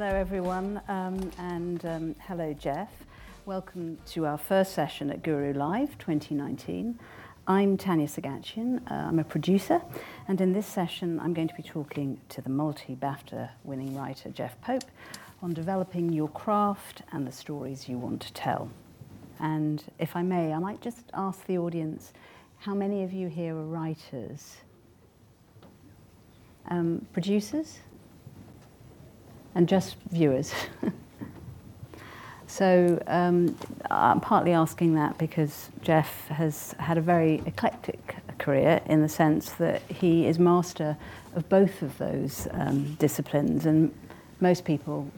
Hello, 0.00 0.14
everyone, 0.14 0.80
um, 0.86 1.28
and 1.38 1.84
um, 1.84 2.14
hello, 2.20 2.54
Jeff. 2.54 2.88
Welcome 3.46 3.98
to 4.10 4.26
our 4.26 4.38
first 4.38 4.72
session 4.72 5.10
at 5.10 5.24
Guru 5.24 5.52
Live 5.52 5.98
2019. 5.98 6.96
I'm 7.48 7.76
Tanya 7.76 8.06
Seghatchian. 8.06 8.80
Uh, 8.88 8.94
I'm 8.94 9.18
a 9.18 9.24
producer, 9.24 9.82
and 10.28 10.40
in 10.40 10.52
this 10.52 10.68
session, 10.68 11.18
I'm 11.18 11.34
going 11.34 11.48
to 11.48 11.54
be 11.56 11.64
talking 11.64 12.20
to 12.28 12.40
the 12.40 12.48
multi 12.48 12.94
BAFTA 12.94 13.50
winning 13.64 13.96
writer 13.96 14.30
Jeff 14.30 14.60
Pope 14.60 14.84
on 15.42 15.52
developing 15.52 16.12
your 16.12 16.28
craft 16.28 17.02
and 17.10 17.26
the 17.26 17.32
stories 17.32 17.88
you 17.88 17.98
want 17.98 18.22
to 18.22 18.32
tell. 18.32 18.70
And 19.40 19.82
if 19.98 20.14
I 20.14 20.22
may, 20.22 20.52
I 20.52 20.60
might 20.60 20.80
just 20.80 21.10
ask 21.12 21.44
the 21.46 21.58
audience 21.58 22.12
how 22.58 22.72
many 22.72 23.02
of 23.02 23.12
you 23.12 23.26
here 23.26 23.56
are 23.56 23.64
writers? 23.64 24.58
Um, 26.70 27.04
producers? 27.12 27.80
And 29.58 29.68
just 29.68 29.96
viewers? 30.12 30.54
so 32.46 33.02
um, 33.08 33.56
I'm 33.90 34.20
partly 34.20 34.52
asking 34.52 34.94
that 34.94 35.18
because 35.18 35.70
Jeff 35.82 36.28
has 36.28 36.76
had 36.78 36.96
a 36.96 37.00
very 37.00 37.42
eclectic 37.44 38.14
career 38.38 38.80
in 38.86 39.02
the 39.02 39.08
sense 39.08 39.50
that 39.54 39.82
he 39.90 40.28
is 40.28 40.38
master 40.38 40.96
of 41.34 41.48
both 41.48 41.82
of 41.82 41.98
those 41.98 42.46
um, 42.52 42.94
disciplines, 43.00 43.66
and 43.66 43.92
most 44.38 44.64
people 44.64 45.10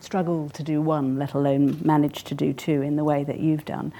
struggle 0.00 0.48
to 0.50 0.62
do 0.62 0.80
one, 0.80 1.18
let 1.18 1.34
alone 1.34 1.80
manage 1.84 2.24
to 2.24 2.34
do 2.34 2.52
two 2.52 2.82
in 2.82 2.96
the 2.96 3.04
way 3.04 3.24
that 3.24 3.40
you've 3.40 3.64
done. 3.64 3.92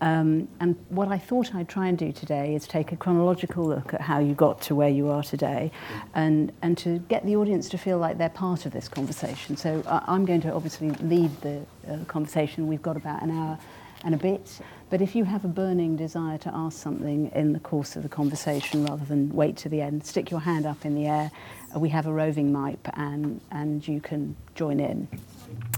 Um, 0.00 0.48
and 0.60 0.76
what 0.88 1.08
I 1.08 1.18
thought 1.18 1.54
I'd 1.54 1.68
try 1.68 1.86
and 1.86 1.96
do 1.96 2.12
today 2.12 2.54
is 2.54 2.66
take 2.66 2.92
a 2.92 2.96
chronological 2.96 3.64
look 3.64 3.94
at 3.94 4.00
how 4.00 4.18
you 4.18 4.34
got 4.34 4.60
to 4.62 4.74
where 4.74 4.88
you 4.88 5.08
are 5.08 5.22
today 5.22 5.70
and, 6.14 6.52
and 6.62 6.76
to 6.78 6.98
get 7.08 7.24
the 7.24 7.36
audience 7.36 7.68
to 7.70 7.78
feel 7.78 7.98
like 7.98 8.18
they're 8.18 8.28
part 8.28 8.66
of 8.66 8.72
this 8.72 8.88
conversation. 8.88 9.56
So 9.56 9.82
uh, 9.86 10.00
I'm 10.06 10.24
going 10.24 10.42
to 10.42 10.52
obviously 10.52 10.90
lead 10.90 11.30
the 11.40 11.64
uh, 11.88 12.04
conversation. 12.06 12.66
We've 12.66 12.82
got 12.82 12.96
about 12.96 13.22
an 13.22 13.30
hour 13.30 13.58
and 14.04 14.14
a 14.14 14.18
bit. 14.18 14.60
But 14.90 15.00
if 15.00 15.16
you 15.16 15.24
have 15.24 15.44
a 15.44 15.48
burning 15.48 15.96
desire 15.96 16.38
to 16.38 16.54
ask 16.54 16.80
something 16.80 17.30
in 17.34 17.52
the 17.52 17.60
course 17.60 17.96
of 17.96 18.02
the 18.02 18.08
conversation 18.08 18.84
rather 18.84 19.04
than 19.04 19.30
wait 19.30 19.56
to 19.58 19.68
the 19.68 19.80
end, 19.80 20.04
stick 20.04 20.30
your 20.30 20.40
hand 20.40 20.66
up 20.66 20.84
in 20.84 20.94
the 20.94 21.06
air. 21.06 21.30
We 21.74 21.88
have 21.88 22.06
a 22.06 22.12
roving 22.12 22.52
mic 22.52 22.78
and, 22.92 23.40
and 23.50 23.86
you 23.88 24.00
can 24.00 24.36
join 24.54 24.78
in. 24.78 25.08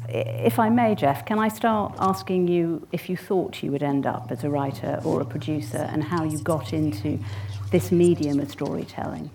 If 0.08 0.58
I 0.58 0.68
may, 0.68 0.94
Jeff, 0.94 1.26
can 1.26 1.38
I 1.38 1.48
start 1.48 1.94
asking 1.98 2.48
you 2.48 2.86
if 2.92 3.08
you 3.08 3.16
thought 3.16 3.62
you 3.62 3.72
would 3.72 3.82
end 3.82 4.06
up 4.06 4.30
as 4.30 4.44
a 4.44 4.50
writer 4.50 5.00
or 5.04 5.20
a 5.20 5.24
producer 5.24 5.88
and 5.92 6.04
how 6.04 6.24
you 6.24 6.38
got 6.38 6.72
into 6.72 7.18
this 7.70 7.90
medium 7.90 8.38
of 8.40 8.50
storytelling? 8.50 9.30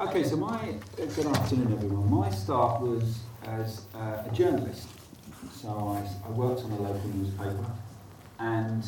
Okay, 0.00 0.24
so 0.24 0.36
my, 0.36 0.74
good 0.96 1.26
afternoon 1.26 1.72
everyone. 1.72 2.10
My 2.10 2.30
start 2.30 2.82
was 2.82 3.20
as 3.44 3.82
uh, 3.94 4.24
a 4.26 4.30
journalist. 4.34 4.88
So 5.52 5.68
I, 5.68 6.28
I 6.28 6.30
worked 6.32 6.62
on 6.62 6.72
a 6.72 6.80
local 6.80 7.08
newspaper 7.10 7.66
and 8.38 8.84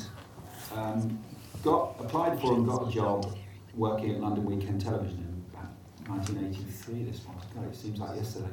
um, 0.75 1.19
got 1.63 1.97
applied 2.01 2.41
for 2.41 2.55
and 2.55 2.67
got 2.67 2.89
a 2.89 2.91
job 2.91 3.37
working 3.75 4.15
at 4.15 4.21
London 4.21 4.45
Weekend 4.45 4.81
Television 4.81 5.19
in 5.19 5.45
about 5.53 5.71
1983. 6.09 7.05
This 7.05 7.21
was, 7.27 7.45
God, 7.55 7.69
it 7.69 7.77
seems 7.77 7.99
like 7.99 8.17
yesterday, 8.17 8.53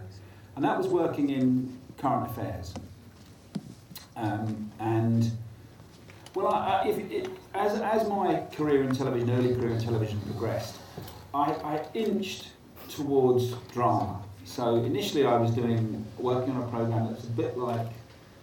and 0.56 0.64
that 0.64 0.78
was 0.78 0.88
working 0.88 1.30
in 1.30 1.78
current 1.98 2.32
affairs. 2.32 2.74
Um, 4.16 4.72
and 4.80 5.32
well, 6.36 6.48
I, 6.48 6.88
if 6.88 7.28
as 7.54 7.80
as 7.82 8.08
my 8.08 8.44
career 8.54 8.84
in 8.84 8.96
television, 8.96 9.30
early 9.30 9.56
career 9.56 9.72
in 9.72 9.80
television 9.82 10.20
progressed, 10.22 10.78
I, 11.34 11.52
I 11.52 11.86
inched 11.94 12.50
towards 12.90 13.54
drama. 13.72 14.22
So 14.46 14.76
initially, 14.78 15.26
I 15.26 15.38
was 15.38 15.52
doing 15.52 16.06
working 16.18 16.56
on 16.56 16.64
a 16.64 16.68
program 16.68 17.08
that's 17.12 17.26
a 17.26 17.32
bit 17.32 17.58
like 17.58 17.88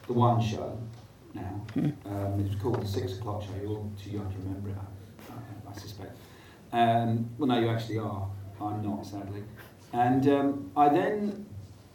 the 0.06 0.12
One 0.12 0.40
Show, 0.42 0.78
now. 1.34 1.66
Mm. 1.74 1.94
Um, 2.06 2.40
it 2.40 2.48
was 2.48 2.60
called 2.60 2.82
the 2.82 2.86
Six 2.86 3.18
O'Clock 3.18 3.42
Show. 3.42 3.50
You're 3.60 3.70
all 3.70 3.92
too 4.02 4.10
young 4.10 4.30
to 4.30 4.38
remember 4.38 4.70
it, 4.70 4.76
I, 5.30 5.70
I, 5.70 5.74
suspect. 5.74 6.16
Um, 6.72 7.28
well, 7.38 7.48
no, 7.48 7.60
you 7.60 7.68
actually 7.68 7.98
are. 7.98 8.26
I'm 8.60 8.82
not, 8.82 9.06
sadly. 9.06 9.42
And 9.92 10.28
um, 10.28 10.70
I 10.76 10.88
then 10.88 11.46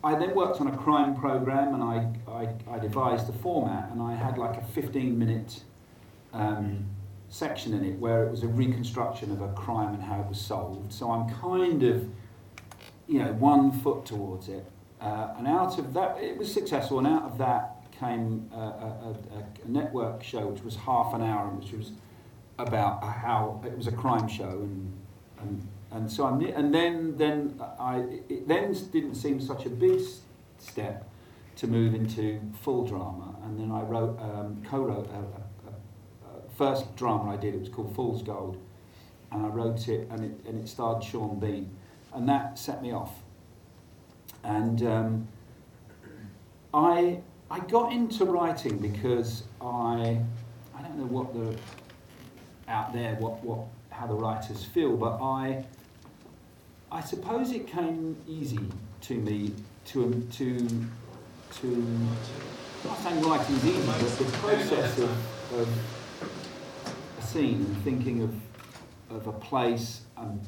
I 0.06 0.14
then 0.14 0.36
worked 0.36 0.62
on 0.62 0.68
a 0.68 0.78
crime 0.78 1.16
program, 1.16 1.74
and 1.74 1.84
I, 1.84 2.08
I, 2.32 2.76
I 2.76 2.78
devised 2.78 3.28
the 3.28 3.34
format, 3.34 3.90
and 3.92 4.00
I 4.00 4.14
had 4.14 4.38
like 4.38 4.56
a 4.56 4.62
15 4.62 5.18
minute 5.18 5.64
um, 6.32 6.86
section 7.30 7.74
in 7.74 7.84
it 7.84 7.98
where 7.98 8.24
it 8.24 8.30
was 8.30 8.44
a 8.44 8.48
reconstruction 8.48 9.32
of 9.32 9.42
a 9.42 9.48
crime 9.54 9.96
and 9.96 10.04
how 10.04 10.22
it 10.22 10.28
was 10.28 10.40
solved. 10.40 10.94
So 10.94 11.12
I'm 11.12 11.28
kind 11.34 11.82
of, 11.82 12.08
you 13.08 13.18
know, 13.18 13.34
one 13.34 13.72
foot 13.72 14.06
towards 14.06 14.48
it. 14.48 14.66
Uh, 15.02 15.34
and 15.40 15.48
out 15.48 15.80
of 15.80 15.94
that, 15.96 16.20
it 16.22 16.38
was 16.38 16.54
successful, 16.54 17.00
and 17.00 17.08
out 17.08 17.24
of 17.24 17.40
that, 17.40 17.72
came 18.00 18.50
a, 18.54 18.58
a, 18.58 19.16
a, 19.38 19.68
network 19.68 20.22
show 20.22 20.48
which 20.48 20.62
was 20.64 20.76
half 20.76 21.14
an 21.14 21.22
hour, 21.22 21.48
and 21.48 21.60
which 21.60 21.72
was 21.72 21.92
about 22.60 23.02
how 23.04 23.62
it 23.66 23.76
was 23.76 23.88
a 23.88 23.92
crime 23.92 24.28
show, 24.28 24.50
and 24.50 24.94
and, 25.40 25.68
and 25.96 26.12
so 26.12 26.26
I'm, 26.26 26.42
and 26.42 26.74
then 26.74 27.18
then 27.18 27.60
I 27.80 28.04
it 28.30 28.48
then 28.48 28.74
didn't 28.92 29.16
seem 29.16 29.40
such 29.42 29.66
a 29.66 29.70
big 29.70 30.02
step 30.60 31.08
to 31.58 31.68
move 31.68 31.96
into 31.96 32.40
full 32.62 32.86
drama, 32.86 33.36
and 33.44 33.60
then 33.60 33.72
I 33.72 33.82
wrote 33.82 34.20
um, 34.20 34.62
co-wrote 34.70 35.10
a, 35.10 35.24
first 36.58 36.96
drama 36.96 37.34
I 37.34 37.38
did. 37.38 37.54
It 37.54 37.60
was 37.60 37.70
called 37.70 37.96
Fool's 37.96 38.22
Gold, 38.22 38.58
and 39.32 39.46
I 39.46 39.50
wrote 39.50 39.88
it, 39.88 40.08
and 40.12 40.24
it 40.24 40.32
and 40.48 40.62
it 40.62 40.68
starred 40.68 41.04
Sean 41.04 41.40
Bean, 41.40 41.70
and 42.14 42.28
that 42.30 42.60
set 42.60 42.82
me 42.82 42.92
off, 42.92 43.14
and. 44.44 44.84
Um, 44.84 45.28
I 46.76 47.22
I 47.50 47.60
got 47.60 47.94
into 47.94 48.26
writing 48.26 48.78
because 48.80 49.44
I, 49.62 50.20
I 50.76 50.82
don't 50.82 50.98
know 50.98 51.06
what 51.06 51.34
the, 51.34 51.58
out 52.68 52.92
there, 52.92 53.16
what, 53.16 53.42
what, 53.44 53.60
how 53.92 54.08
the 54.08 54.16
writers 54.16 54.66
feel, 54.66 54.98
but 54.98 55.22
I, 55.22 55.64
I 56.96 57.02
suppose 57.02 57.52
it 57.52 57.68
came 57.68 58.16
easy 58.26 58.70
to 59.02 59.16
me 59.16 59.52
to, 59.88 60.06
um, 60.06 60.28
to, 60.32 60.58
to, 60.58 61.68
I'm 61.68 62.08
not 62.86 62.98
saying 63.00 63.22
writing 63.22 63.56
is 63.58 63.66
easy, 63.66 63.86
but 63.86 64.00
the 64.00 64.38
process 64.38 64.98
of, 65.00 65.54
of 65.60 65.70
a 67.20 67.22
scene 67.22 67.66
and 67.66 67.78
thinking 67.84 68.22
of, 68.24 68.34
of 69.10 69.28
a 69.28 69.34
place 69.34 70.04
and 70.16 70.40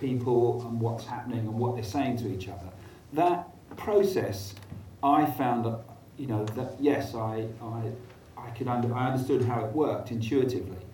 people 0.00 0.62
and 0.62 0.80
what's 0.80 1.06
happening 1.06 1.38
and 1.38 1.54
what 1.54 1.76
they're 1.76 1.84
saying 1.84 2.16
to 2.18 2.28
each 2.28 2.48
other, 2.48 2.68
that 3.12 3.46
process 3.76 4.56
I 5.00 5.26
found 5.26 5.64
that, 5.64 5.78
you 6.18 6.26
know, 6.26 6.44
that 6.44 6.72
yes, 6.80 7.14
I, 7.14 7.46
I, 7.62 7.92
I 8.36 8.50
could 8.50 8.66
under, 8.66 8.92
I 8.92 9.12
understood 9.12 9.44
how 9.44 9.64
it 9.64 9.72
worked 9.72 10.10
intuitively. 10.10 10.85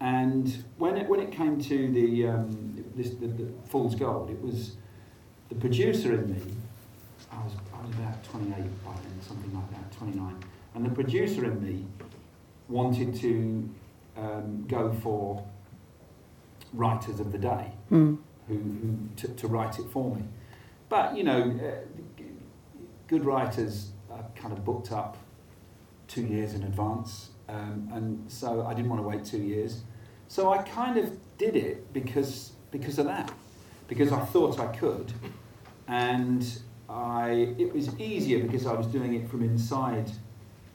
And 0.00 0.64
when 0.76 0.96
it, 0.96 1.08
when 1.08 1.20
it 1.20 1.32
came 1.32 1.60
to 1.62 1.92
the, 1.92 2.28
um, 2.28 2.84
this, 2.94 3.10
the, 3.10 3.26
the 3.26 3.48
Fool's 3.68 3.94
Gold, 3.94 4.30
it 4.30 4.40
was 4.40 4.76
the 5.48 5.54
producer 5.54 6.14
in 6.14 6.32
me, 6.32 6.54
I 7.32 7.42
was, 7.42 7.52
I 7.72 7.86
was 7.86 7.94
about 7.94 8.22
28 8.24 8.84
by 8.84 8.92
then, 8.94 9.22
something 9.22 9.54
like 9.54 9.70
that, 9.70 9.92
29. 9.96 10.44
And 10.74 10.84
the 10.84 10.90
producer 10.90 11.44
in 11.44 11.62
me 11.62 11.86
wanted 12.68 13.14
to 13.16 13.70
um, 14.16 14.64
go 14.66 14.92
for 15.02 15.44
writers 16.72 17.20
of 17.20 17.32
the 17.32 17.38
day 17.38 17.72
mm. 17.90 18.18
who, 18.48 18.54
who 18.54 18.98
to, 19.16 19.28
to 19.28 19.46
write 19.46 19.78
it 19.78 19.86
for 19.90 20.14
me. 20.14 20.22
But, 20.88 21.16
you 21.16 21.24
know, 21.24 21.58
uh, 21.62 22.22
good 23.06 23.24
writers 23.24 23.90
are 24.10 24.24
kind 24.34 24.52
of 24.52 24.64
booked 24.64 24.92
up 24.92 25.16
two 26.08 26.22
years 26.22 26.54
in 26.54 26.62
advance, 26.62 27.30
um, 27.48 27.88
and 27.92 28.30
so 28.30 28.66
I 28.66 28.74
didn't 28.74 28.90
want 28.90 29.02
to 29.02 29.08
wait 29.08 29.24
two 29.24 29.38
years. 29.38 29.82
So 30.28 30.52
I 30.52 30.62
kind 30.62 30.96
of 30.96 31.16
did 31.38 31.56
it 31.56 31.92
because 31.92 32.52
because 32.70 32.98
of 32.98 33.06
that, 33.06 33.32
because 33.88 34.12
I 34.12 34.20
thought 34.20 34.58
I 34.58 34.66
could, 34.66 35.12
and 35.86 36.46
I 36.88 37.54
it 37.58 37.72
was 37.72 37.98
easier 38.00 38.42
because 38.44 38.66
I 38.66 38.72
was 38.72 38.86
doing 38.86 39.14
it 39.14 39.28
from 39.28 39.42
inside 39.42 40.10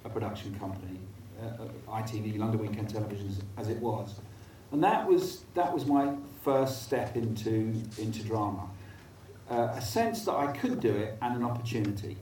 a 0.06 0.10
production 0.10 0.58
company, 0.60 1.00
uh, 1.42 1.64
uh 1.64 2.02
ITV, 2.02 2.38
London 2.38 2.62
Weekend 2.62 2.90
Television, 2.90 3.36
as, 3.58 3.68
it 3.68 3.78
was, 3.78 4.20
and 4.72 4.84
that 4.84 5.08
was 5.08 5.44
that 5.56 5.74
was 5.74 5.86
my 5.86 6.16
first 6.44 6.84
step 6.84 7.18
into 7.18 7.74
into 7.98 8.24
drama 8.24 8.70
uh, 9.50 9.74
a 9.76 9.82
sense 9.82 10.26
that 10.26 10.36
I 10.36 10.52
could 10.52 10.80
do 10.80 10.92
it 10.92 11.18
and 11.22 11.36
an 11.36 11.44
opportunity. 11.44 12.18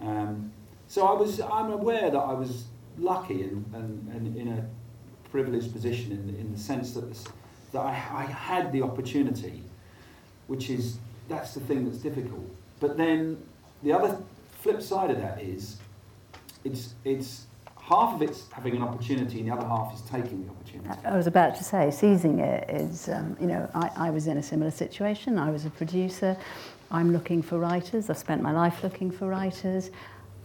Um, 0.00 0.52
so 0.88 1.06
I 1.06 1.12
was, 1.12 1.40
I'm 1.40 1.70
aware 1.70 2.10
that 2.10 2.18
I 2.18 2.32
was 2.32 2.64
lucky 2.98 3.42
and, 3.42 3.64
and, 3.74 4.08
and 4.14 4.36
in 4.36 4.48
a 4.48 4.66
privileged 5.30 5.72
position 5.72 6.12
in, 6.12 6.36
in 6.40 6.52
the 6.52 6.58
sense 6.58 6.92
that, 6.94 7.10
that 7.72 7.80
I, 7.80 7.90
I 7.90 8.24
had 8.24 8.72
the 8.72 8.82
opportunity, 8.82 9.62
which 10.46 10.70
is, 10.70 10.98
that's 11.28 11.54
the 11.54 11.60
thing 11.60 11.84
that's 11.84 11.98
difficult. 11.98 12.48
But 12.80 12.96
then 12.96 13.42
the 13.82 13.92
other 13.92 14.18
flip 14.60 14.82
side 14.82 15.10
of 15.10 15.18
that 15.18 15.40
is, 15.40 15.78
it's, 16.64 16.94
it's 17.04 17.46
half 17.80 18.14
of 18.14 18.22
it's 18.22 18.50
having 18.52 18.76
an 18.76 18.82
opportunity, 18.82 19.40
and 19.40 19.48
the 19.48 19.54
other 19.54 19.66
half 19.66 19.94
is 19.94 20.00
taking 20.02 20.44
the 20.44 20.50
opportunity. 20.50 20.88
I 21.04 21.16
was 21.16 21.26
about 21.26 21.56
to 21.56 21.64
say, 21.64 21.90
seizing 21.90 22.38
it 22.38 22.70
is, 22.70 23.08
um, 23.08 23.36
you 23.40 23.46
know, 23.46 23.68
I, 23.74 23.90
I 23.96 24.10
was 24.10 24.26
in 24.26 24.36
a 24.36 24.42
similar 24.42 24.70
situation. 24.70 25.38
I 25.38 25.50
was 25.50 25.64
a 25.64 25.70
producer. 25.70 26.36
I'm 26.90 27.12
looking 27.12 27.42
for 27.42 27.58
writers. 27.58 28.10
I've 28.10 28.18
spent 28.18 28.42
my 28.42 28.52
life 28.52 28.82
looking 28.82 29.10
for 29.10 29.26
writers. 29.26 29.90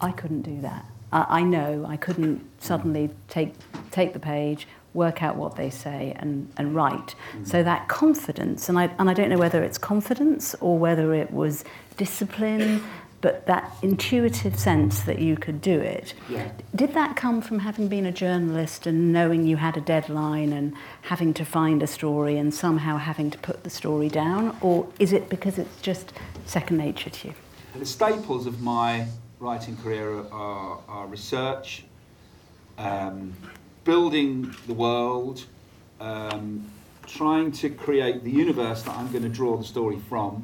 I 0.01 0.11
couldn't 0.11 0.44
do 0.44 0.61
that. 0.61 0.85
I, 1.12 1.25
I 1.30 1.44
know 1.44 1.86
I 1.88 1.98
couldn't 1.98 2.45
suddenly 2.62 3.09
take, 3.27 3.54
take 3.92 4.13
the 4.13 4.19
page, 4.19 4.68
work 4.94 5.21
out 5.21 5.36
what 5.36 5.56
they 5.56 5.69
say, 5.69 6.15
and, 6.18 6.51
and 6.57 6.74
write. 6.74 7.15
Mm-hmm. 7.31 7.45
So 7.45 7.63
that 7.63 7.88
confidence, 7.88 8.69
and 8.69 8.80
I, 8.80 8.92
and 8.98 9.09
I 9.09 9.13
don't 9.13 9.30
know 9.30 9.38
whether 9.38 9.63
it's 9.63 9.77
confidence 9.77 10.56
or 10.59 10.77
whether 10.77 11.13
it 11.13 11.31
was 11.31 11.63
discipline 11.98 12.83
but 13.21 13.45
that 13.48 13.75
intuitive 13.81 14.57
sense 14.57 15.01
that 15.01 15.19
you 15.19 15.36
could 15.36 15.62
do 15.62 15.80
it. 15.80 16.13
Yeah. 16.30 16.51
Did 16.75 16.94
that 16.94 17.15
come 17.15 17.42
from 17.42 17.59
having 17.59 17.88
been 17.88 18.06
a 18.06 18.12
journalist 18.12 18.86
and 18.86 19.12
knowing 19.12 19.45
you 19.45 19.57
had 19.57 19.75
a 19.75 19.81
deadline 19.81 20.54
and 20.54 20.74
having 21.01 21.33
to 21.36 21.45
find 21.45 21.81
a 21.81 21.88
story 21.88 22.38
and 22.38 22.54
somehow 22.54 22.98
having 22.98 23.31
to 23.31 23.38
put 23.39 23.63
the 23.63 23.69
story 23.69 24.09
down? 24.09 24.56
Or 24.62 24.88
is 25.00 25.13
it 25.13 25.30
because 25.30 25.57
it's 25.57 25.81
just 25.81 26.13
second 26.45 26.77
nature 26.77 27.09
to 27.09 27.30
you? 27.30 27.33
The 27.75 27.86
staples 27.86 28.45
of 28.45 28.62
my 28.62 29.07
writing 29.39 29.77
career 29.77 30.25
are, 30.31 30.79
are 30.87 31.07
research, 31.07 31.83
um, 32.77 33.33
building 33.83 34.53
the 34.65 34.73
world, 34.73 35.45
um, 35.99 36.65
trying 37.05 37.51
to 37.51 37.69
create 37.69 38.23
the 38.23 38.31
universe 38.31 38.83
that 38.83 38.95
I'm 38.95 39.11
going 39.11 39.23
to 39.23 39.29
draw 39.29 39.57
the 39.57 39.63
story 39.63 39.99
from, 40.09 40.43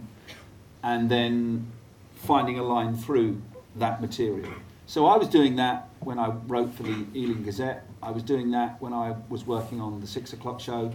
and 0.81 1.09
then 1.09 1.67
finding 2.15 2.59
a 2.59 2.63
line 2.63 2.95
through 2.95 3.41
that 3.75 4.01
material. 4.01 4.53
So 4.85 5.05
I 5.05 5.17
was 5.17 5.27
doing 5.27 5.55
that 5.57 5.89
when 6.01 6.19
I 6.19 6.29
wrote 6.47 6.73
for 6.73 6.83
the 6.83 7.05
Ealing 7.15 7.43
Gazette. 7.43 7.85
I 8.01 8.11
was 8.11 8.23
doing 8.23 8.51
that 8.51 8.81
when 8.81 8.93
I 8.93 9.15
was 9.29 9.45
working 9.45 9.81
on 9.81 10.01
the 10.01 10.07
six 10.07 10.33
o'clock 10.33 10.59
show, 10.59 10.93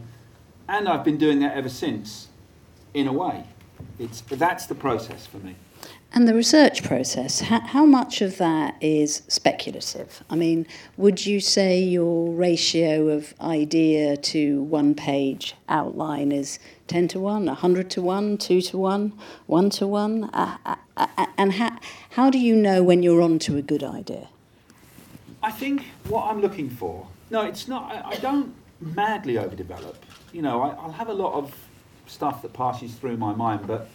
and 0.68 0.88
I've 0.88 1.04
been 1.04 1.16
doing 1.16 1.40
that 1.40 1.56
ever 1.56 1.68
since. 1.68 2.28
In 2.94 3.06
a 3.06 3.12
way, 3.12 3.44
it's 3.98 4.20
that's 4.22 4.66
the 4.66 4.74
process 4.74 5.26
for 5.26 5.38
me. 5.38 5.56
And 6.12 6.26
the 6.26 6.34
research 6.34 6.82
process, 6.82 7.40
how, 7.40 7.60
how 7.60 7.84
much 7.84 8.22
of 8.22 8.38
that 8.38 8.76
is 8.80 9.22
speculative? 9.28 10.24
I 10.30 10.36
mean, 10.36 10.66
would 10.96 11.26
you 11.26 11.38
say 11.38 11.78
your 11.78 12.32
ratio 12.32 13.08
of 13.08 13.34
idea 13.40 14.16
to 14.16 14.62
one 14.62 14.94
page 14.94 15.54
outline 15.68 16.32
is 16.32 16.58
10 16.86 17.08
to 17.08 17.20
1, 17.20 17.44
100 17.44 17.90
to 17.90 18.02
1, 18.02 18.38
2 18.38 18.60
to 18.62 18.78
1, 18.78 19.12
1 19.46 19.70
to 19.70 19.86
1? 19.86 20.24
Uh, 20.24 20.56
uh, 20.64 20.76
uh, 20.96 21.26
and 21.36 21.52
how, 21.52 21.78
how 22.10 22.30
do 22.30 22.38
you 22.38 22.56
know 22.56 22.82
when 22.82 23.02
you're 23.02 23.20
on 23.20 23.38
to 23.40 23.58
a 23.58 23.62
good 23.62 23.84
idea? 23.84 24.28
I 25.42 25.50
think 25.50 25.84
what 26.08 26.24
I'm 26.24 26.40
looking 26.40 26.70
for, 26.70 27.06
no, 27.30 27.42
it's 27.42 27.68
not, 27.68 27.92
I, 27.92 28.12
I 28.12 28.16
don't 28.16 28.54
madly 28.80 29.34
overdevelop. 29.34 29.96
You 30.32 30.40
know, 30.40 30.62
I, 30.62 30.70
I'll 30.70 30.92
have 30.92 31.10
a 31.10 31.14
lot 31.14 31.34
of 31.34 31.54
stuff 32.06 32.40
that 32.42 32.54
passes 32.54 32.94
through 32.94 33.18
my 33.18 33.34
mind, 33.34 33.66
but 33.66 33.88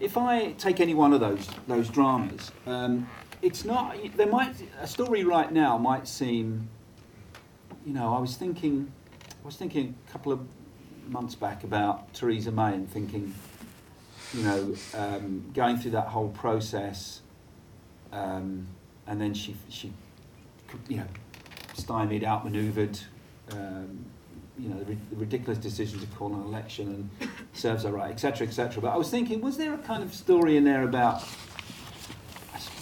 if 0.00 0.16
I 0.16 0.52
take 0.52 0.80
any 0.80 0.94
one 0.94 1.12
of 1.12 1.20
those 1.20 1.48
those 1.68 1.88
dramas, 1.88 2.50
um, 2.66 3.08
it's 3.42 3.64
not. 3.64 3.96
There 4.16 4.26
might 4.26 4.54
a 4.80 4.86
story 4.86 5.24
right 5.24 5.52
now 5.52 5.78
might 5.78 6.08
seem. 6.08 6.68
You 7.86 7.92
know, 7.92 8.14
I 8.14 8.18
was 8.18 8.36
thinking, 8.36 8.90
I 9.42 9.46
was 9.46 9.56
thinking 9.56 9.94
a 10.08 10.12
couple 10.12 10.32
of 10.32 10.40
months 11.08 11.34
back 11.34 11.64
about 11.64 12.12
Theresa 12.12 12.50
May 12.50 12.74
and 12.74 12.90
thinking, 12.90 13.34
you 14.34 14.42
know, 14.42 14.74
um, 14.94 15.50
going 15.54 15.78
through 15.78 15.92
that 15.92 16.08
whole 16.08 16.28
process, 16.28 17.20
um, 18.12 18.66
and 19.06 19.20
then 19.20 19.34
she 19.34 19.54
she, 19.68 19.92
you 20.88 20.96
know, 20.98 21.06
stymied, 21.74 22.24
outmaneuvered. 22.24 22.98
Um, 23.52 24.06
you 24.62 24.68
know, 24.68 24.78
the, 24.78 24.94
the, 24.94 25.16
ridiculous 25.16 25.58
decision 25.58 25.98
to 26.00 26.06
call 26.06 26.34
an 26.34 26.42
election 26.42 27.10
and 27.20 27.30
serves 27.52 27.84
her 27.84 27.90
right, 27.90 28.10
etc., 28.10 28.46
etc. 28.46 28.82
But 28.82 28.88
I 28.88 28.96
was 28.96 29.10
thinking, 29.10 29.40
was 29.40 29.56
there 29.56 29.74
a 29.74 29.78
kind 29.78 30.02
of 30.02 30.14
story 30.14 30.56
in 30.56 30.64
there 30.64 30.82
about 30.82 31.24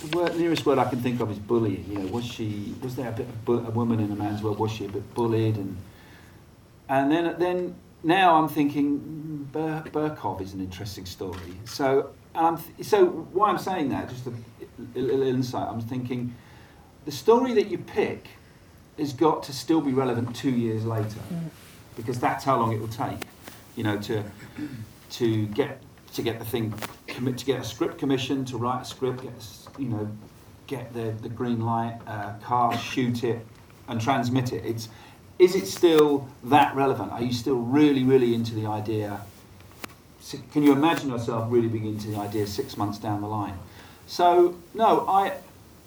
the 0.00 0.16
word, 0.16 0.36
nearest 0.36 0.66
word 0.66 0.78
I 0.78 0.88
can 0.88 1.00
think 1.00 1.20
of 1.20 1.30
is 1.30 1.38
bullying. 1.38 1.84
You 1.88 1.98
know, 1.98 2.06
was 2.06 2.24
she 2.24 2.74
was 2.82 2.96
there 2.96 3.08
a 3.08 3.12
bit 3.12 3.28
of 3.28 3.44
bu- 3.44 3.66
a 3.66 3.70
woman 3.70 4.00
in 4.00 4.10
a 4.10 4.16
man's 4.16 4.42
world? 4.42 4.58
Was 4.58 4.72
she 4.72 4.84
a 4.84 4.88
bit 4.88 5.14
bullied? 5.14 5.56
And 5.56 5.76
and 6.88 7.10
then 7.10 7.36
then 7.38 7.74
now 8.02 8.36
I'm 8.36 8.48
thinking 8.48 8.98
hmm, 8.98 9.42
Bur- 9.44 9.84
Bercow 9.92 10.40
is 10.40 10.52
an 10.52 10.60
interesting 10.60 11.06
story. 11.06 11.54
So 11.64 12.10
um, 12.34 12.62
so 12.82 13.06
why 13.06 13.50
I'm 13.50 13.58
saying 13.58 13.90
that, 13.90 14.08
just 14.08 14.26
a, 14.26 14.32
a 14.96 15.00
little 15.00 15.22
insight. 15.22 15.68
I'm 15.68 15.80
thinking 15.80 16.34
the 17.04 17.12
story 17.12 17.54
that 17.54 17.68
you 17.68 17.78
pick 17.78 18.28
has 18.98 19.12
got 19.12 19.44
to 19.44 19.52
still 19.52 19.80
be 19.80 19.92
relevant 19.92 20.34
two 20.34 20.50
years 20.50 20.84
later. 20.84 21.20
Mm 21.32 21.50
because 21.98 22.18
that's 22.18 22.44
how 22.44 22.58
long 22.58 22.72
it 22.72 22.80
will 22.80 22.88
take, 22.88 23.18
you 23.76 23.82
know, 23.82 23.98
to 23.98 24.22
to 25.10 25.46
get 25.48 25.82
to 26.14 26.22
get 26.22 26.38
the 26.38 26.44
thing 26.44 26.72
commit 27.06 27.36
to 27.38 27.44
get 27.44 27.60
a 27.60 27.64
script 27.64 27.98
commission, 27.98 28.44
to 28.46 28.56
write 28.56 28.82
a 28.82 28.84
script, 28.84 29.22
get 29.22 29.32
you 29.78 29.88
know, 29.88 30.08
get 30.66 30.94
the, 30.94 31.12
the 31.22 31.28
green 31.28 31.60
light, 31.60 31.98
uh, 32.06 32.34
cast, 32.46 32.82
shoot 32.82 33.24
it, 33.24 33.44
and 33.88 34.00
transmit 34.00 34.52
it. 34.52 34.64
It's 34.64 34.88
is 35.38 35.54
it 35.54 35.66
still 35.66 36.28
that 36.44 36.74
relevant? 36.74 37.12
Are 37.12 37.22
you 37.22 37.32
still 37.32 37.58
really, 37.58 38.04
really 38.04 38.34
into 38.34 38.54
the 38.54 38.66
idea? 38.66 39.20
Can 40.52 40.62
you 40.62 40.72
imagine 40.72 41.10
yourself 41.10 41.50
really 41.50 41.68
being 41.68 41.86
into 41.86 42.08
the 42.08 42.16
idea 42.18 42.46
six 42.46 42.76
months 42.76 42.98
down 42.98 43.20
the 43.20 43.28
line? 43.28 43.58
So 44.06 44.56
no, 44.74 45.06
I 45.08 45.34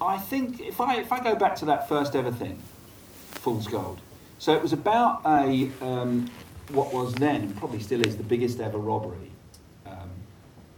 I 0.02 0.18
think 0.18 0.60
if 0.60 0.82
I 0.82 0.98
if 0.98 1.12
I 1.12 1.24
go 1.24 1.36
back 1.36 1.56
to 1.58 1.66
that 1.66 1.88
first 1.88 2.16
ever 2.16 2.32
thing, 2.32 2.62
Fool's 3.32 3.68
Gold, 3.68 4.02
so 4.42 4.56
it 4.56 4.62
was 4.64 4.74
about 4.74 5.22
a 5.24 5.70
um, 5.82 6.28
what 6.70 6.92
was 6.92 7.14
then 7.14 7.44
and 7.44 7.56
probably 7.58 7.80
still 7.80 8.02
is 8.02 8.18
the 8.18 8.24
biggest 8.24 8.60
ever 8.60 8.80
robbery 8.80 9.32
um, 9.86 10.10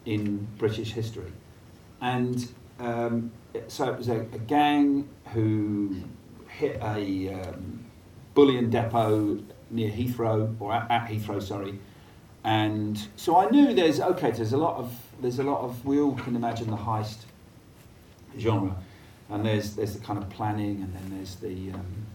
in 0.05 0.45
British 0.57 0.91
history, 0.91 1.31
and 2.01 2.51
um, 2.81 3.31
so 3.69 3.89
it 3.89 3.97
was 3.97 4.09
a, 4.09 4.19
a, 4.19 4.39
gang 4.47 5.07
who 5.31 5.95
hit 6.49 6.75
a 6.81 7.33
um, 7.35 7.85
bullion 8.33 8.69
depot 8.69 9.41
near 9.69 9.89
Heathrow 9.89 10.53
or 10.59 10.73
at, 10.73 10.91
at 10.91 11.07
Heathrow, 11.07 11.41
sorry, 11.41 11.79
and 12.43 13.07
so 13.15 13.37
I 13.37 13.49
knew 13.49 13.73
there's 13.73 14.01
okay. 14.01 14.31
There's 14.31 14.51
a 14.51 14.57
lot 14.57 14.75
of 14.75 14.93
there's 15.21 15.39
a 15.39 15.43
lot 15.43 15.61
of 15.61 15.85
we 15.85 16.01
all 16.01 16.15
can 16.15 16.35
imagine 16.35 16.69
the 16.69 16.75
heist 16.75 17.19
genre, 18.37 18.75
and 19.29 19.45
there's 19.45 19.77
there's 19.77 19.93
the 19.93 20.03
kind 20.03 20.19
of 20.19 20.29
planning, 20.29 20.81
and 20.81 20.93
then 20.93 21.15
there's 21.15 21.35
the 21.35 21.71
um, 21.71 22.07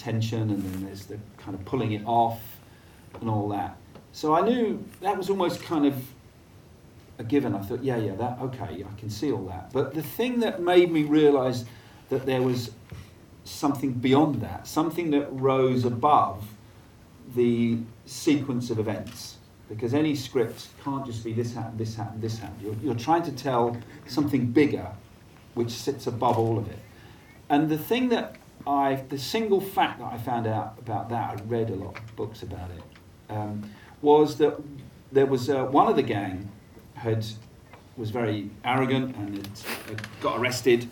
tension, 0.00 0.50
and 0.50 0.62
then 0.62 0.84
there's 0.84 1.06
the 1.06 1.18
kind 1.36 1.54
of 1.54 1.64
pulling 1.64 1.92
it 1.92 2.02
off 2.06 2.40
and 3.20 3.28
all 3.28 3.48
that. 3.50 3.76
So 4.12 4.34
I 4.34 4.40
knew 4.40 4.82
that 5.02 5.16
was 5.16 5.30
almost 5.30 5.62
kind 5.62 5.86
of 5.86 5.94
a 7.18 7.24
given. 7.24 7.54
I 7.54 7.60
thought, 7.60 7.84
yeah, 7.84 7.96
yeah, 7.96 8.14
that 8.16 8.38
okay, 8.40 8.84
I 8.84 8.98
can 9.00 9.10
see 9.10 9.30
all 9.30 9.46
that. 9.46 9.72
But 9.72 9.94
the 9.94 10.02
thing 10.02 10.40
that 10.40 10.62
made 10.62 10.90
me 10.90 11.04
realise 11.04 11.64
that 12.08 12.26
there 12.26 12.42
was 12.42 12.70
something 13.44 13.92
beyond 13.92 14.40
that, 14.42 14.66
something 14.66 15.10
that 15.10 15.28
rose 15.30 15.84
above 15.84 16.44
the 17.34 17.78
sequence 18.06 18.70
of 18.70 18.78
events. 18.78 19.36
Because 19.68 19.94
any 19.94 20.16
script 20.16 20.68
can't 20.82 21.06
just 21.06 21.22
be 21.22 21.32
this 21.32 21.54
happened, 21.54 21.78
this 21.78 21.94
happened, 21.94 22.20
this 22.22 22.38
happened. 22.38 22.60
You're, 22.62 22.74
you're 22.82 23.00
trying 23.00 23.22
to 23.22 23.32
tell 23.32 23.76
something 24.08 24.46
bigger, 24.46 24.88
which 25.54 25.70
sits 25.70 26.08
above 26.08 26.38
all 26.38 26.58
of 26.58 26.68
it. 26.68 26.78
And 27.48 27.68
the 27.68 27.78
thing 27.78 28.08
that 28.08 28.36
I 28.66 29.02
the 29.08 29.18
single 29.18 29.60
fact 29.60 29.98
that 30.00 30.12
I 30.12 30.18
found 30.18 30.46
out 30.46 30.74
about 30.78 31.08
that, 31.10 31.30
I 31.30 31.42
read 31.44 31.70
a 31.70 31.74
lot 31.74 31.98
of 31.98 32.16
books 32.16 32.42
about 32.42 32.70
it, 32.70 33.32
um, 33.32 33.70
was 34.02 34.36
that 34.38 34.60
there 35.12 35.26
was 35.26 35.48
uh, 35.48 35.64
one 35.64 35.88
of 35.88 35.96
the 35.96 36.02
gang 36.02 36.50
had 36.94 37.24
was 37.96 38.10
very 38.10 38.50
arrogant 38.64 39.14
and 39.16 39.46
had, 39.86 40.20
got 40.20 40.38
arrested. 40.38 40.88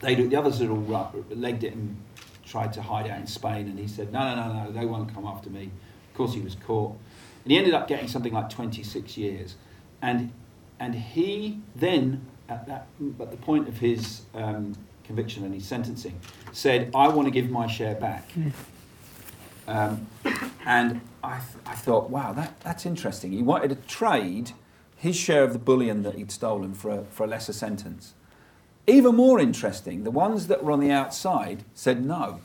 They 0.00 0.14
the 0.14 0.36
others 0.36 0.58
had 0.58 0.68
all 0.68 1.12
legged 1.30 1.64
it 1.64 1.74
and 1.74 1.96
tried 2.44 2.72
to 2.74 2.82
hide 2.82 3.08
out 3.08 3.18
in 3.18 3.26
Spain, 3.26 3.68
and 3.68 3.78
he 3.78 3.86
said, 3.88 4.12
"No, 4.12 4.34
no, 4.34 4.52
no, 4.52 4.64
no, 4.64 4.72
they 4.72 4.86
won't 4.86 5.12
come 5.14 5.26
after 5.26 5.48
me." 5.48 5.70
Of 6.10 6.16
course, 6.16 6.34
he 6.34 6.40
was 6.40 6.54
caught, 6.54 6.96
and 7.44 7.52
he 7.52 7.58
ended 7.58 7.74
up 7.74 7.88
getting 7.88 8.08
something 8.08 8.32
like 8.32 8.50
26 8.50 9.16
years, 9.16 9.56
and 10.00 10.32
and 10.78 10.94
he 10.94 11.60
then 11.74 12.26
at 12.48 12.66
that 12.66 12.86
at 13.20 13.30
the 13.30 13.36
point 13.36 13.68
of 13.68 13.78
his 13.78 14.22
um, 14.34 14.74
conviction 15.04 15.44
and 15.44 15.54
his 15.54 15.66
sentencing, 15.66 16.18
said, 16.52 16.90
I 16.94 17.08
want 17.08 17.26
to 17.26 17.32
give 17.32 17.50
my 17.50 17.66
share 17.66 17.94
back. 17.94 18.30
Um, 19.66 20.06
and 20.66 21.00
I, 21.22 21.38
th- 21.38 21.64
I 21.66 21.74
thought, 21.74 22.10
wow, 22.10 22.32
that, 22.32 22.60
that's 22.60 22.84
interesting. 22.84 23.32
He 23.32 23.42
wanted 23.42 23.68
to 23.68 23.76
trade 23.88 24.52
his 24.96 25.16
share 25.16 25.42
of 25.42 25.52
the 25.52 25.58
bullion 25.58 26.02
that 26.02 26.14
he'd 26.14 26.30
stolen 26.30 26.74
for 26.74 26.90
a, 26.90 27.04
for 27.04 27.24
a 27.24 27.26
lesser 27.26 27.52
sentence. 27.52 28.14
Even 28.86 29.14
more 29.14 29.38
interesting, 29.38 30.04
the 30.04 30.10
ones 30.10 30.48
that 30.48 30.62
were 30.62 30.72
on 30.72 30.80
the 30.80 30.90
outside 30.90 31.64
said 31.74 32.04
no. 32.04 32.40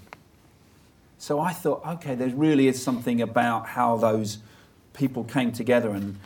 So 1.18 1.40
I 1.40 1.52
thought, 1.52 1.86
okay, 1.86 2.16
there 2.16 2.30
really 2.30 2.68
is 2.68 2.82
something 2.82 3.22
about 3.22 3.68
how 3.70 3.98
those 3.98 4.38
people 4.94 5.24
came 5.24 5.52
together 5.52 5.90
and 5.90 6.18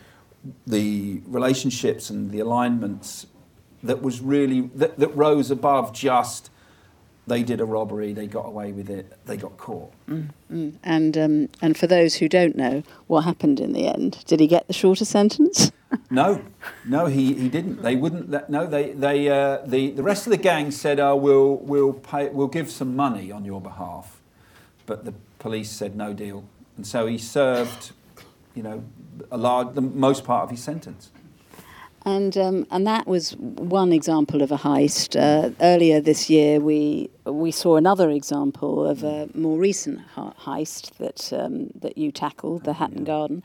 the 0.66 1.20
relationships 1.26 2.10
and 2.10 2.30
the 2.30 2.40
alignments 2.40 3.26
that 3.82 4.02
was 4.02 4.20
really 4.20 4.62
that, 4.74 4.98
that 4.98 5.14
rose 5.16 5.50
above 5.50 5.92
just 5.92 6.50
they 7.26 7.42
did 7.42 7.60
a 7.60 7.64
robbery, 7.64 8.12
they 8.12 8.26
got 8.26 8.46
away 8.46 8.72
with 8.72 8.90
it, 8.90 9.12
they 9.26 9.36
got 9.36 9.56
caught. 9.56 9.92
Mm, 10.08 10.28
mm. 10.52 10.72
And 10.82 11.16
um, 11.16 11.48
and 11.60 11.76
for 11.76 11.86
those 11.86 12.16
who 12.16 12.28
don't 12.28 12.56
know, 12.56 12.82
what 13.06 13.22
happened 13.22 13.60
in 13.60 13.72
the 13.72 13.86
end? 13.86 14.24
Did 14.26 14.40
he 14.40 14.46
get 14.46 14.66
the 14.66 14.72
shorter 14.72 15.04
sentence? 15.04 15.70
no, 16.10 16.42
no, 16.84 17.06
he, 17.06 17.34
he 17.34 17.48
didn't. 17.48 17.82
They 17.82 17.94
wouldn't. 17.94 18.30
Let, 18.30 18.50
no, 18.50 18.66
they 18.66 18.92
they 18.92 19.28
uh, 19.28 19.58
the 19.64 19.90
the 19.92 20.02
rest 20.02 20.26
of 20.26 20.32
the 20.32 20.36
gang 20.36 20.70
said, 20.70 20.98
"Oh, 20.98 21.14
we'll 21.14 21.56
we'll 21.58 21.92
pay, 21.92 22.28
we'll 22.28 22.48
give 22.48 22.70
some 22.70 22.96
money 22.96 23.30
on 23.30 23.44
your 23.44 23.60
behalf," 23.60 24.20
but 24.86 25.04
the 25.04 25.14
police 25.38 25.70
said 25.70 25.94
no 25.94 26.12
deal, 26.12 26.44
and 26.76 26.86
so 26.86 27.06
he 27.06 27.18
served, 27.18 27.92
you 28.54 28.64
know, 28.64 28.82
a 29.30 29.36
large 29.36 29.74
the 29.74 29.80
most 29.80 30.24
part 30.24 30.44
of 30.44 30.50
his 30.50 30.62
sentence. 30.62 31.10
And 32.04 32.36
um, 32.36 32.66
and 32.70 32.84
that 32.86 33.06
was 33.06 33.36
one 33.36 33.92
example 33.92 34.42
of 34.42 34.50
a 34.50 34.58
heist. 34.58 35.14
Uh, 35.14 35.50
earlier 35.60 36.00
this 36.00 36.28
year, 36.28 36.58
we 36.58 37.10
we 37.24 37.52
saw 37.52 37.76
another 37.76 38.10
example 38.10 38.84
of 38.84 39.04
a 39.04 39.28
more 39.34 39.56
recent 39.56 40.00
heist 40.16 40.96
that 40.96 41.32
um, 41.32 41.70
that 41.76 41.96
you 41.96 42.10
tackled, 42.10 42.64
the 42.64 42.72
Hatton 42.72 43.04
Garden. 43.04 43.42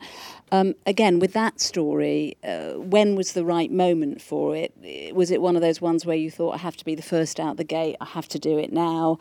Um, 0.50 0.74
again, 0.86 1.20
with 1.20 1.34
that 1.34 1.60
story, 1.60 2.36
uh, 2.42 2.72
when 2.72 3.14
was 3.14 3.32
the 3.34 3.44
right 3.44 3.70
moment 3.70 4.20
for 4.20 4.56
it? 4.56 4.72
Was 5.14 5.30
it 5.30 5.40
one 5.40 5.54
of 5.54 5.62
those 5.62 5.80
ones 5.80 6.04
where 6.04 6.16
you 6.16 6.30
thought, 6.30 6.54
I 6.54 6.58
have 6.58 6.76
to 6.78 6.84
be 6.84 6.94
the 6.94 7.02
first 7.02 7.38
out 7.38 7.58
the 7.58 7.64
gate, 7.64 7.96
I 8.00 8.06
have 8.06 8.26
to 8.28 8.38
do 8.38 8.58
it 8.58 8.72
now? 8.72 9.18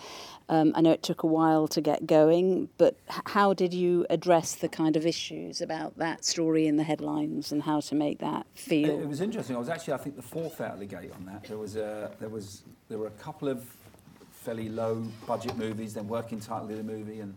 Um, 0.50 0.72
I 0.76 0.82
know 0.82 0.92
it 0.92 1.04
took 1.04 1.24
a 1.24 1.28
while 1.28 1.68
to 1.68 1.82
get 1.82 2.08
going, 2.08 2.70
but 2.78 2.96
how 3.26 3.54
did 3.54 3.74
you 3.74 4.06
address 4.10 4.56
the 4.56 4.70
kind 4.70 4.96
of 4.96 5.06
issues 5.06 5.62
about 5.62 5.98
that 5.98 6.24
story 6.24 6.68
in 6.68 6.78
the 6.78 6.84
headlines 6.84 7.52
and 7.52 7.64
how 7.64 7.82
to 7.82 7.96
make 7.96 8.20
that 8.20 8.46
feel? 8.54 8.90
It, 8.90 9.04
it 9.04 9.08
was 9.08 9.20
interesting. 9.20 9.58
I 9.58 9.60
was 9.60 9.68
actually, 9.68 9.96
I 9.96 9.98
think, 9.98 10.16
the 10.16 10.22
fourth 10.22 10.62
out 10.62 10.76
of 10.76 10.80
the 10.80 10.86
gate 10.86 11.12
on 11.14 11.26
that. 11.26 11.44
There 11.44 11.58
was 11.58 11.76
a, 11.76 12.12
there 12.20 12.30
was, 12.30 12.64
there 12.88 12.98
were 12.98 13.08
a 13.08 13.12
couple 13.12 13.50
of 13.50 13.64
fairly 14.32 14.70
low 14.70 15.06
budget 15.26 15.58
movies, 15.58 15.94
then 15.96 16.08
working 16.08 16.40
title 16.40 16.70
of 16.70 16.78
the 16.78 16.84
movie, 16.84 17.20
and 17.20 17.36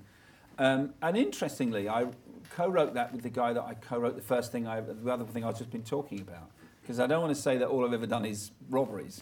um, 0.59 0.93
and 1.01 1.17
interestingly, 1.17 1.89
I 1.89 2.07
co-wrote 2.51 2.93
that 2.95 3.13
with 3.13 3.23
the 3.23 3.31
guy 3.31 3.55
that 3.55 3.63
I 3.63 3.75
co-wrote 3.75 4.15
the 4.15 4.23
first 4.23 4.53
thing, 4.53 4.67
I, 4.67 4.81
the 4.81 5.11
other 5.11 5.25
thing 5.25 5.43
I've 5.43 5.57
just 5.57 5.71
been 5.71 5.83
talking 5.83 6.21
about 6.21 6.51
because 6.91 6.99
I 6.99 7.07
don't 7.07 7.23
want 7.23 7.33
to 7.33 7.41
say 7.41 7.57
that 7.59 7.69
all 7.69 7.85
I've 7.85 7.93
ever 7.93 8.09
done 8.09 8.25
is 8.25 8.51
robberies. 8.69 9.21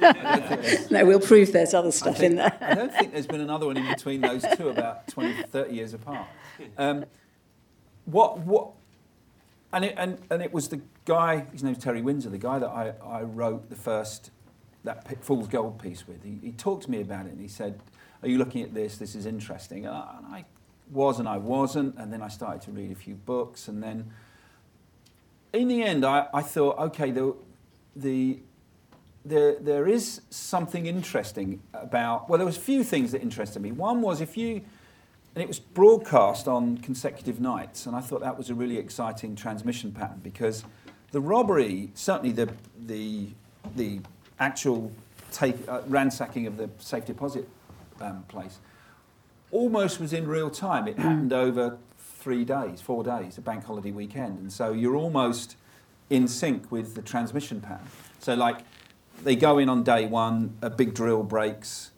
no, 0.88 1.04
we'll 1.04 1.18
prove 1.18 1.50
there's 1.50 1.74
other 1.74 1.90
stuff 1.90 2.18
think, 2.18 2.30
in 2.30 2.36
there. 2.36 2.56
I 2.60 2.76
don't 2.76 2.94
think 2.94 3.12
there's 3.12 3.26
been 3.26 3.40
another 3.40 3.66
one 3.66 3.76
in 3.76 3.88
between 3.88 4.20
those 4.20 4.44
two 4.56 4.68
about 4.68 5.08
20, 5.08 5.42
30 5.42 5.74
years 5.74 5.94
apart. 5.94 6.28
Um, 6.76 7.06
what, 8.04 8.38
what, 8.38 8.70
and 9.72 9.86
it, 9.86 9.94
and, 9.98 10.18
and 10.30 10.42
it 10.42 10.52
was 10.52 10.68
the 10.68 10.80
guy, 11.06 11.46
his 11.50 11.64
name's 11.64 11.78
Terry 11.78 12.02
Windsor, 12.02 12.30
the 12.30 12.38
guy 12.38 12.60
that 12.60 12.68
I, 12.68 12.92
I 13.04 13.22
wrote 13.22 13.68
the 13.68 13.74
first, 13.74 14.30
that 14.84 15.24
Fool's 15.24 15.48
Gold 15.48 15.82
piece 15.82 16.06
with. 16.06 16.22
He, 16.22 16.38
he 16.40 16.52
talked 16.52 16.84
to 16.84 16.90
me 16.92 17.00
about 17.00 17.26
it 17.26 17.32
and 17.32 17.40
he 17.40 17.48
said, 17.48 17.80
Are 18.22 18.28
you 18.28 18.38
looking 18.38 18.62
at 18.62 18.74
this? 18.74 18.96
This 18.96 19.16
is 19.16 19.26
interesting. 19.26 19.86
And 19.86 19.96
I, 19.96 20.18
and 20.18 20.26
I 20.36 20.44
was 20.88 21.18
and 21.18 21.28
I 21.28 21.38
wasn't. 21.38 21.96
And 21.98 22.12
then 22.12 22.22
I 22.22 22.28
started 22.28 22.62
to 22.62 22.70
read 22.70 22.92
a 22.92 22.94
few 22.94 23.16
books 23.16 23.66
and 23.66 23.82
then 23.82 24.08
in 25.52 25.68
the 25.68 25.82
end, 25.82 26.04
I, 26.04 26.26
I 26.32 26.42
thought, 26.42 26.78
okay, 26.78 27.10
the, 27.10 27.34
the, 27.96 28.38
there, 29.24 29.56
there 29.56 29.86
is 29.86 30.20
something 30.30 30.86
interesting 30.86 31.60
about, 31.72 32.28
well, 32.28 32.38
there 32.38 32.46
was 32.46 32.56
a 32.56 32.60
few 32.60 32.84
things 32.84 33.12
that 33.12 33.22
interested 33.22 33.60
me. 33.60 33.72
One 33.72 34.02
was 34.02 34.20
if 34.20 34.36
you, 34.36 34.62
and 35.34 35.42
it 35.42 35.48
was 35.48 35.58
broadcast 35.58 36.48
on 36.48 36.78
consecutive 36.78 37.40
nights, 37.40 37.86
and 37.86 37.94
I 37.94 38.00
thought 38.00 38.20
that 38.20 38.36
was 38.36 38.50
a 38.50 38.54
really 38.54 38.78
exciting 38.78 39.36
transmission 39.36 39.92
pattern 39.92 40.20
because 40.22 40.64
the 41.12 41.20
robbery, 41.20 41.90
certainly 41.94 42.32
the, 42.32 42.52
the, 42.86 43.28
the 43.76 44.00
actual 44.38 44.92
take, 45.32 45.56
uh, 45.68 45.82
ransacking 45.86 46.46
of 46.46 46.56
the 46.56 46.68
safe 46.78 47.04
deposit 47.04 47.48
um, 48.00 48.24
place, 48.28 48.58
almost 49.50 49.98
was 50.00 50.12
in 50.12 50.26
real 50.26 50.50
time. 50.50 50.86
It 50.86 50.98
happened 50.98 51.32
over 51.32 51.78
three 52.28 52.44
days, 52.44 52.78
four 52.78 53.02
days, 53.02 53.38
a 53.38 53.40
bank 53.40 53.64
holiday 53.64 53.90
weekend. 53.90 54.38
And 54.38 54.52
so 54.52 54.72
you're 54.72 54.96
almost 54.96 55.56
in 56.10 56.28
sync 56.28 56.70
with 56.70 56.94
the 56.94 57.00
transmission 57.00 57.58
pattern. 57.58 57.86
So, 58.18 58.34
like, 58.34 58.58
they 59.24 59.34
go 59.34 59.56
in 59.56 59.70
on 59.70 59.82
day 59.82 60.04
one, 60.04 60.54
a 60.60 60.68
big 60.68 60.92
drill 60.92 61.22
breaks, 61.22 61.90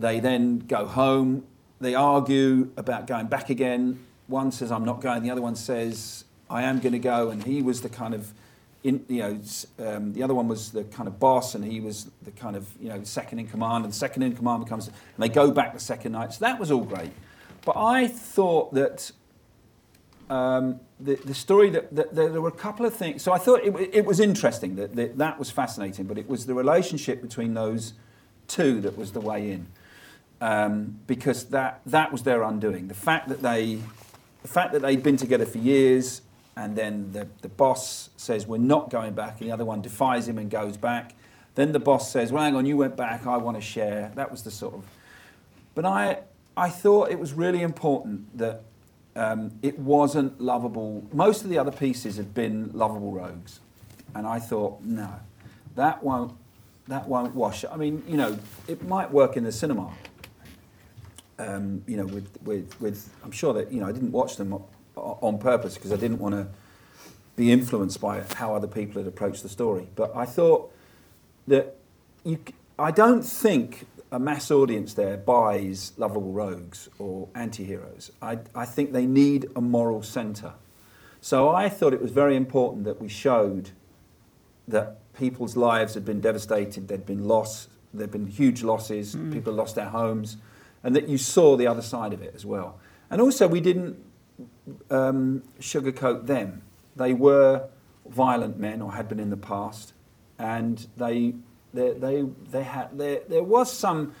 they 0.00 0.18
then 0.18 0.58
go 0.58 0.84
home, 0.84 1.44
they 1.80 1.94
argue 1.94 2.72
about 2.76 3.06
going 3.06 3.28
back 3.28 3.50
again. 3.50 4.04
One 4.26 4.50
says, 4.50 4.72
I'm 4.72 4.84
not 4.84 5.00
going, 5.00 5.22
the 5.22 5.30
other 5.30 5.42
one 5.42 5.54
says, 5.54 6.24
I 6.50 6.62
am 6.62 6.80
going 6.80 6.94
to 6.94 6.98
go, 6.98 7.30
and 7.30 7.44
he 7.44 7.62
was 7.62 7.82
the 7.82 7.88
kind 7.88 8.14
of 8.14 8.34
in, 8.82 9.04
you 9.06 9.20
know, 9.20 9.40
um, 9.78 10.12
the 10.12 10.24
other 10.24 10.34
one 10.34 10.48
was 10.48 10.72
the 10.72 10.82
kind 10.82 11.06
of 11.06 11.20
boss, 11.20 11.54
and 11.54 11.64
he 11.64 11.78
was 11.78 12.10
the 12.22 12.32
kind 12.32 12.56
of 12.56 12.66
you 12.80 12.88
know 12.88 13.04
second 13.04 13.38
in 13.38 13.46
command, 13.46 13.84
and 13.84 13.94
second 13.94 14.24
in 14.24 14.34
command 14.34 14.64
becomes, 14.64 14.88
and 14.88 14.96
they 15.18 15.28
go 15.28 15.52
back 15.52 15.72
the 15.72 15.78
second 15.78 16.10
night. 16.12 16.32
So 16.32 16.40
that 16.40 16.58
was 16.58 16.72
all 16.72 16.82
great. 16.82 17.12
But 17.64 17.76
I 17.76 18.08
thought 18.08 18.72
that 18.74 19.12
um, 20.30 20.78
the, 21.00 21.16
the 21.16 21.34
story 21.34 21.70
that, 21.70 21.94
that, 21.94 22.14
that, 22.14 22.32
there 22.32 22.40
were 22.40 22.48
a 22.48 22.52
couple 22.52 22.86
of 22.86 22.94
things. 22.94 23.20
So 23.22 23.32
I 23.32 23.38
thought 23.38 23.62
it, 23.64 23.74
it 23.92 24.06
was 24.06 24.20
interesting 24.20 24.76
that, 24.76 24.94
that 24.94 25.18
that 25.18 25.38
was 25.38 25.50
fascinating, 25.50 26.06
but 26.06 26.16
it 26.16 26.28
was 26.28 26.46
the 26.46 26.54
relationship 26.54 27.20
between 27.20 27.54
those 27.54 27.94
two 28.46 28.80
that 28.82 28.96
was 28.96 29.12
the 29.12 29.20
way 29.20 29.50
in, 29.50 29.66
um, 30.40 31.00
because 31.06 31.46
that 31.46 31.80
that 31.84 32.12
was 32.12 32.22
their 32.22 32.44
undoing. 32.44 32.86
The 32.86 32.94
fact 32.94 33.28
that 33.28 33.42
they, 33.42 33.80
the 34.42 34.48
fact 34.48 34.72
that 34.72 34.82
they'd 34.82 35.02
been 35.02 35.16
together 35.16 35.46
for 35.46 35.58
years, 35.58 36.22
and 36.56 36.76
then 36.76 37.10
the, 37.12 37.26
the 37.42 37.48
boss 37.48 38.10
says 38.16 38.46
we're 38.46 38.58
not 38.58 38.88
going 38.88 39.14
back, 39.14 39.40
and 39.40 39.50
the 39.50 39.52
other 39.52 39.64
one 39.64 39.82
defies 39.82 40.28
him 40.28 40.38
and 40.38 40.48
goes 40.48 40.76
back. 40.76 41.14
Then 41.56 41.72
the 41.72 41.80
boss 41.80 42.10
says, 42.10 42.30
"Well, 42.30 42.44
hang 42.44 42.54
on, 42.54 42.66
you 42.66 42.76
went 42.76 42.96
back. 42.96 43.26
I 43.26 43.36
want 43.36 43.56
to 43.56 43.60
share." 43.60 44.12
That 44.14 44.30
was 44.30 44.44
the 44.44 44.52
sort 44.52 44.74
of. 44.74 44.84
But 45.74 45.84
I 45.84 46.20
I 46.56 46.68
thought 46.68 47.10
it 47.10 47.18
was 47.18 47.32
really 47.32 47.62
important 47.62 48.38
that 48.38 48.62
um, 49.16 49.52
it 49.62 49.78
wasn't 49.78 50.40
lovable. 50.40 51.06
Most 51.12 51.42
of 51.42 51.50
the 51.50 51.58
other 51.58 51.72
pieces 51.72 52.16
had 52.16 52.32
been 52.34 52.70
lovable 52.72 53.12
rogues, 53.12 53.60
and 54.14 54.26
I 54.26 54.38
thought, 54.38 54.82
no, 54.82 55.10
that 55.74 56.02
won't 56.02 56.32
that 56.88 57.08
won't 57.08 57.34
wash. 57.34 57.64
I 57.64 57.76
mean, 57.76 58.02
you 58.06 58.16
know, 58.16 58.38
it 58.66 58.82
might 58.82 59.10
work 59.10 59.36
in 59.36 59.44
the 59.44 59.52
cinema. 59.52 59.92
Um, 61.38 61.82
you 61.86 61.96
know, 61.96 62.04
with, 62.04 62.28
with, 62.42 62.78
with 62.80 63.08
I'm 63.24 63.30
sure 63.30 63.54
that 63.54 63.72
you 63.72 63.80
know 63.80 63.86
I 63.86 63.92
didn't 63.92 64.12
watch 64.12 64.36
them 64.36 64.62
on 64.96 65.38
purpose 65.38 65.74
because 65.74 65.92
I 65.92 65.96
didn't 65.96 66.18
want 66.18 66.34
to 66.34 66.48
be 67.36 67.50
influenced 67.50 68.00
by 68.00 68.22
how 68.34 68.54
other 68.54 68.66
people 68.66 69.00
had 69.00 69.08
approached 69.08 69.42
the 69.42 69.48
story. 69.48 69.88
But 69.94 70.14
I 70.14 70.26
thought 70.26 70.72
that 71.46 71.76
you, 72.24 72.38
I 72.78 72.90
don't 72.90 73.22
think 73.22 73.86
a 74.12 74.18
mass 74.18 74.50
audience 74.50 74.94
there 74.94 75.16
buys 75.16 75.92
lovable 75.96 76.32
rogues 76.32 76.88
or 76.98 77.28
anti-heroes. 77.34 78.10
I, 78.20 78.38
I 78.54 78.64
think 78.64 78.92
they 78.92 79.06
need 79.06 79.48
a 79.54 79.60
moral 79.60 80.02
centre. 80.02 80.54
So 81.20 81.50
I 81.50 81.68
thought 81.68 81.92
it 81.92 82.02
was 82.02 82.10
very 82.10 82.34
important 82.34 82.84
that 82.84 83.00
we 83.00 83.08
showed 83.08 83.70
that 84.66 84.98
people's 85.14 85.56
lives 85.56 85.94
had 85.94 86.04
been 86.04 86.20
devastated, 86.20 86.88
there'd 86.88 87.06
been 87.06 87.28
loss, 87.28 87.68
there'd 87.92 88.10
been 88.10 88.26
huge 88.26 88.62
losses, 88.62 89.14
mm. 89.14 89.32
people 89.32 89.52
lost 89.52 89.74
their 89.74 89.90
homes, 89.90 90.38
and 90.82 90.96
that 90.96 91.08
you 91.08 91.18
saw 91.18 91.56
the 91.56 91.66
other 91.66 91.82
side 91.82 92.12
of 92.12 92.22
it 92.22 92.34
as 92.34 92.46
well. 92.46 92.78
And 93.10 93.20
also, 93.20 93.46
we 93.46 93.60
didn't 93.60 93.96
um, 94.90 95.42
sugarcoat 95.60 96.26
them. 96.26 96.62
They 96.96 97.12
were 97.12 97.68
violent 98.08 98.58
men, 98.58 98.80
or 98.80 98.92
had 98.92 99.08
been 99.08 99.20
in 99.20 99.30
the 99.30 99.36
past, 99.36 99.92
and 100.38 100.86
they 100.96 101.34
they, 101.72 101.92
they, 101.92 102.22
they 102.50 102.62
had, 102.62 102.96
there, 102.96 103.20
there 103.28 103.42
was 103.42 103.72
some 103.72 104.14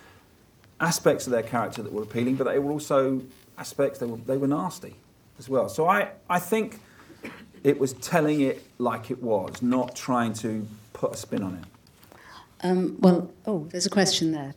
aspects 0.80 1.26
of 1.26 1.32
their 1.32 1.42
character 1.42 1.82
that 1.82 1.92
were 1.92 2.02
appealing, 2.02 2.36
but 2.36 2.44
they 2.44 2.58
were 2.58 2.70
also 2.70 3.22
aspects 3.58 3.98
they 3.98 4.06
were, 4.06 4.16
they 4.18 4.36
were 4.36 4.46
nasty 4.46 4.94
as 5.38 5.48
well. 5.48 5.68
So 5.68 5.88
I, 5.88 6.10
I 6.28 6.38
think 6.38 6.80
it 7.62 7.78
was 7.78 7.92
telling 7.94 8.40
it 8.40 8.64
like 8.78 9.10
it 9.10 9.22
was, 9.22 9.60
not 9.62 9.94
trying 9.94 10.32
to 10.34 10.66
put 10.92 11.12
a 11.12 11.16
spin 11.16 11.42
on 11.42 11.54
it. 11.56 11.64
Um, 12.62 12.96
well, 13.00 13.30
oh, 13.46 13.66
there's 13.70 13.86
a 13.86 13.90
question 13.90 14.32
there. 14.32 14.54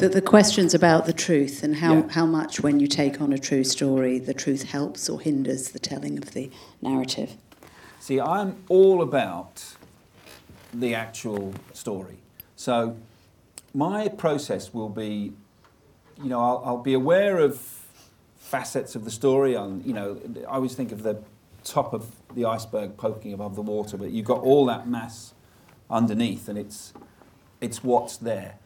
The, 0.00 0.08
the 0.08 0.22
questions 0.22 0.72
about 0.72 1.04
the 1.04 1.12
truth 1.12 1.62
and 1.62 1.76
how, 1.76 1.92
yeah. 1.92 2.08
how 2.12 2.24
much, 2.24 2.60
when 2.62 2.80
you 2.80 2.86
take 2.86 3.20
on 3.20 3.34
a 3.34 3.38
true 3.38 3.62
story, 3.62 4.18
the 4.18 4.32
truth 4.32 4.62
helps 4.62 5.10
or 5.10 5.20
hinders 5.20 5.72
the 5.72 5.78
telling 5.78 6.16
of 6.16 6.32
the 6.32 6.50
narrative. 6.80 7.36
See, 7.98 8.18
I'm 8.18 8.64
all 8.70 9.02
about 9.02 9.62
the 10.72 10.94
actual 10.94 11.52
story. 11.74 12.16
So 12.56 12.96
my 13.74 14.08
process 14.08 14.72
will 14.72 14.88
be, 14.88 15.34
you 16.22 16.30
know, 16.30 16.40
I'll, 16.40 16.62
I'll 16.64 16.82
be 16.82 16.94
aware 16.94 17.36
of 17.36 17.60
facets 18.38 18.94
of 18.94 19.04
the 19.04 19.10
story. 19.10 19.54
I'll, 19.54 19.82
you 19.84 19.92
know, 19.92 20.18
I 20.48 20.54
always 20.54 20.74
think 20.74 20.92
of 20.92 21.02
the 21.02 21.22
top 21.62 21.92
of 21.92 22.10
the 22.34 22.46
iceberg 22.46 22.96
poking 22.96 23.34
above 23.34 23.54
the 23.54 23.60
water, 23.60 23.98
but 23.98 24.12
you've 24.12 24.24
got 24.24 24.40
all 24.40 24.64
that 24.64 24.88
mass 24.88 25.34
underneath, 25.90 26.48
and 26.48 26.56
it's 26.56 26.94
it's 27.60 27.84
what's 27.84 28.16
there. 28.16 28.59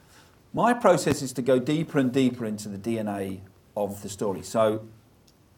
My 0.56 0.72
process 0.72 1.20
is 1.20 1.32
to 1.32 1.42
go 1.42 1.58
deeper 1.58 1.98
and 1.98 2.12
deeper 2.12 2.46
into 2.46 2.68
the 2.68 2.78
DNA 2.78 3.40
of 3.76 4.02
the 4.02 4.08
story. 4.08 4.42
So, 4.42 4.86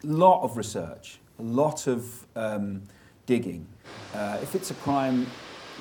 a 0.03 0.07
lot 0.07 0.41
of 0.41 0.57
research, 0.57 1.19
a 1.37 1.43
lot 1.43 1.85
of 1.85 2.25
um, 2.35 2.81
digging. 3.27 3.67
Uh, 4.15 4.39
if 4.41 4.55
it's 4.55 4.71
a 4.71 4.73
crime, 4.73 5.27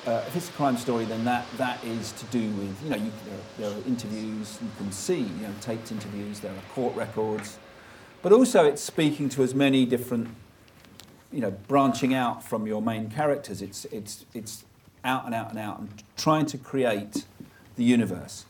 uh, 0.06 0.23
if 0.26 0.37
it's 0.37 0.50
a 0.50 0.52
crime 0.52 0.76
story, 0.76 1.06
then 1.06 1.25
that, 1.25 1.46
that 1.56 1.82
is 1.82 2.12
to 2.12 2.26
do 2.26 2.50
with, 2.50 2.85
you 2.85 2.90
know, 2.90 2.96
you, 2.96 3.11
there, 3.25 3.70
are, 3.70 3.70
there, 3.73 3.80
are, 3.82 3.87
interviews 3.87 4.58
you 4.61 4.68
can 4.76 4.92
see, 4.92 5.20
you 5.20 5.42
know, 5.42 5.54
taped 5.62 5.90
interviews, 5.90 6.40
there 6.40 6.52
are 6.52 6.75
court 6.75 6.94
records, 6.94 7.58
but 8.20 8.32
also 8.32 8.66
it's 8.66 8.82
speaking 8.82 9.30
to 9.30 9.42
as 9.42 9.54
many 9.54 9.87
different, 9.87 10.28
you 11.32 11.40
know, 11.40 11.52
branching 11.52 12.12
out 12.12 12.44
from 12.44 12.66
your 12.66 12.82
main 12.82 13.08
characters. 13.11 13.62
It's, 13.62 13.87
it's, 13.87 14.26
it's 14.35 14.66
out 15.04 15.25
and 15.25 15.35
out 15.35 15.49
and 15.49 15.58
out 15.58 15.78
and 15.78 16.02
trying 16.18 16.44
to 16.46 16.58
create 16.58 17.25
the 17.76 17.85
universe. 17.85 18.44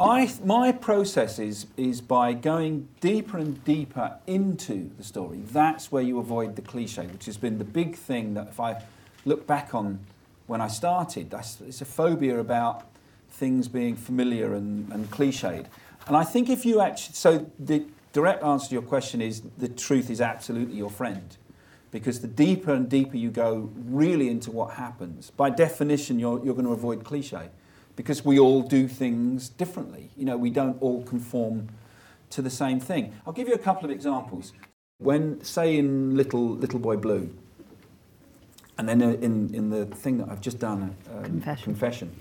I, 0.00 0.32
my 0.44 0.72
process 0.72 1.38
is, 1.38 1.66
is 1.76 2.00
by 2.00 2.32
going 2.32 2.88
deeper 3.00 3.38
and 3.38 3.62
deeper 3.64 4.18
into 4.26 4.90
the 4.96 5.04
story. 5.04 5.40
That's 5.52 5.92
where 5.92 6.02
you 6.02 6.18
avoid 6.18 6.56
the 6.56 6.62
cliche, 6.62 7.06
which 7.06 7.26
has 7.26 7.36
been 7.36 7.58
the 7.58 7.64
big 7.64 7.94
thing 7.94 8.34
that 8.34 8.48
if 8.48 8.58
I 8.58 8.82
look 9.24 9.46
back 9.46 9.72
on 9.72 10.00
when 10.46 10.60
I 10.60 10.66
started, 10.66 11.32
it's 11.32 11.80
a 11.80 11.84
phobia 11.84 12.40
about 12.40 12.86
things 13.30 13.68
being 13.68 13.94
familiar 13.94 14.54
and, 14.54 14.90
and 14.92 15.10
cliched. 15.10 15.66
And 16.08 16.16
I 16.16 16.24
think 16.24 16.50
if 16.50 16.66
you 16.66 16.80
actually, 16.80 17.14
so 17.14 17.50
the 17.58 17.84
direct 18.12 18.42
answer 18.42 18.68
to 18.68 18.72
your 18.74 18.82
question 18.82 19.22
is 19.22 19.42
the 19.58 19.68
truth 19.68 20.10
is 20.10 20.20
absolutely 20.20 20.76
your 20.76 20.90
friend. 20.90 21.36
Because 21.92 22.20
the 22.20 22.26
deeper 22.26 22.74
and 22.74 22.88
deeper 22.88 23.16
you 23.16 23.30
go 23.30 23.70
really 23.86 24.28
into 24.28 24.50
what 24.50 24.74
happens, 24.74 25.30
by 25.30 25.50
definition, 25.50 26.18
you're, 26.18 26.44
you're 26.44 26.54
going 26.54 26.66
to 26.66 26.72
avoid 26.72 27.04
cliche 27.04 27.48
because 27.96 28.24
we 28.24 28.38
all 28.38 28.62
do 28.62 28.88
things 28.88 29.48
differently. 29.48 30.10
You 30.16 30.24
know, 30.24 30.36
we 30.36 30.50
don't 30.50 30.80
all 30.80 31.02
conform 31.02 31.68
to 32.30 32.42
the 32.42 32.50
same 32.50 32.80
thing. 32.80 33.14
I'll 33.26 33.32
give 33.32 33.48
you 33.48 33.54
a 33.54 33.58
couple 33.58 33.84
of 33.84 33.90
examples. 33.90 34.52
When, 34.98 35.42
say, 35.44 35.76
in 35.76 36.16
Little, 36.16 36.48
Little 36.48 36.78
Boy 36.78 36.96
Blue, 36.96 37.34
and 38.78 38.88
then 38.88 39.00
in, 39.02 39.54
in 39.54 39.70
the 39.70 39.86
thing 39.86 40.18
that 40.18 40.28
I've 40.28 40.40
just 40.40 40.58
done, 40.58 40.96
um, 41.12 41.24
confession. 41.24 41.64
confession 41.64 42.16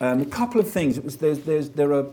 um, 0.00 0.20
a 0.20 0.26
couple 0.26 0.60
of 0.60 0.68
things. 0.68 0.96
It 0.96 1.04
was, 1.04 1.18
there's, 1.18 1.40
there's, 1.40 1.70
there 1.70 1.92
are, 1.92 2.06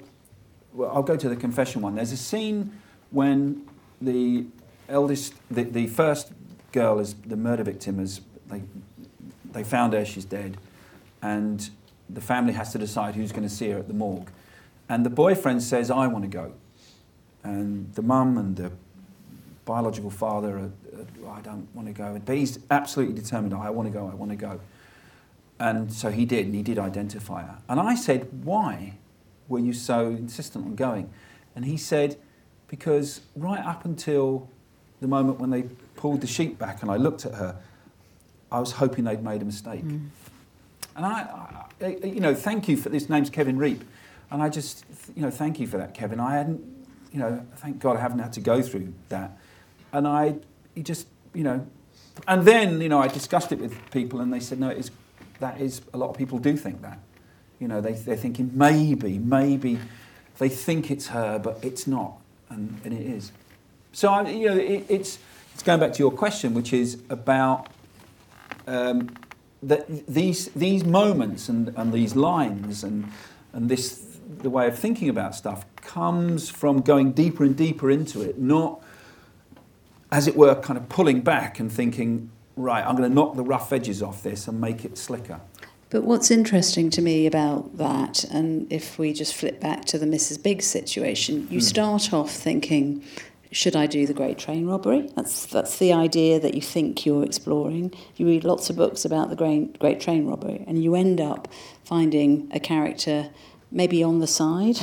well, 0.74 0.92
I'll 0.94 1.04
go 1.04 1.16
to 1.16 1.30
the 1.30 1.36
confession 1.36 1.82
one. 1.82 1.96
There's 1.96 2.12
a 2.12 2.18
scene 2.18 2.74
when 3.12 3.66
the 4.02 4.46
eldest, 4.90 5.34
the, 5.50 5.64
the 5.64 5.88
first 5.88 6.32
girl 6.72 7.00
is 7.00 7.14
the 7.14 7.38
murder 7.38 7.64
victim, 7.64 8.00
is 8.00 8.22
they, 8.48 8.62
they 9.52 9.64
found 9.64 9.94
her, 9.94 10.04
she's 10.06 10.26
dead, 10.26 10.58
and 11.22 11.70
the 12.10 12.22
family 12.22 12.54
has 12.54 12.72
to 12.72 12.78
decide 12.78 13.16
who's 13.16 13.32
going 13.32 13.44
to 13.44 13.54
see 13.54 13.70
her 13.70 13.80
at 13.80 13.88
the 13.88 13.94
morgue. 13.94 14.30
And 14.90 15.06
the 15.06 15.10
boyfriend 15.10 15.62
says, 15.64 15.92
I 15.92 16.08
want 16.08 16.24
to 16.24 16.30
go. 16.30 16.54
And 17.44 17.94
the 17.94 18.02
mum 18.02 18.38
and 18.38 18.56
the 18.56 18.72
biological 19.66 20.10
father, 20.10 20.58
are, 20.58 20.72
are, 21.26 21.38
I 21.38 21.42
don't 21.42 21.68
want 21.76 21.88
to 21.88 21.94
go. 21.94 22.20
But 22.26 22.38
he's 22.38 22.60
absolutely 22.72 23.16
determined, 23.16 23.54
I 23.54 23.70
want 23.70 23.88
to 23.88 23.94
go, 23.94 24.08
I 24.08 24.16
want 24.16 24.32
to 24.32 24.38
go. 24.38 24.60
And 25.60 25.92
so 25.92 26.12
he 26.12 26.26
did, 26.26 26.46
and 26.46 26.56
he 26.56 26.64
did 26.64 26.80
identify 26.80 27.44
her. 27.44 27.58
And 27.68 27.80
I 27.80 27.96
said, 27.96 28.44
Why 28.44 28.94
were 29.48 29.60
you 29.60 29.74
so 29.74 30.08
insistent 30.08 30.66
on 30.66 30.76
going? 30.76 31.10
And 31.56 31.66
he 31.66 31.78
said, 31.78 32.18
Because 32.68 33.22
right 33.36 33.64
up 33.66 33.84
until 33.84 34.50
the 35.02 35.08
moment 35.08 35.40
when 35.40 35.50
they 35.50 35.64
pulled 35.96 36.22
the 36.22 36.28
sheet 36.28 36.58
back 36.60 36.82
and 36.82 36.92
I 36.92 36.98
looked 36.98 37.26
at 37.26 37.34
her, 37.34 37.58
I 38.52 38.60
was 38.60 38.74
hoping 38.74 39.04
they'd 39.04 39.24
made 39.24 39.42
a 39.42 39.46
mistake. 39.46 39.84
Mm. 39.84 40.10
And 40.96 41.06
I, 41.06 41.22
I, 41.22 41.66
you 41.82 42.20
know, 42.20 42.34
thank 42.34 42.68
you 42.68 42.78
for 42.78 42.90
this. 42.90 43.10
Name's 43.10 43.30
Kevin 43.30 43.58
Reape, 43.58 43.82
and 44.32 44.42
I 44.42 44.50
just, 44.50 44.86
you 45.16 45.22
know, 45.22 45.32
thank 45.32 45.60
you 45.60 45.68
for 45.68 45.78
that, 45.78 45.94
Kevin. 45.94 46.20
I 46.20 46.36
hadn't, 46.36 46.62
you 47.12 47.20
know, 47.20 47.46
thank 47.58 47.80
God 47.80 47.98
I 47.98 48.02
haven't 48.02 48.20
had 48.20 48.34
to 48.34 48.42
go 48.42 48.62
through 48.62 48.94
that. 49.10 49.38
And 49.94 50.08
I, 50.08 50.36
he 50.76 50.84
just, 50.84 51.08
you 51.34 51.44
know, 51.44 51.66
and 52.28 52.44
then, 52.44 52.82
you 52.82 52.90
know, 52.90 53.00
I 53.00 53.08
discussed 53.08 53.52
it 53.52 53.60
with 53.60 53.76
people, 53.92 54.22
and 54.22 54.34
they 54.34 54.40
said, 54.40 54.60
no, 54.60 54.70
it 54.70 54.78
is, 54.78 54.92
that 55.40 55.62
is, 55.62 55.82
a 55.94 55.98
lot 55.98 56.10
of 56.10 56.18
people 56.18 56.40
do 56.40 56.58
think 56.58 56.82
that. 56.82 57.00
You 57.60 57.68
know, 57.68 57.82
they, 57.82 57.94
they're 57.94 58.16
thinking 58.16 58.52
maybe, 58.54 59.18
maybe 59.20 59.80
they 60.38 60.50
think 60.50 60.92
it's 60.92 61.08
her, 61.08 61.40
but 61.40 61.60
it's 61.64 61.88
not, 61.88 62.20
and, 62.50 62.80
and 62.84 62.94
it 62.94 63.06
is. 63.06 63.32
So, 63.92 64.10
I, 64.10 64.30
you 64.30 64.48
know, 64.48 64.58
it, 64.58 64.86
it's, 64.90 65.20
it's 65.54 65.64
going 65.64 65.80
back 65.80 65.94
to 65.94 66.00
your 66.00 66.12
question, 66.12 66.54
which 66.54 66.74
is 66.74 67.02
about 67.10 67.68
um, 68.68 69.10
that 69.64 70.08
these, 70.08 70.50
these 70.50 70.84
moments 70.84 71.50
and, 71.50 71.74
and 71.76 71.92
these 71.92 72.16
lines 72.16 72.84
and, 72.84 73.12
and 73.54 73.70
this, 73.70 74.18
the 74.40 74.50
way 74.50 74.68
of 74.68 74.78
thinking 74.78 75.10
about 75.10 75.36
stuff 75.36 75.66
comes 75.78 76.50
from 76.50 76.82
going 76.82 77.12
deeper 77.12 77.44
and 77.44 77.56
deeper 77.56 77.90
into 77.90 78.22
it, 78.22 78.38
not, 78.38 78.82
as 80.12 80.28
it 80.28 80.36
were, 80.36 80.56
kind 80.56 80.78
of 80.78 80.88
pulling 80.90 81.22
back 81.22 81.60
and 81.60 81.72
thinking, 81.72 82.30
right, 82.56 82.86
I'm 82.86 82.96
going 82.96 83.10
to 83.10 83.14
knock 83.14 83.36
the 83.36 83.44
rough 83.44 83.74
edges 83.74 84.02
off 84.02 84.24
this 84.24 84.48
and 84.48 84.62
make 84.62 84.86
it 84.86 84.98
slicker. 84.98 85.40
But 85.90 86.04
what's 86.04 86.30
interesting 86.30 86.90
to 86.92 87.02
me 87.02 87.26
about 87.26 87.78
that, 87.78 88.26
and 88.26 88.72
if 88.72 89.00
we 89.00 89.14
just 89.14 89.34
flip 89.34 89.62
back 89.62 89.86
to 89.86 89.98
the 89.98 90.06
Mrs. 90.06 90.42
Biggs 90.42 90.66
situation, 90.66 91.48
you 91.50 91.60
mm. 91.60 91.64
start 91.64 92.12
off 92.12 92.32
thinking, 92.32 93.04
should 93.52 93.76
I 93.76 93.88
do 93.88 94.06
the 94.06 94.14
Great 94.14 94.38
Train 94.38 94.68
Robbery? 94.68 95.10
That's 95.16 95.46
that's 95.46 95.78
the 95.78 95.94
idea 95.94 96.40
that 96.40 96.54
you 96.54 96.62
think 96.62 97.06
you're 97.06 97.24
exploring. 97.24 97.94
You 98.16 98.26
read 98.28 98.44
lots 98.44 98.70
of 98.70 98.76
books 98.76 99.06
about 99.06 99.30
the 99.30 99.36
Great 99.36 99.80
Great 99.80 100.00
Train 100.00 100.28
Robbery, 100.28 100.64
and 100.68 100.84
you 100.84 100.96
end 100.96 101.22
up 101.22 101.48
finding 101.84 102.50
a 102.54 102.60
character 102.60 103.30
maybe 103.72 104.04
on 104.04 104.20
the 104.20 104.28
side, 104.28 104.78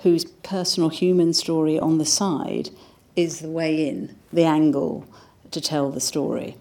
whose 0.00 0.24
personal 0.24 0.88
human 0.88 1.32
story 1.32 1.78
on 1.78 1.98
the 1.98 2.04
side 2.04 2.70
is 3.14 3.40
the 3.40 3.50
way 3.50 3.88
in, 3.88 4.16
the 4.32 4.44
angle 4.44 5.06
to 5.50 5.60
tell 5.60 5.90
the 5.90 6.00
story. 6.00 6.56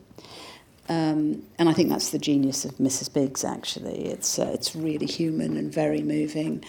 Um, 0.88 1.44
and 1.58 1.68
I 1.68 1.74
think 1.74 1.90
that's 1.90 2.12
the 2.12 2.20
genius 2.20 2.64
of 2.64 2.72
Mrs. 2.76 3.12
Biggs. 3.12 3.44
Actually, 3.44 4.06
it's 4.06 4.38
uh, 4.38 4.52
it's 4.54 4.76
really 4.76 5.08
human 5.08 5.58
and 5.58 5.74
very 5.74 6.02
moving. 6.02 6.64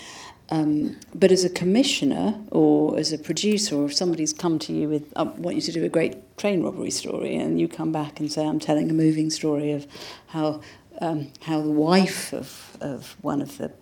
Um, 0.49 0.97
but 1.15 1.33
as 1.33 1.45
a 1.45 1.51
commissioner 1.51 2.41
or 2.51 2.99
as 2.99 3.13
a 3.13 3.19
producer, 3.19 3.77
or 3.77 3.87
if 3.87 3.95
somebody's 3.95 4.33
come 4.33 4.59
to 4.61 4.73
you 4.73 4.89
with, 4.89 5.13
I 5.17 5.25
want 5.25 5.57
you 5.57 5.63
to 5.63 5.73
do 5.73 5.85
a 5.85 5.89
great 5.89 6.37
train 6.39 6.63
robbery 6.63 6.91
story, 6.91 7.37
and 7.37 7.61
you 7.61 7.67
come 7.67 7.91
back 7.91 8.21
and 8.21 8.31
say, 8.31 8.47
I'm 8.47 8.61
telling 8.61 8.89
a 8.91 8.95
moving 8.95 9.31
story 9.31 9.73
of 9.73 9.87
how, 10.29 10.61
um, 11.01 11.33
how 11.43 11.61
the 11.61 11.71
wife 11.71 12.33
of, 12.33 12.77
of 12.81 13.17
one 13.23 13.43
of 13.43 13.59
the 13.59 13.73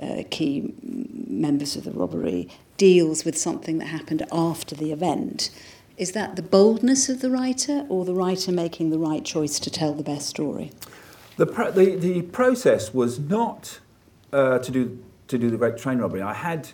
uh, 0.00 0.22
key 0.30 0.74
members 0.82 1.74
of 1.74 1.84
the 1.84 1.90
robbery 1.90 2.48
deals 2.76 3.24
with 3.24 3.36
something 3.36 3.78
that 3.78 3.86
happened 3.86 4.24
after 4.30 4.74
the 4.74 4.92
event. 4.92 5.50
Is 5.96 6.12
that 6.12 6.36
the 6.36 6.42
boldness 6.42 7.08
of 7.08 7.20
the 7.20 7.30
writer, 7.30 7.86
or 7.88 8.04
the 8.04 8.14
writer 8.14 8.52
making 8.52 8.90
the 8.90 8.98
right 8.98 9.24
choice 9.24 9.58
to 9.58 9.70
tell 9.70 9.94
the 9.94 10.04
best 10.04 10.28
story? 10.28 10.70
The, 11.36 11.46
the, 11.46 11.96
the 11.96 12.22
process 12.22 12.94
was 12.94 13.18
not 13.18 13.80
uh, 14.32 14.58
to 14.58 14.70
do 14.70 15.02
to 15.28 15.38
do 15.38 15.50
the 15.50 15.70
Train 15.72 15.98
Robbery. 15.98 16.22
I 16.22 16.34
had, 16.34 16.68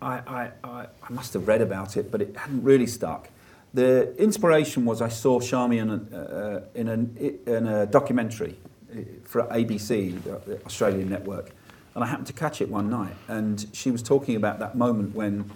I, 0.00 0.12
I, 0.12 0.50
I, 0.62 0.86
I 1.02 1.12
must 1.12 1.32
have 1.34 1.48
read 1.48 1.60
about 1.60 1.96
it, 1.96 2.10
but 2.10 2.22
it 2.22 2.36
hadn't 2.36 2.62
really 2.62 2.86
stuck. 2.86 3.28
The 3.72 4.16
inspiration 4.22 4.84
was 4.84 5.02
I 5.02 5.08
saw 5.08 5.40
Charmian 5.40 5.90
uh, 5.90 6.60
in, 6.74 6.88
a, 6.88 7.50
in 7.56 7.66
a 7.66 7.86
documentary 7.86 8.56
uh, 8.92 9.00
for 9.24 9.42
ABC, 9.44 10.22
the 10.22 10.64
Australian 10.64 11.08
network, 11.08 11.50
and 11.94 12.04
I 12.04 12.06
happened 12.06 12.28
to 12.28 12.32
catch 12.32 12.60
it 12.60 12.68
one 12.68 12.90
night. 12.90 13.14
And 13.28 13.66
she 13.72 13.90
was 13.90 14.02
talking 14.02 14.36
about 14.36 14.58
that 14.60 14.76
moment 14.76 15.14
when 15.14 15.50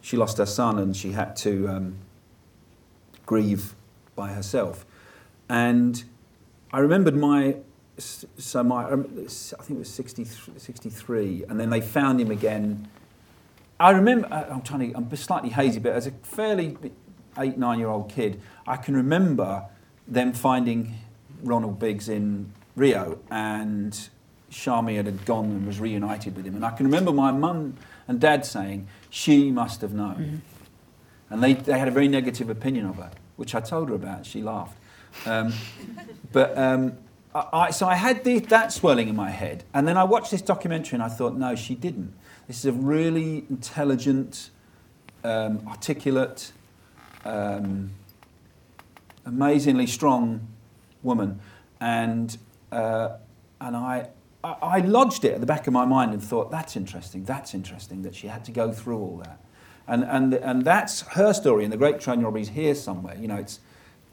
she 0.00 0.16
lost 0.16 0.38
her 0.38 0.46
son 0.46 0.78
and 0.78 0.96
she 0.96 1.12
had 1.12 1.36
to 1.36 1.68
um, 1.68 1.96
grieve 3.26 3.74
by 4.16 4.32
herself. 4.32 4.84
And 5.48 6.02
I 6.72 6.78
remembered 6.78 7.16
my 7.16 7.56
so 8.00 8.62
my, 8.62 8.84
um, 8.84 9.06
I 9.26 9.62
think 9.62 9.70
it 9.70 9.78
was 9.78 9.92
63, 9.92 10.54
63, 10.58 11.44
and 11.48 11.58
then 11.58 11.70
they 11.70 11.80
found 11.80 12.20
him 12.20 12.30
again. 12.30 12.88
I 13.78 13.90
remember, 13.90 14.28
uh, 14.30 14.46
I'm 14.50 14.62
trying 14.62 14.92
to, 14.92 14.96
I'm 14.96 15.14
slightly 15.16 15.50
hazy, 15.50 15.80
but 15.80 15.92
as 15.92 16.06
a 16.06 16.10
fairly 16.22 16.76
eight, 17.38 17.56
nine 17.56 17.78
year 17.78 17.88
old 17.88 18.10
kid, 18.10 18.40
I 18.66 18.76
can 18.76 18.94
remember 18.94 19.64
them 20.06 20.32
finding 20.32 20.94
Ronald 21.42 21.78
Biggs 21.78 22.08
in 22.08 22.52
Rio 22.76 23.18
and 23.30 24.08
Charmian 24.50 25.06
had 25.06 25.24
gone 25.24 25.46
and 25.46 25.66
was 25.66 25.80
reunited 25.80 26.36
with 26.36 26.44
him. 26.44 26.56
And 26.56 26.64
I 26.64 26.70
can 26.70 26.86
remember 26.86 27.12
my 27.12 27.30
mum 27.30 27.76
and 28.08 28.20
dad 28.20 28.44
saying, 28.44 28.88
she 29.08 29.50
must 29.50 29.80
have 29.80 29.92
known. 29.92 30.14
Mm-hmm. 30.14 31.34
And 31.34 31.42
they, 31.42 31.54
they 31.54 31.78
had 31.78 31.88
a 31.88 31.92
very 31.92 32.08
negative 32.08 32.50
opinion 32.50 32.86
of 32.86 32.96
her, 32.96 33.10
which 33.36 33.54
I 33.54 33.60
told 33.60 33.88
her 33.88 33.94
about. 33.94 34.26
She 34.26 34.42
laughed. 34.42 34.76
Um, 35.26 35.52
but 36.32 36.56
um, 36.58 36.98
I, 37.34 37.70
so 37.70 37.86
I 37.86 37.94
had 37.94 38.24
the, 38.24 38.40
that 38.40 38.72
swirling 38.72 39.08
in 39.08 39.14
my 39.14 39.30
head, 39.30 39.62
and 39.72 39.86
then 39.86 39.96
I 39.96 40.04
watched 40.04 40.32
this 40.32 40.42
documentary 40.42 40.96
and 40.96 41.02
I 41.02 41.08
thought, 41.08 41.36
no, 41.36 41.54
she 41.54 41.74
didn't. 41.76 42.12
This 42.48 42.58
is 42.58 42.64
a 42.64 42.72
really 42.72 43.44
intelligent, 43.48 44.50
um, 45.22 45.62
articulate, 45.68 46.50
um, 47.24 47.90
amazingly 49.24 49.86
strong 49.86 50.48
woman, 51.04 51.38
and 51.80 52.36
uh, 52.72 53.10
and 53.60 53.76
I, 53.76 54.08
I, 54.42 54.56
I 54.62 54.78
lodged 54.80 55.24
it 55.24 55.34
at 55.34 55.40
the 55.40 55.46
back 55.46 55.68
of 55.68 55.72
my 55.72 55.84
mind 55.84 56.12
and 56.12 56.22
thought, 56.22 56.50
that's 56.50 56.74
interesting. 56.76 57.24
That's 57.24 57.54
interesting 57.54 58.02
that 58.02 58.14
she 58.14 58.26
had 58.26 58.44
to 58.46 58.52
go 58.52 58.72
through 58.72 58.98
all 58.98 59.22
that, 59.24 59.38
and 59.86 60.02
and 60.02 60.34
and 60.34 60.64
that's 60.64 61.02
her 61.02 61.32
story. 61.32 61.62
And 61.62 61.72
the 61.72 61.76
Great 61.76 62.00
Train 62.00 62.22
Robbery 62.22 62.42
is 62.42 62.48
here 62.48 62.74
somewhere. 62.74 63.16
You 63.16 63.28
know, 63.28 63.36
it's 63.36 63.60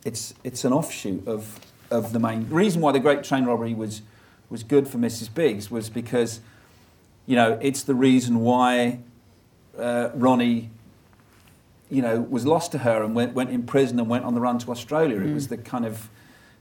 it's 0.05 0.35
it's 0.43 0.63
an 0.63 0.73
offshoot 0.73 1.27
of 1.27 1.59
of 1.89 2.13
the 2.13 2.19
main. 2.19 2.47
The 2.49 2.55
reason 2.55 2.81
why 2.81 2.91
the 2.91 2.99
Great 2.99 3.23
Train 3.23 3.45
Robbery 3.45 3.73
was 3.73 4.01
was 4.49 4.63
good 4.63 4.87
for 4.87 4.97
Mrs. 4.97 5.33
Biggs 5.33 5.69
was 5.69 5.89
because, 5.89 6.39
you 7.25 7.35
know, 7.35 7.59
it's 7.61 7.83
the 7.83 7.95
reason 7.95 8.39
why 8.39 8.99
uh, 9.77 10.09
Ronnie, 10.13 10.69
you 11.89 12.01
know, 12.01 12.21
was 12.21 12.45
lost 12.45 12.71
to 12.71 12.77
her 12.79 13.03
and 13.03 13.13
went 13.13 13.33
went 13.33 13.49
in 13.49 13.63
prison 13.63 13.99
and 13.99 14.09
went 14.09 14.25
on 14.25 14.33
the 14.33 14.41
run 14.41 14.57
to 14.59 14.71
Australia. 14.71 15.19
It 15.19 15.33
was 15.33 15.49
the 15.49 15.57
kind 15.57 15.85
of 15.85 16.09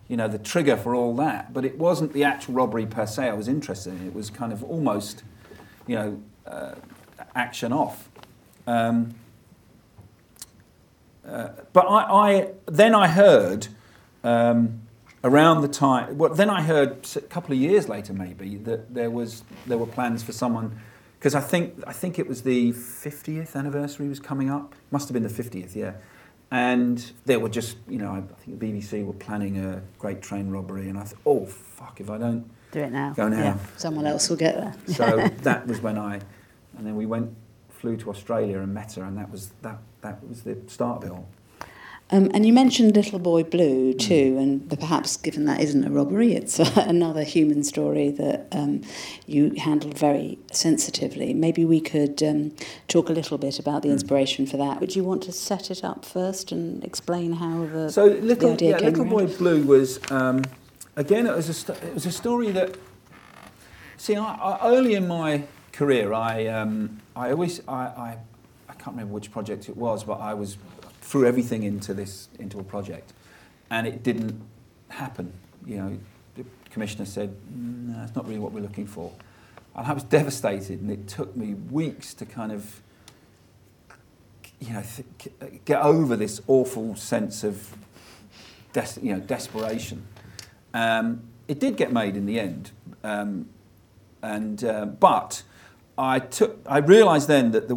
you 0.09 0.17
know, 0.17 0.29
the 0.29 0.39
trigger 0.39 0.77
for 0.77 0.95
all 0.95 1.15
that. 1.17 1.53
But 1.53 1.65
it 1.65 1.79
wasn't 1.79 2.13
the 2.13 2.25
actual 2.25 2.55
robbery 2.55 2.87
per 2.87 3.07
se 3.07 3.29
I 3.29 3.33
was 3.33 3.49
interested 3.49 3.93
in. 3.93 4.07
It 4.07 4.15
was 4.15 4.31
kind 4.31 4.53
of 4.53 4.63
almost, 4.63 5.23
you 5.87 5.97
know, 5.97 6.23
uh, 6.47 6.75
action 7.35 7.73
off. 7.73 8.09
Um, 8.67 9.15
uh, 11.27 11.49
but 11.73 11.87
I, 11.87 12.05
I, 12.05 12.51
then 12.67 12.95
I 12.95 13.09
heard 13.09 13.67
um, 14.23 14.83
around 15.27 15.61
the 15.63 15.69
time. 15.69 16.17
Well, 16.17 16.33
then 16.33 16.49
I 16.49 16.63
heard 16.63 17.07
a 17.17 17.21
couple 17.23 17.53
of 17.53 17.59
years 17.59 17.89
later, 17.89 18.13
maybe 18.13 18.57
that 18.59 18.95
there 18.95 19.11
was 19.11 19.43
there 19.67 19.77
were 19.77 19.87
plans 19.87 20.23
for 20.23 20.33
someone 20.33 20.81
because 21.19 21.35
I 21.35 21.41
think 21.41 21.83
I 21.87 21.93
think 21.93 22.19
it 22.19 22.27
was 22.29 22.43
the 22.43 22.73
50th 22.73 23.57
anniversary 23.57 24.09
was 24.09 24.21
coming 24.21 24.49
up. 24.51 24.75
Must 24.91 25.09
have 25.09 25.15
been 25.15 25.25
the 25.25 25.43
50th, 25.43 25.75
yeah. 25.75 25.95
And 26.53 27.05
they 27.25 27.37
were 27.37 27.49
just, 27.49 27.77
you 27.89 27.99
know, 27.99 28.13
I 28.13 28.21
think 28.45 28.61
the 28.61 28.73
BBC 28.73 29.05
were 29.05 29.13
planning 29.13 29.59
a 29.59 29.83
great 29.99 30.23
train 30.23 30.49
robbery, 30.49 30.89
and 30.89 30.97
I 30.97 31.03
thought, 31.03 31.19
oh 31.27 31.45
fuck, 31.47 32.01
if 32.01 32.09
I 32.09 32.19
don't 32.19 32.49
Do 32.71 32.81
it 32.81 32.93
now. 32.93 33.13
go 33.17 33.29
now. 33.29 33.43
Yeah. 33.43 33.59
Someone 33.77 34.07
else 34.07 34.31
will 34.31 34.37
get 34.37 34.55
there. 34.55 34.75
So 34.95 35.29
that 35.43 35.67
was 35.67 35.81
when 35.81 35.99
I, 35.99 36.21
and 36.79 36.87
then 36.87 36.95
we 36.95 37.05
went, 37.07 37.35
flew 37.69 37.97
to 37.97 38.11
Australia 38.11 38.61
and 38.61 38.73
met 38.73 38.93
her, 38.95 39.03
and 39.03 39.19
that 39.19 39.31
was 39.31 39.51
that 39.63 39.79
that 40.03 40.27
was 40.29 40.43
the 40.43 40.57
start 40.69 41.03
of 41.03 41.11
it 41.11 41.13
all. 41.13 41.27
Um, 42.09 42.31
and 42.33 42.47
you 42.47 42.53
mentioned 42.53 42.95
Little 42.95 43.19
Boy 43.19 43.43
Blue 43.43 43.93
too, 43.93 44.37
and 44.39 44.71
perhaps 44.79 45.17
given 45.17 45.45
that 45.47 45.61
isn't 45.61 45.85
a 45.85 45.91
robbery, 45.91 46.35
it's 46.35 46.59
another 46.77 47.25
human 47.25 47.65
story 47.65 48.11
that 48.11 48.47
um, 48.53 48.83
you 49.27 49.55
handled 49.59 49.99
very 49.99 50.39
sensitively. 50.53 51.35
Maybe 51.35 51.65
we 51.65 51.81
could 51.81 52.23
um, 52.23 52.55
talk 52.87 53.09
a 53.09 53.13
little 53.13 53.39
bit 53.39 53.59
about 53.59 53.83
the 53.83 53.91
inspiration 53.91 54.47
for 54.47 54.57
that. 54.57 54.79
Would 54.79 54.95
you 54.95 55.03
want 55.03 55.25
to 55.25 55.33
set 55.33 55.69
it 55.69 55.83
up 55.83 56.05
first 56.05 56.53
and 56.53 56.85
explain 56.85 57.33
how 57.33 57.67
the 57.67 57.91
So 57.91 58.05
little, 58.05 58.51
the 58.51 58.55
idea 58.55 58.71
yeah, 58.71 58.79
came 58.79 58.91
little 58.91 59.05
boy 59.07 59.25
around? 59.25 59.39
blue 59.39 59.63
was 59.65 59.99
um, 60.13 60.45
again 60.95 61.27
it 61.27 61.35
was 61.35 61.49
a 61.49 61.55
st- 61.55 61.83
it 61.83 61.93
was 61.93 62.07
a 62.07 62.13
story 62.13 62.53
that 62.53 62.77
see 63.97 64.15
I, 64.15 64.33
I, 64.33 64.71
early 64.71 64.95
in 64.95 65.09
my 65.09 65.43
career 65.73 66.13
I 66.13 66.47
um, 66.47 67.01
I 67.17 67.33
always 67.33 67.61
I, 67.67 67.75
I 67.75 68.19
I 68.69 68.75
can't 68.75 68.95
remember 68.95 69.15
which 69.15 69.33
project 69.33 69.69
it 69.69 69.77
was 69.77 70.05
but 70.05 70.21
I 70.21 70.35
was 70.35 70.57
threw 71.07 71.27
everything 71.27 71.63
into 71.63 71.95
this 71.95 72.29
into 72.39 72.59
a 72.59 72.65
project 72.65 73.13
and 73.71 73.87
it 73.87 74.03
didn't 74.03 74.41
happen 74.89 75.33
you 75.65 75.77
know 75.77 75.99
the 76.37 76.45
commissioner 76.71 77.05
said 77.05 77.35
no 77.55 78.03
it's 78.03 78.15
not 78.15 78.27
really 78.27 78.39
what 78.39 78.53
we're 78.53 78.61
looking 78.61 78.87
for 78.87 79.13
and 79.75 79.87
I 79.87 79.93
was 79.93 80.05
devastated 80.05 80.81
and 80.81 80.91
it 80.91 81.07
took 81.07 81.37
me 81.37 81.55
weeks 81.55 82.15
to 82.15 82.27
kind 82.27 82.53
of 82.53 82.81
you 84.61 84.73
know 84.73 84.83
th- 84.83 85.65
get 85.65 85.83
over 85.83 86.17
this 86.17 86.41
awful 86.47 86.97
sense 86.97 87.45
of 87.45 87.77
des- 88.77 89.01
you 89.01 89.15
know, 89.15 89.21
desperation. 89.21 90.07
Um, 90.75 91.23
it 91.49 91.59
did 91.59 91.77
get 91.77 91.93
made 91.93 92.17
in 92.17 92.27
the 92.27 92.39
end, 92.39 92.71
um, 93.03 93.49
and 94.23 94.63
uh, 94.63 94.87
but 94.87 95.43
I 95.99 96.19
took 96.19 96.59
I 96.67 96.79
realised 96.79 97.29
then 97.29 97.53
that 97.53 97.69
the, 97.69 97.75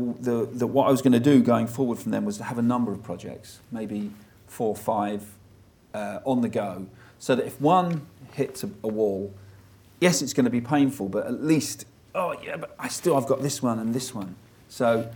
the, 0.51 0.67
what 0.67 0.87
I 0.87 0.91
was 0.91 1.01
going 1.01 1.13
to 1.13 1.19
do 1.19 1.41
going 1.41 1.67
forward 1.67 1.99
from 1.99 2.11
them 2.11 2.25
was 2.25 2.37
to 2.37 2.43
have 2.43 2.57
a 2.57 2.61
number 2.61 2.91
of 2.91 3.01
projects, 3.01 3.59
maybe 3.71 4.11
four 4.47 4.69
or 4.69 4.75
five 4.75 5.23
uh, 5.93 6.19
on 6.25 6.41
the 6.41 6.49
go, 6.49 6.87
so 7.17 7.35
that 7.35 7.45
if 7.45 7.59
one 7.61 8.05
hits 8.33 8.63
a, 8.63 8.69
a 8.83 8.87
wall, 8.87 9.33
yes, 10.01 10.21
it's 10.21 10.33
going 10.33 10.45
to 10.45 10.51
be 10.51 10.61
painful, 10.61 11.07
but 11.07 11.25
at 11.27 11.41
least 11.43 11.85
oh 12.13 12.35
yeah, 12.43 12.57
but 12.57 12.75
I 12.77 12.89
still 12.89 13.15
I've 13.15 13.27
got 13.27 13.41
this 13.41 13.61
one 13.61 13.79
and 13.79 13.93
this 13.93 14.13
one. 14.13 14.35
So 14.67 15.09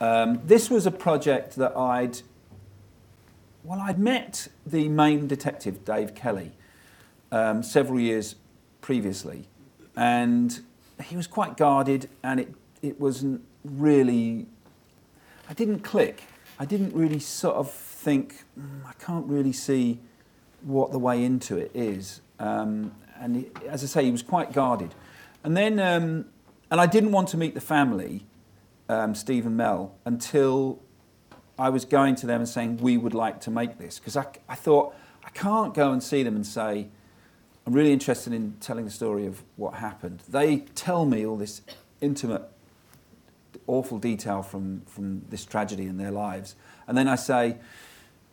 um, 0.00 0.40
this 0.44 0.70
was 0.70 0.86
a 0.86 0.90
project 0.90 1.56
that 1.56 1.76
I'd 1.76 2.22
well, 3.64 3.80
I'd 3.80 3.98
met 3.98 4.48
the 4.64 4.88
main 4.88 5.26
detective, 5.26 5.84
Dave 5.84 6.14
Kelly, 6.14 6.52
um, 7.32 7.62
several 7.62 7.98
years 7.98 8.36
previously, 8.80 9.48
and 9.96 10.60
he 11.02 11.16
was 11.16 11.26
quite 11.26 11.56
guarded, 11.56 12.08
and 12.22 12.40
it, 12.40 12.54
it 12.82 13.00
wasn't 13.00 13.42
really. 13.64 14.46
I 15.48 15.54
didn't 15.54 15.80
click. 15.80 16.22
I 16.58 16.64
didn't 16.64 16.94
really 16.94 17.20
sort 17.20 17.56
of 17.56 17.70
think, 17.70 18.44
"Mm, 18.58 18.86
I 18.86 18.92
can't 18.94 19.26
really 19.26 19.52
see 19.52 20.00
what 20.62 20.90
the 20.90 20.98
way 20.98 21.24
into 21.24 21.56
it 21.56 21.70
is. 21.74 22.20
Um, 22.38 22.92
and 23.20 23.36
he, 23.36 23.48
as 23.68 23.82
I 23.82 23.86
say, 23.86 24.04
he 24.04 24.10
was 24.10 24.22
quite 24.22 24.52
guarded. 24.52 24.94
And 25.44 25.56
then, 25.56 25.78
um, 25.78 26.26
and 26.70 26.80
I 26.80 26.86
didn't 26.86 27.12
want 27.12 27.28
to 27.28 27.36
meet 27.36 27.54
the 27.54 27.60
family, 27.60 28.26
um, 28.88 29.14
Steve 29.14 29.46
and 29.46 29.56
Mel, 29.56 29.94
until 30.04 30.82
I 31.58 31.70
was 31.70 31.84
going 31.84 32.16
to 32.16 32.26
them 32.26 32.40
and 32.40 32.48
saying, 32.48 32.78
we 32.78 32.96
would 32.96 33.14
like 33.14 33.40
to 33.42 33.50
make 33.50 33.78
this. 33.78 33.98
Because 33.98 34.16
I, 34.16 34.26
I 34.48 34.56
thought, 34.56 34.94
I 35.24 35.30
can't 35.30 35.72
go 35.72 35.92
and 35.92 36.02
see 36.02 36.22
them 36.22 36.34
and 36.34 36.46
say, 36.46 36.88
I'm 37.66 37.72
really 37.72 37.92
interested 37.92 38.32
in 38.32 38.54
telling 38.60 38.84
the 38.84 38.90
story 38.92 39.26
of 39.26 39.42
what 39.56 39.74
happened. 39.74 40.22
They 40.28 40.58
tell 40.76 41.04
me 41.04 41.26
all 41.26 41.36
this 41.36 41.62
intimate, 42.00 42.42
awful 43.66 43.98
detail 43.98 44.42
from, 44.42 44.82
from 44.86 45.22
this 45.30 45.44
tragedy 45.44 45.86
in 45.86 45.96
their 45.96 46.12
lives. 46.12 46.54
And 46.86 46.96
then 46.96 47.08
I 47.08 47.16
say, 47.16 47.56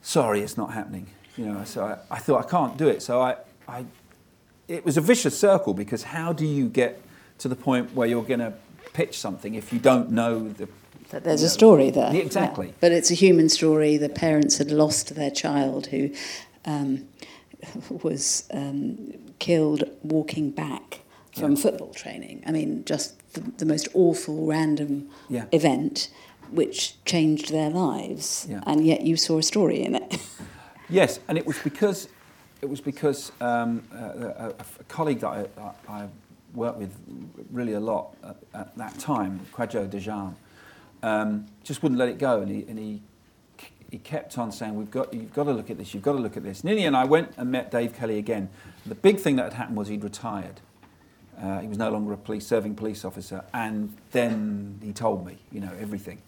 sorry, 0.03 0.41
it's 0.41 0.55
not 0.55 0.73
happening. 0.73 1.07
You 1.35 1.45
know, 1.47 1.63
so 1.63 1.83
I, 1.83 2.15
I 2.15 2.19
thought, 2.19 2.45
I 2.45 2.47
can't 2.47 2.77
do 2.77 2.87
it. 2.87 3.01
So 3.01 3.21
I, 3.21 3.37
I, 3.67 3.85
it 4.67 4.85
was 4.85 4.97
a 4.97 5.01
vicious 5.01 5.37
circle 5.37 5.73
because 5.73 6.03
how 6.03 6.31
do 6.31 6.45
you 6.45 6.69
get 6.69 7.01
to 7.39 7.47
the 7.47 7.55
point 7.55 7.95
where 7.95 8.07
you're 8.07 8.23
going 8.23 8.39
to 8.39 8.53
pitch 8.93 9.17
something 9.17 9.55
if 9.55 9.73
you 9.73 9.79
don't 9.79 10.11
know 10.11 10.47
the 10.47 10.69
That 11.09 11.23
there's 11.23 11.41
a 11.41 11.49
story 11.49 11.89
there. 11.89 12.13
Yeah, 12.13 12.21
exactly. 12.21 12.67
Yeah. 12.67 12.73
But 12.79 12.91
it's 12.91 13.09
a 13.09 13.15
human 13.15 13.49
story. 13.49 13.97
The 13.97 14.09
parents 14.09 14.59
had 14.59 14.69
lost 14.69 15.15
their 15.15 15.31
child 15.31 15.87
who 15.87 16.11
um, 16.65 17.07
was 18.03 18.47
um, 18.53 19.13
killed 19.39 19.83
walking 20.03 20.51
back 20.51 20.99
from 21.35 21.51
Yeah. 21.51 21.57
football 21.61 21.93
training. 21.93 22.43
I 22.45 22.51
mean, 22.51 22.83
just 22.85 23.17
the, 23.33 23.41
the 23.57 23.65
most 23.65 23.87
awful 23.93 24.45
random 24.45 25.09
Yeah. 25.29 25.45
event 25.51 26.09
which 26.51 27.03
changed 27.05 27.51
their 27.51 27.69
lives. 27.69 28.45
Yeah. 28.49 28.61
And 28.67 28.85
yet 28.85 29.01
you 29.01 29.17
saw 29.17 29.37
a 29.39 29.43
story 29.43 29.83
in 29.83 29.95
it. 29.95 30.17
Yes, 30.89 31.19
and 31.27 31.37
it 31.37 31.45
was 31.47 31.57
because 31.63 32.07
it 32.61 32.69
was 32.69 32.79
because 32.81 33.31
um, 33.41 33.81
a, 33.91 33.95
a, 33.97 34.47
a 34.79 34.83
colleague 34.87 35.21
that 35.21 35.29
I, 35.29 35.45
I, 35.89 36.01
I 36.03 36.07
worked 36.53 36.77
with 36.77 36.93
really 37.51 37.73
a 37.73 37.79
lot 37.79 38.15
at, 38.23 38.35
at 38.53 38.77
that 38.77 38.99
time, 38.99 39.39
Kwadjo 39.53 39.87
Dajan, 39.89 40.35
um, 41.01 41.47
just 41.63 41.81
wouldn't 41.81 41.97
let 41.97 42.09
it 42.09 42.19
go, 42.19 42.41
and 42.41 42.51
he, 42.51 42.65
and 42.67 42.77
he 42.77 43.01
he 43.93 43.99
kept 43.99 44.39
on 44.39 44.51
saying, 44.51 44.75
"We've 44.75 44.89
got 44.89 45.13
you've 45.13 45.35
got 45.35 45.43
to 45.43 45.53
look 45.53 45.69
at 45.69 45.77
this, 45.77 45.93
you've 45.93 46.01
got 46.01 46.13
to 46.13 46.17
look 46.17 46.35
at 46.35 46.41
this." 46.41 46.61
And 46.61 46.71
in 46.71 46.77
the 46.77 46.83
end, 46.85 46.97
I 46.97 47.03
went 47.03 47.31
and 47.37 47.51
met 47.51 47.69
Dave 47.69 47.93
Kelly 47.93 48.17
again. 48.17 48.49
The 48.87 48.95
big 48.95 49.19
thing 49.19 49.35
that 49.35 49.43
had 49.43 49.53
happened 49.53 49.77
was 49.77 49.87
he'd 49.87 50.03
retired. 50.03 50.61
Uh, 51.39 51.59
he 51.59 51.67
was 51.67 51.77
no 51.77 51.91
longer 51.91 52.11
a 52.11 52.17
police 52.17 52.47
serving 52.47 52.73
police 52.73 53.05
officer, 53.05 53.43
and 53.53 53.95
then 54.09 54.79
he 54.81 54.93
told 54.93 55.23
me, 55.27 55.37
you 55.51 55.59
know, 55.59 55.71
everything. 55.79 56.23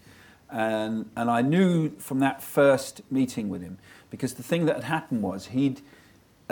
And, 0.51 1.09
and 1.17 1.27
I 1.27 1.41
knew 1.41 1.89
from 1.97 2.19
that 2.19 2.43
first 2.43 3.01
meeting 3.09 3.49
with 3.49 3.63
him, 3.63 3.79
because 4.11 4.35
the 4.35 4.43
thing 4.43 4.67
that 4.67 4.75
had 4.75 4.83
happened 4.83 5.23
was 5.23 5.47
he'd, 5.47 5.81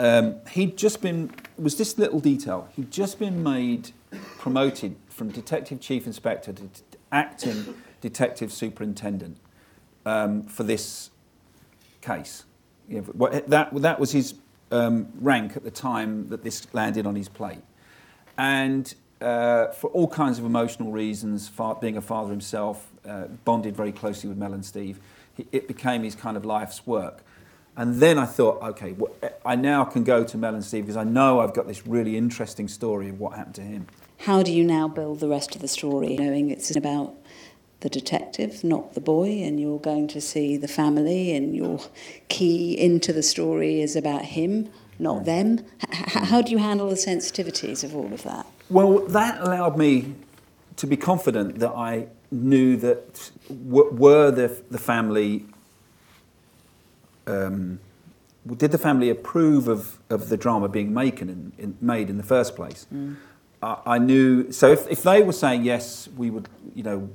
um, 0.00 0.40
he'd 0.50 0.76
just 0.76 1.00
been, 1.00 1.30
was 1.56 1.76
this 1.76 1.96
little 1.96 2.18
detail, 2.18 2.68
he'd 2.74 2.90
just 2.90 3.20
been 3.20 3.40
made, 3.40 3.92
promoted 4.38 4.96
from 5.08 5.30
detective 5.30 5.80
chief 5.80 6.08
inspector 6.08 6.52
to 6.52 6.68
acting 7.12 7.74
detective 8.00 8.52
superintendent 8.52 9.38
um, 10.06 10.44
for 10.44 10.62
this 10.62 11.10
case. 12.00 12.44
You 12.88 13.00
know, 13.16 13.28
that, 13.48 13.72
that 13.72 14.00
was 14.00 14.12
his 14.12 14.34
um, 14.70 15.08
rank 15.20 15.56
at 15.56 15.64
the 15.64 15.70
time 15.70 16.28
that 16.28 16.44
this 16.44 16.66
landed 16.74 17.06
on 17.06 17.14
his 17.14 17.28
plate. 17.28 17.62
And 18.36 18.92
uh, 19.20 19.68
for 19.68 19.88
all 19.90 20.08
kinds 20.08 20.38
of 20.38 20.44
emotional 20.44 20.92
reasons, 20.92 21.50
being 21.80 21.96
a 21.96 22.02
father 22.02 22.30
himself, 22.30 22.90
uh, 23.08 23.26
bonded 23.44 23.76
very 23.76 23.92
closely 23.92 24.28
with 24.28 24.38
Mel 24.38 24.52
and 24.52 24.64
Steve, 24.64 25.00
it 25.50 25.66
became 25.66 26.02
his 26.02 26.14
kind 26.14 26.36
of 26.36 26.44
life's 26.44 26.86
work. 26.86 27.22
And 27.76 27.96
then 27.96 28.18
I 28.18 28.26
thought, 28.26 28.62
okay, 28.62 28.94
wh- 28.94 29.26
I 29.44 29.56
now 29.56 29.84
can 29.84 30.04
go 30.04 30.22
to 30.22 30.38
Mel 30.38 30.54
and 30.54 30.64
Steve 30.64 30.84
because 30.84 30.96
I 30.96 31.04
know 31.04 31.40
I've 31.40 31.54
got 31.54 31.66
this 31.66 31.86
really 31.86 32.16
interesting 32.16 32.68
story 32.68 33.08
of 33.08 33.18
what 33.18 33.34
happened 33.34 33.56
to 33.56 33.62
him. 33.62 33.86
How 34.18 34.42
do 34.42 34.52
you 34.52 34.62
now 34.62 34.86
build 34.86 35.20
the 35.20 35.28
rest 35.28 35.56
of 35.56 35.60
the 35.60 35.68
story, 35.68 36.16
knowing 36.16 36.50
it's 36.50 36.74
about 36.76 37.14
the 37.84 37.90
detective, 37.90 38.64
not 38.64 38.94
the 38.94 39.00
boy, 39.00 39.28
and 39.42 39.60
you're 39.60 39.78
going 39.78 40.08
to 40.08 40.18
see 40.18 40.56
the 40.56 40.66
family, 40.66 41.36
and 41.36 41.54
your 41.54 41.78
key 42.30 42.72
into 42.72 43.12
the 43.12 43.22
story 43.22 43.82
is 43.82 43.94
about 43.94 44.24
him, 44.24 44.70
not 44.98 45.26
them? 45.26 45.60
H- 45.92 46.24
how 46.30 46.40
do 46.40 46.50
you 46.50 46.56
handle 46.56 46.88
the 46.88 46.96
sensitivities 46.96 47.84
of 47.84 47.94
all 47.94 48.10
of 48.10 48.22
that? 48.22 48.46
Well, 48.70 49.00
that 49.08 49.38
allowed 49.38 49.76
me 49.76 50.14
to 50.76 50.86
be 50.86 50.96
confident 50.96 51.58
that 51.58 51.72
I 51.72 52.08
knew 52.30 52.78
that 52.78 53.30
w- 53.48 53.90
were 53.92 54.30
the, 54.30 54.48
the 54.70 54.78
family 54.78 55.44
um, 57.26 57.80
did 58.56 58.72
the 58.72 58.78
family 58.78 59.08
approve 59.08 59.68
of, 59.68 59.98
of 60.10 60.28
the 60.28 60.36
drama 60.36 60.68
being 60.68 60.92
making 60.92 61.28
in, 61.28 61.52
in, 61.58 61.76
made 61.80 62.10
in 62.10 62.16
the 62.16 62.22
first 62.22 62.54
place? 62.56 62.86
Mm. 62.92 63.16
I, 63.62 63.76
I 63.86 63.98
knew. 63.98 64.52
So 64.52 64.70
if, 64.70 64.86
if 64.88 65.02
they 65.02 65.22
were 65.22 65.32
saying 65.32 65.64
yes, 65.64 66.08
we 66.16 66.30
would, 66.30 66.48
you 66.74 66.82
know, 66.82 67.08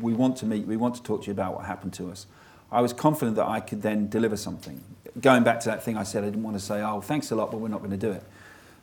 we 0.00 0.14
want 0.14 0.36
to 0.38 0.46
meet, 0.46 0.66
we 0.66 0.76
want 0.76 0.94
to 0.96 1.02
talk 1.02 1.22
to 1.22 1.26
you 1.26 1.32
about 1.32 1.54
what 1.54 1.66
happened 1.66 1.92
to 1.94 2.10
us. 2.10 2.26
I 2.72 2.80
was 2.80 2.92
confident 2.92 3.36
that 3.36 3.46
I 3.46 3.60
could 3.60 3.82
then 3.82 4.08
deliver 4.08 4.36
something. 4.36 4.82
Going 5.20 5.44
back 5.44 5.60
to 5.60 5.68
that 5.68 5.82
thing 5.82 5.96
I 5.96 6.02
said, 6.02 6.24
I 6.24 6.26
didn't 6.26 6.42
want 6.42 6.56
to 6.58 6.62
say, 6.62 6.82
oh, 6.82 7.00
thanks 7.00 7.30
a 7.30 7.36
lot, 7.36 7.50
but 7.50 7.58
we're 7.58 7.68
not 7.68 7.80
going 7.80 7.90
to 7.90 7.96
do 7.96 8.10
it. 8.10 8.22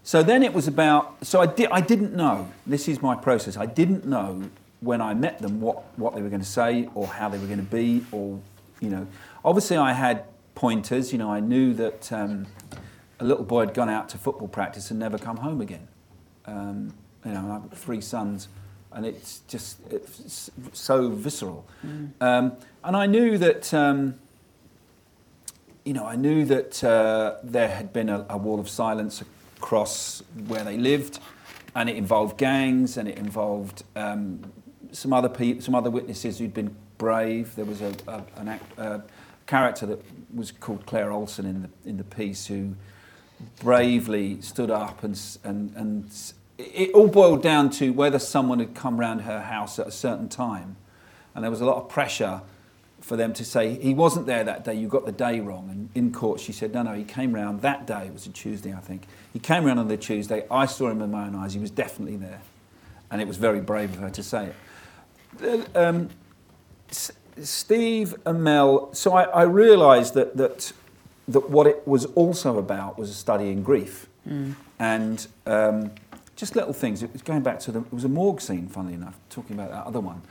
So 0.04 0.24
then 0.24 0.44
it 0.44 0.54
was 0.54 0.68
about, 0.68 1.26
so 1.26 1.42
I, 1.42 1.46
di- 1.46 1.68
I 1.68 1.82
didn't 1.82 2.14
know, 2.14 2.52
this 2.66 2.88
is 2.88 3.02
my 3.02 3.16
process, 3.16 3.58
I 3.58 3.66
didn't 3.66 4.06
know 4.06 4.50
when 4.80 5.02
I 5.02 5.14
met 5.14 5.40
them 5.40 5.62
what, 5.62 5.84
what 5.98 6.16
they 6.16 6.22
were 6.22 6.30
going 6.30 6.42
to 6.42 6.48
say 6.48 6.90
or 6.96 7.06
how 7.06 7.30
they 7.30 7.38
were 7.38 7.46
going 7.46 7.60
to 7.60 7.64
be 7.64 8.04
or, 8.12 8.40
you 8.80 8.90
know. 8.90 9.08
Obviously 9.46 9.78
I 9.78 9.94
had 9.94 10.26
pointers, 10.56 11.12
you 11.12 11.20
know, 11.20 11.32
I 11.32 11.40
knew 11.40 11.74
that 11.76 12.12
um, 12.12 12.48
a 13.20 13.26
little 13.26 13.44
boy 13.44 13.66
had 13.66 13.74
gone 13.74 13.90
out 13.90 14.10
to 14.10 14.18
football 14.18 14.48
practice 14.48 14.90
and 14.90 15.00
never 15.00 15.18
come 15.18 15.38
home 15.38 15.62
again. 15.62 15.88
Um, 16.46 16.94
you 17.24 17.32
know, 17.32 17.52
I've 17.52 17.70
got 17.70 17.78
three 17.78 18.02
sons 18.02 18.48
and 18.94 19.06
it's 19.06 19.40
just 19.48 19.80
it's 19.90 20.50
so 20.74 21.10
visceral. 21.10 21.66
Mm. 21.86 22.12
Um, 22.22 22.54
and 22.84 22.96
I 22.96 23.06
knew 23.06 23.38
that, 23.38 23.74
um, 23.74 24.16
you 25.86 25.94
know, 25.94 26.06
I 26.06 26.16
knew 26.16 26.46
that 26.46 26.84
uh, 26.84 27.36
there 27.44 27.70
had 27.70 27.94
been 27.94 28.10
a, 28.10 28.26
a, 28.30 28.38
wall 28.38 28.60
of 28.60 28.70
silence 28.70 29.24
across 29.58 30.24
where 30.48 30.64
they 30.64 30.78
lived, 30.78 31.20
and 31.76 31.90
it 31.90 31.96
involved 31.96 32.38
gangs, 32.38 32.98
and 32.98 33.08
it 33.08 33.18
involved 33.18 33.84
um, 33.96 34.52
some 34.92 35.14
other 35.14 35.30
people, 35.30 35.62
some 35.62 35.76
other 35.76 35.90
witnesses 35.90 36.40
who'd 36.40 36.54
been 36.54 36.76
brave. 36.98 37.56
There 37.56 37.66
was 37.66 37.82
a, 37.82 37.94
a 38.08 38.24
an 38.38 38.48
act, 38.48 38.78
a 38.78 39.04
character 39.46 39.86
that 39.86 40.04
was 40.34 40.52
called 40.52 40.86
Claire 40.86 41.12
Olson 41.12 41.46
in 41.46 41.62
the 41.64 41.90
in 41.90 41.98
the 41.98 42.04
piece 42.04 42.48
who 42.48 42.76
bravely 43.62 44.42
stood 44.42 44.70
up 44.72 45.04
and 45.04 45.20
and 45.44 45.76
and 45.76 46.34
it 46.62 46.92
all 46.94 47.08
boiled 47.08 47.42
down 47.42 47.70
to 47.72 47.92
whether 47.92 48.20
someone 48.20 48.60
had 48.60 48.74
come 48.74 49.00
round 49.00 49.22
her 49.22 49.42
house 49.42 49.80
at 49.80 49.88
a 49.88 49.92
certain 49.92 50.30
time. 50.30 50.76
And 51.34 51.44
there 51.44 51.52
was 51.52 51.62
a 51.62 51.66
lot 51.66 51.78
of 51.78 51.90
pressure 51.90 52.42
for 53.02 53.16
them 53.16 53.34
to 53.34 53.44
say, 53.44 53.80
he 53.80 53.94
wasn't 53.94 54.28
there 54.28 54.44
that 54.44 54.64
day, 54.64 54.76
you 54.76 54.88
got 54.88 55.06
the 55.06 55.12
day 55.12 55.40
wrong. 55.40 55.70
And 55.70 55.90
in 55.96 56.14
court, 56.14 56.40
she 56.40 56.52
said, 56.52 56.74
no, 56.74 56.84
no, 56.84 56.94
he 56.94 57.04
came 57.04 57.34
round 57.34 57.62
that 57.62 57.88
day, 57.88 58.06
it 58.06 58.14
was 58.14 58.28
a 58.28 58.30
Tuesday, 58.30 58.74
I 58.74 58.80
think. 58.80 59.04
He 59.34 59.40
came 59.40 59.64
round 59.64 59.80
on 59.80 59.88
the 59.88 59.98
Tuesday, 59.98 60.46
I 60.52 60.66
saw 60.68 60.90
him 60.90 61.00
with 61.00 61.10
my 61.10 61.26
own 61.26 61.36
eyes, 61.36 61.54
he 61.54 61.60
was 61.60 61.72
definitely 61.72 62.18
there. 62.18 62.42
And 63.10 63.20
it 63.20 63.28
was 63.28 63.38
very 63.38 63.60
brave 63.60 63.94
of 63.94 64.00
her 64.00 64.10
to 64.12 64.24
say 64.24 64.52
it. 65.40 65.76
Um, 65.76 66.10
Steve 67.42 68.16
and 68.26 68.44
Mel, 68.44 68.94
so 68.94 69.14
I, 69.14 69.24
I 69.24 69.44
realised 69.44 70.14
that, 70.14 70.38
that, 70.38 70.72
that 71.28 71.50
what 71.50 71.66
it 71.66 71.88
was 71.88 72.06
also 72.06 72.60
about 72.60 73.00
was 73.00 73.10
a 73.10 73.14
study 73.14 73.50
in 73.50 73.64
grief. 73.64 74.08
Mm. 74.30 74.56
And 74.80 75.28
um, 75.48 75.92
just 76.42 76.56
little 76.56 76.74
things. 76.74 77.04
It 77.04 77.14
was 77.14 77.22
going 77.22 77.44
back 77.44 77.60
to 77.60 77.72
the, 77.72 77.82
it 77.82 77.94
was 77.94 78.04
a 78.04 78.10
morgue 78.10 78.42
scene, 78.42 78.68
funnily 78.68 78.96
enough, 78.96 79.16
talking 79.30 79.56
about 79.56 79.70
that 79.70 79.86
other 79.86 80.00
one. 80.00 80.24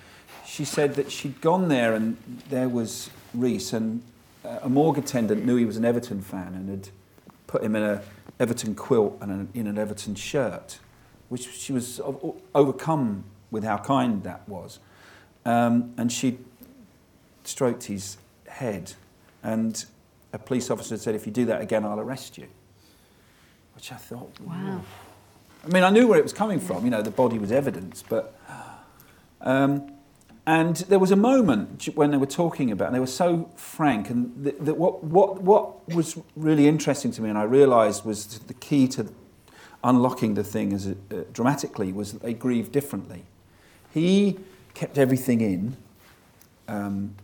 She 0.44 0.64
said 0.64 0.96
that 0.96 1.12
she'd 1.12 1.40
gone 1.40 1.68
there 1.68 1.94
and 1.94 2.16
there 2.48 2.68
was 2.68 3.10
Rhys, 3.32 3.72
and 3.72 4.02
uh, 4.44 4.58
a 4.62 4.68
morgue 4.68 4.98
attendant 4.98 5.46
knew 5.46 5.54
he 5.54 5.64
was 5.64 5.76
an 5.76 5.84
Everton 5.84 6.20
fan 6.20 6.54
and 6.54 6.68
had 6.68 6.88
put 7.46 7.62
him 7.62 7.76
in 7.76 7.84
a 7.84 8.02
Everton 8.40 8.74
quilt 8.74 9.18
and 9.20 9.50
in 9.54 9.68
an 9.68 9.78
Everton 9.78 10.16
shirt, 10.16 10.80
which 11.28 11.48
she 11.48 11.72
was 11.72 12.00
overcome 12.56 13.22
with 13.52 13.62
how 13.62 13.78
kind 13.78 14.24
that 14.24 14.48
was. 14.48 14.80
Um, 15.44 15.94
and 15.96 16.10
she 16.10 16.38
stroked 17.44 17.84
his 17.84 18.16
head, 18.48 18.94
and 19.44 19.84
a 20.32 20.40
police 20.40 20.72
officer 20.72 20.96
said, 20.96 21.14
"If 21.14 21.24
you 21.24 21.32
do 21.32 21.44
that 21.44 21.60
again, 21.60 21.84
I'll 21.84 22.00
arrest 22.00 22.36
you." 22.36 22.48
Which 23.76 23.92
I 23.92 23.96
thought, 23.96 24.32
wow. 24.40 24.80
I 25.64 25.68
mean, 25.68 25.82
I 25.82 25.90
knew 25.90 26.06
where 26.08 26.18
it 26.18 26.22
was 26.22 26.32
coming 26.32 26.60
from. 26.60 26.84
You 26.84 26.90
know, 26.90 27.02
the 27.02 27.10
body 27.10 27.38
was 27.38 27.52
evidence, 27.52 28.02
but. 28.08 28.36
Um, 29.40 29.92
and 30.46 30.76
there 30.76 30.98
was 30.98 31.10
a 31.10 31.16
moment 31.16 31.88
when 31.94 32.10
they 32.10 32.16
were 32.16 32.26
talking 32.26 32.70
about, 32.70 32.86
and 32.86 32.94
they 32.94 33.00
were 33.00 33.06
so 33.06 33.50
frank, 33.56 34.10
and 34.10 34.44
that 34.44 34.76
what, 34.76 35.04
what, 35.04 35.42
what 35.42 35.88
was 35.94 36.18
really 36.34 36.66
interesting 36.66 37.12
to 37.12 37.22
me, 37.22 37.28
and 37.28 37.38
I 37.38 37.44
realised 37.44 38.04
was 38.04 38.38
the 38.40 38.54
key 38.54 38.88
to 38.88 39.12
unlocking 39.84 40.34
the 40.34 40.42
thing 40.42 40.72
as 40.72 40.88
uh, 40.88 40.94
dramatically, 41.32 41.92
was 41.92 42.12
that 42.12 42.22
they 42.22 42.34
grieved 42.34 42.72
differently. 42.72 43.24
He 43.92 44.38
kept 44.74 44.98
everything 44.98 45.40
in, 45.40 45.76
um, 46.68 47.14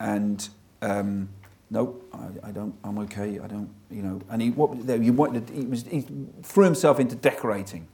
and 0.00 0.48
um, 0.82 1.28
nope, 1.70 2.08
I, 2.12 2.48
I, 2.48 2.50
don't, 2.50 2.74
I'm 2.84 2.98
okay, 3.00 3.38
I 3.38 3.46
don't, 3.46 3.70
you 3.90 4.02
know. 4.02 4.20
And 4.30 4.42
he, 4.42 4.50
what, 4.50 4.76
he, 5.00 5.10
wanted, 5.10 5.50
he, 5.50 5.64
was, 5.64 5.84
he 5.84 6.06
threw 6.42 6.64
himself 6.64 7.00
into 7.00 7.16
decorating, 7.16 7.88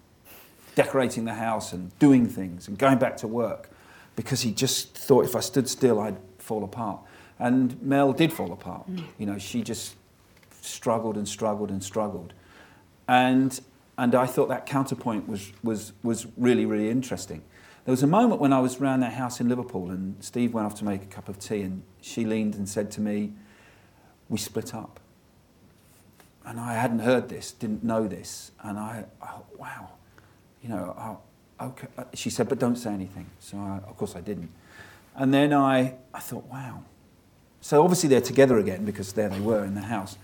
decorating 0.75 1.25
the 1.25 1.35
house 1.35 1.73
and 1.73 1.97
doing 1.99 2.27
things 2.29 2.69
and 2.69 2.79
going 2.79 2.99
back 2.99 3.17
to 3.19 3.29
work 3.29 3.71
because 4.17 4.43
he 4.43 4.53
just 4.53 4.97
thought 4.97 5.25
if 5.25 5.35
I 5.35 5.41
stood 5.41 5.69
still, 5.69 6.01
I'd 6.01 6.19
fall 6.39 6.65
apart. 6.65 7.01
And 7.39 7.81
Mel 7.83 8.13
did 8.13 8.33
fall 8.33 8.53
apart. 8.53 8.91
Mm. 8.91 9.05
You 9.19 9.27
know, 9.27 9.39
she 9.39 9.63
just 9.63 9.95
struggled 10.61 11.17
and 11.17 11.27
struggled 11.27 11.71
and 11.71 11.83
struggled. 11.83 12.35
And, 13.09 13.59
and 13.97 14.15
I 14.15 14.27
thought 14.27 14.49
that 14.49 14.67
counterpoint 14.67 15.27
was, 15.27 15.53
was, 15.63 15.93
was 16.03 16.27
really, 16.37 16.67
really 16.67 16.91
interesting. 16.91 17.43
There 17.87 17.93
was 17.93 18.03
a 18.03 18.07
moment 18.07 18.41
when 18.41 18.53
I 18.53 18.61
was 18.61 18.79
around 18.79 19.01
their 19.01 19.11
house 19.11 19.41
in 19.41 19.49
Liverpool 19.49 19.91
and 19.91 20.23
Steve 20.23 20.53
went 20.53 20.67
off 20.67 20.75
to 20.77 20.85
make 20.85 21.03
a 21.03 21.07
cup 21.07 21.29
of 21.29 21.39
tea 21.39 21.63
and 21.63 21.83
she 22.03 22.27
leaned 22.27 22.55
and 22.55 22.69
said 22.69 22.91
to 22.93 23.01
me, 23.01 23.33
we 24.31 24.39
split 24.39 24.75
up. 24.75 25.01
And 26.47 26.59
I 26.59 26.75
hadn't 26.75 27.01
heard 27.01 27.29
this, 27.29 27.53
didn't 27.53 27.85
know 27.85 28.09
this. 28.09 28.53
And 28.63 28.79
I, 28.79 29.05
oh, 29.23 29.43
wow, 29.59 29.91
you 30.63 30.71
know, 30.71 31.19
I, 31.61 31.65
okay. 31.67 31.89
Uh, 31.99 32.05
she 32.15 32.31
said, 32.31 32.49
but 32.49 32.59
don't 32.59 32.77
say 32.77 32.93
anything. 32.93 33.27
So 33.41 33.59
I, 33.59 33.81
of 33.87 33.97
course 33.99 34.17
I 34.17 34.23
didn't. 34.23 34.51
And 35.15 35.35
then 35.35 35.53
I, 35.53 35.97
I 36.15 36.21
thought, 36.21 36.47
wow. 36.47 36.85
So 37.61 37.83
obviously 37.83 38.09
they're 38.09 38.23
together 38.23 38.59
again 38.59 38.87
because 38.87 39.13
there 39.13 39.29
they 39.29 39.41
were 39.41 39.65
in 39.65 39.75
the 39.75 39.83
house. 39.83 40.17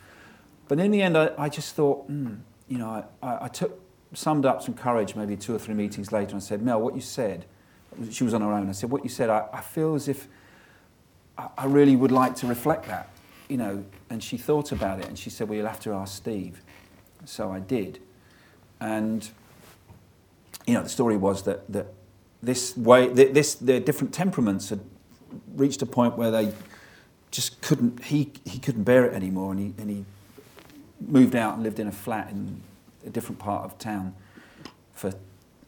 But 0.69 0.81
in 0.81 0.91
the 0.91 1.03
end, 1.03 1.19
I, 1.19 1.33
I 1.37 1.49
just 1.51 1.75
thought, 1.75 2.11
mm, 2.11 2.39
you 2.67 2.79
know, 2.79 3.05
I, 3.23 3.45
I 3.45 3.49
took, 3.49 3.79
summed 4.15 4.47
up 4.47 4.63
some 4.63 4.73
courage 4.75 5.15
maybe 5.15 5.37
two 5.37 5.55
or 5.55 5.59
three 5.59 5.75
meetings 5.75 6.13
later 6.13 6.33
and 6.33 6.43
said, 6.43 6.63
Mel, 6.63 6.81
what 6.81 6.95
you 6.95 7.03
said, 7.03 7.45
she 8.11 8.25
was 8.25 8.33
on 8.33 8.41
her 8.41 8.53
own. 8.53 8.69
I 8.69 8.73
said, 8.73 8.91
what 8.91 9.03
you 9.03 9.11
said, 9.11 9.29
I, 9.29 9.47
I 9.53 9.61
feel 9.61 9.95
as 9.95 10.09
if 10.09 10.29
I, 11.37 11.49
I 11.59 11.67
really 11.67 11.95
would 11.95 12.13
like 12.13 12.37
to 12.37 12.47
reflect 12.47 12.87
that 12.87 13.11
you 13.49 13.57
know, 13.57 13.85
and 14.11 14.23
she 14.23 14.37
thought 14.37 14.73
about 14.73 15.01
it 15.01 15.07
and 15.07 15.19
she 15.19 15.31
said, 15.31 15.49
well, 15.49 15.57
you'll 15.57 15.67
have 15.67 15.81
to 15.81 15.93
ask 15.93 16.17
Steve. 16.17 16.61
So 17.25 17.53
I 17.53 17.61
did. 17.61 18.01
And, 18.81 19.29
you 20.67 20.75
know, 20.75 20.83
the 20.83 20.89
story 20.89 21.17
was 21.17 21.43
that, 21.45 21.71
that 21.73 21.87
this 22.43 22.77
way, 22.77 23.09
this, 23.09 23.55
their 23.55 23.81
different 23.81 24.13
temperaments 24.13 24.71
had 24.71 24.81
reached 25.55 25.83
a 25.83 25.87
point 25.87 26.17
where 26.17 26.31
they 26.31 26.53
just 27.31 27.61
couldn't, 27.61 28.05
he, 28.05 28.33
he 28.45 28.59
couldn't 28.59 28.85
bear 28.85 29.05
it 29.05 29.15
anymore 29.15 29.53
and 29.53 29.61
he, 29.61 29.75
and 29.79 29.91
he 29.91 30.05
moved 31.01 31.35
out 31.35 31.55
and 31.55 31.63
lived 31.63 31.79
in 31.79 31.87
a 31.87 31.93
flat 31.93 32.31
in 32.31 32.61
a 33.05 33.11
different 33.11 33.39
part 33.39 33.65
of 33.65 33.79
town 33.79 34.15
for, 34.93 35.13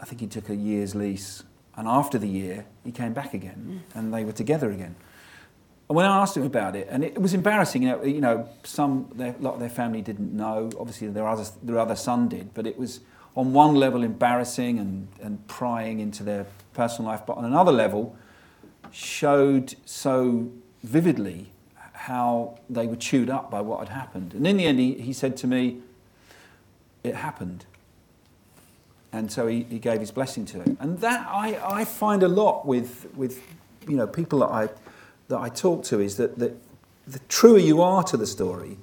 I 0.01 0.05
think 0.05 0.21
he 0.21 0.27
took 0.27 0.49
a 0.49 0.55
year's 0.55 0.95
lease. 0.95 1.43
And 1.77 1.87
after 1.87 2.19
the 2.19 2.29
year, 2.29 2.67
he 2.85 2.91
came 2.91 3.12
back 3.12 3.35
again 3.35 3.83
mm. 3.93 3.99
and 3.99 4.12
they 4.12 4.25
were 4.25 4.33
together 4.33 4.71
again. 4.71 4.97
And 5.88 5.96
when 5.96 6.05
I 6.05 6.20
asked 6.20 6.37
him 6.37 6.42
about 6.42 6.77
it, 6.77 6.87
and 6.90 7.03
it 7.03 7.20
was 7.20 7.33
embarrassing, 7.33 7.83
you 7.83 7.88
know, 7.88 8.05
you 8.05 8.20
know 8.20 8.48
some, 8.62 9.11
their, 9.14 9.35
a 9.38 9.42
lot 9.42 9.55
of 9.55 9.61
their 9.61 9.70
family 9.70 10.03
didn't 10.03 10.35
know. 10.35 10.70
Obviously, 10.79 11.09
their 11.09 11.27
other, 11.27 11.44
their 11.62 11.79
other 11.79 11.96
son 11.96 12.29
did, 12.29 12.53
but 12.53 12.66
it 12.66 12.79
was 12.79 13.01
on 13.35 13.53
one 13.53 13.74
level 13.74 14.03
embarrassing 14.03 14.79
and, 14.79 15.09
and 15.22 15.46
prying 15.46 16.01
into 16.01 16.22
their 16.22 16.46
personal 16.74 17.11
life, 17.11 17.22
but 17.27 17.38
on 17.38 17.44
another 17.44 17.72
level, 17.72 18.16
showed 18.90 19.77
so 19.87 20.51
vividly 20.83 21.53
how 21.92 22.59
they 22.68 22.87
were 22.87 22.96
chewed 22.96 23.31
up 23.31 23.51
by 23.51 23.61
what 23.61 23.81
had 23.81 23.88
happened. 23.88 24.35
And 24.35 24.46
in 24.46 24.57
the 24.59 24.64
end, 24.66 24.79
he, 24.79 24.94
he 24.94 25.12
said 25.12 25.37
to 25.38 25.46
me, 25.46 25.79
It 27.03 27.14
happened. 27.14 27.64
And 29.11 29.33
so 29.33 29.46
he, 29.46 29.62
he 29.62 29.79
gave 29.79 30.01
his 30.01 30.11
blessing 30.11 30.44
to 30.46 30.61
it. 30.61 30.77
And 30.81 30.98
that 30.98 31.27
I, 31.31 31.59
I 31.64 31.85
find 31.87 32.22
a 32.22 32.29
lot 32.29 32.66
with, 32.66 33.07
with 33.14 33.42
you 33.88 33.96
know, 33.96 34.07
people 34.07 34.40
that 34.40 34.51
I 34.51 34.68
that 35.29 35.38
I 35.38 35.49
talk 35.49 35.85
to 35.85 36.01
is 36.01 36.17
that, 36.17 36.38
that 36.38 36.57
the 37.07 37.19
truer 37.29 37.59
you 37.59 37.81
are 37.83 38.03
to 38.05 38.17
the 38.17 38.27
story, 38.27 38.79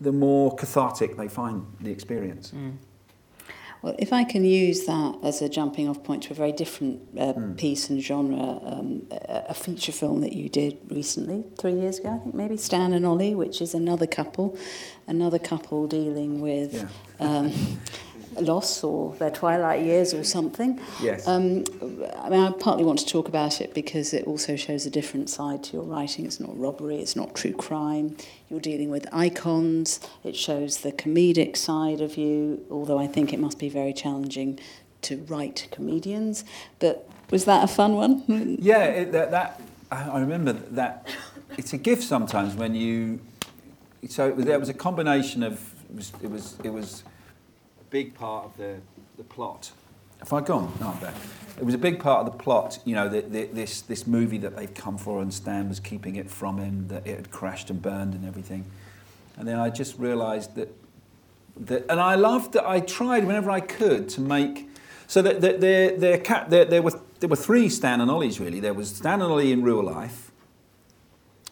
the 0.00 0.12
more 0.12 0.54
cathartic 0.54 1.16
they 1.16 1.28
find 1.28 1.66
the 1.80 1.90
experience. 1.90 2.50
Mm. 2.50 2.76
Well, 3.82 3.94
if 3.98 4.14
I 4.14 4.24
can 4.24 4.46
use 4.46 4.86
that 4.86 5.18
as 5.22 5.42
a 5.42 5.48
jumping 5.48 5.90
off 5.90 6.02
point 6.02 6.22
to 6.22 6.32
a 6.32 6.34
very 6.34 6.52
different 6.52 7.02
uh, 7.18 7.34
mm. 7.34 7.58
piece 7.58 7.90
and 7.90 8.02
genre, 8.02 8.58
um, 8.64 9.06
a 9.28 9.52
feature 9.52 9.92
film 9.92 10.22
that 10.22 10.32
you 10.32 10.48
did 10.48 10.78
recently, 10.88 11.44
three 11.58 11.74
years 11.74 11.98
ago, 11.98 12.14
I 12.14 12.18
think 12.18 12.34
maybe, 12.34 12.56
Stan 12.56 12.94
and 12.94 13.04
Ollie, 13.04 13.34
which 13.34 13.60
is 13.60 13.74
another 13.74 14.06
couple, 14.06 14.56
another 15.06 15.38
couple 15.38 15.86
dealing 15.86 16.40
with. 16.40 16.72
Yeah. 16.72 16.88
Um, 17.20 17.52
loss 18.40 18.84
or 18.84 19.14
their 19.14 19.30
twilight 19.30 19.84
years 19.84 20.14
or 20.14 20.24
something. 20.24 20.80
Yes. 21.02 21.26
Um, 21.26 21.64
I 22.18 22.28
mean, 22.28 22.40
I 22.40 22.52
partly 22.58 22.84
want 22.84 22.98
to 23.00 23.06
talk 23.06 23.28
about 23.28 23.60
it 23.60 23.74
because 23.74 24.12
it 24.12 24.26
also 24.26 24.56
shows 24.56 24.86
a 24.86 24.90
different 24.90 25.30
side 25.30 25.62
to 25.64 25.74
your 25.74 25.84
writing. 25.84 26.26
It's 26.26 26.40
not 26.40 26.58
robbery, 26.58 26.96
it's 26.96 27.16
not 27.16 27.34
true 27.34 27.52
crime. 27.52 28.16
You're 28.50 28.60
dealing 28.60 28.90
with 28.90 29.06
icons. 29.12 30.00
It 30.22 30.36
shows 30.36 30.78
the 30.78 30.92
comedic 30.92 31.56
side 31.56 32.00
of 32.00 32.16
you, 32.16 32.64
although 32.70 32.98
I 32.98 33.06
think 33.06 33.32
it 33.32 33.40
must 33.40 33.58
be 33.58 33.68
very 33.68 33.92
challenging 33.92 34.58
to 35.02 35.18
write 35.28 35.68
comedians. 35.70 36.44
But 36.78 37.08
was 37.30 37.44
that 37.46 37.64
a 37.64 37.68
fun 37.68 37.94
one? 37.94 38.24
Yeah, 38.60 38.84
it, 38.84 39.12
that, 39.12 39.30
that 39.30 39.60
I 39.90 40.18
remember 40.18 40.52
that. 40.52 41.06
It's 41.56 41.72
a 41.72 41.78
gift 41.78 42.02
sometimes 42.02 42.54
when 42.54 42.74
you. 42.74 43.20
So 44.08 44.28
it 44.28 44.36
was, 44.36 44.44
there 44.44 44.58
was 44.58 44.68
a 44.68 44.74
combination 44.74 45.42
of 45.42 45.52
it 45.88 45.96
was 45.96 46.12
it 46.22 46.30
was, 46.30 46.56
it 46.64 46.72
was 46.72 47.04
big 47.94 48.12
part 48.12 48.44
of 48.44 48.56
the 48.56 48.74
the 49.16 49.22
plot. 49.22 49.70
Have 50.18 50.32
I 50.32 50.40
gone? 50.40 50.72
No, 50.80 50.90
back. 51.00 51.14
It 51.56 51.64
was 51.64 51.74
a 51.74 51.78
big 51.78 52.00
part 52.00 52.26
of 52.26 52.32
the 52.32 52.36
plot. 52.36 52.80
You 52.84 52.96
know, 52.96 53.08
the, 53.08 53.20
the, 53.20 53.44
this 53.44 53.82
this 53.82 54.04
movie 54.04 54.38
that 54.38 54.56
they'd 54.56 54.74
come 54.74 54.98
for, 54.98 55.22
and 55.22 55.32
Stan 55.32 55.68
was 55.68 55.78
keeping 55.78 56.16
it 56.16 56.28
from 56.28 56.58
him. 56.58 56.88
That 56.88 57.06
it 57.06 57.14
had 57.14 57.30
crashed 57.30 57.70
and 57.70 57.80
burned 57.80 58.14
and 58.14 58.26
everything. 58.26 58.64
And 59.36 59.46
then 59.46 59.60
I 59.60 59.70
just 59.70 59.96
realised 59.96 60.56
that 60.56 60.74
that, 61.68 61.86
and 61.88 62.00
I 62.00 62.16
loved 62.16 62.54
that 62.54 62.68
I 62.68 62.80
tried 62.80 63.26
whenever 63.26 63.48
I 63.48 63.60
could 63.60 64.08
to 64.08 64.20
make 64.20 64.68
so 65.06 65.22
that 65.22 65.40
there, 65.40 65.56
there, 65.56 65.96
there, 65.96 66.46
there, 66.48 66.64
there, 66.64 66.82
were, 66.82 67.00
there 67.20 67.28
were 67.28 67.36
three 67.36 67.68
Stan 67.68 68.00
and 68.00 68.10
Ollies 68.10 68.40
really. 68.40 68.58
There 68.58 68.74
was 68.74 68.88
Stan 68.88 69.22
and 69.22 69.30
Ollie 69.30 69.52
in 69.52 69.62
real 69.62 69.84
life, 69.84 70.32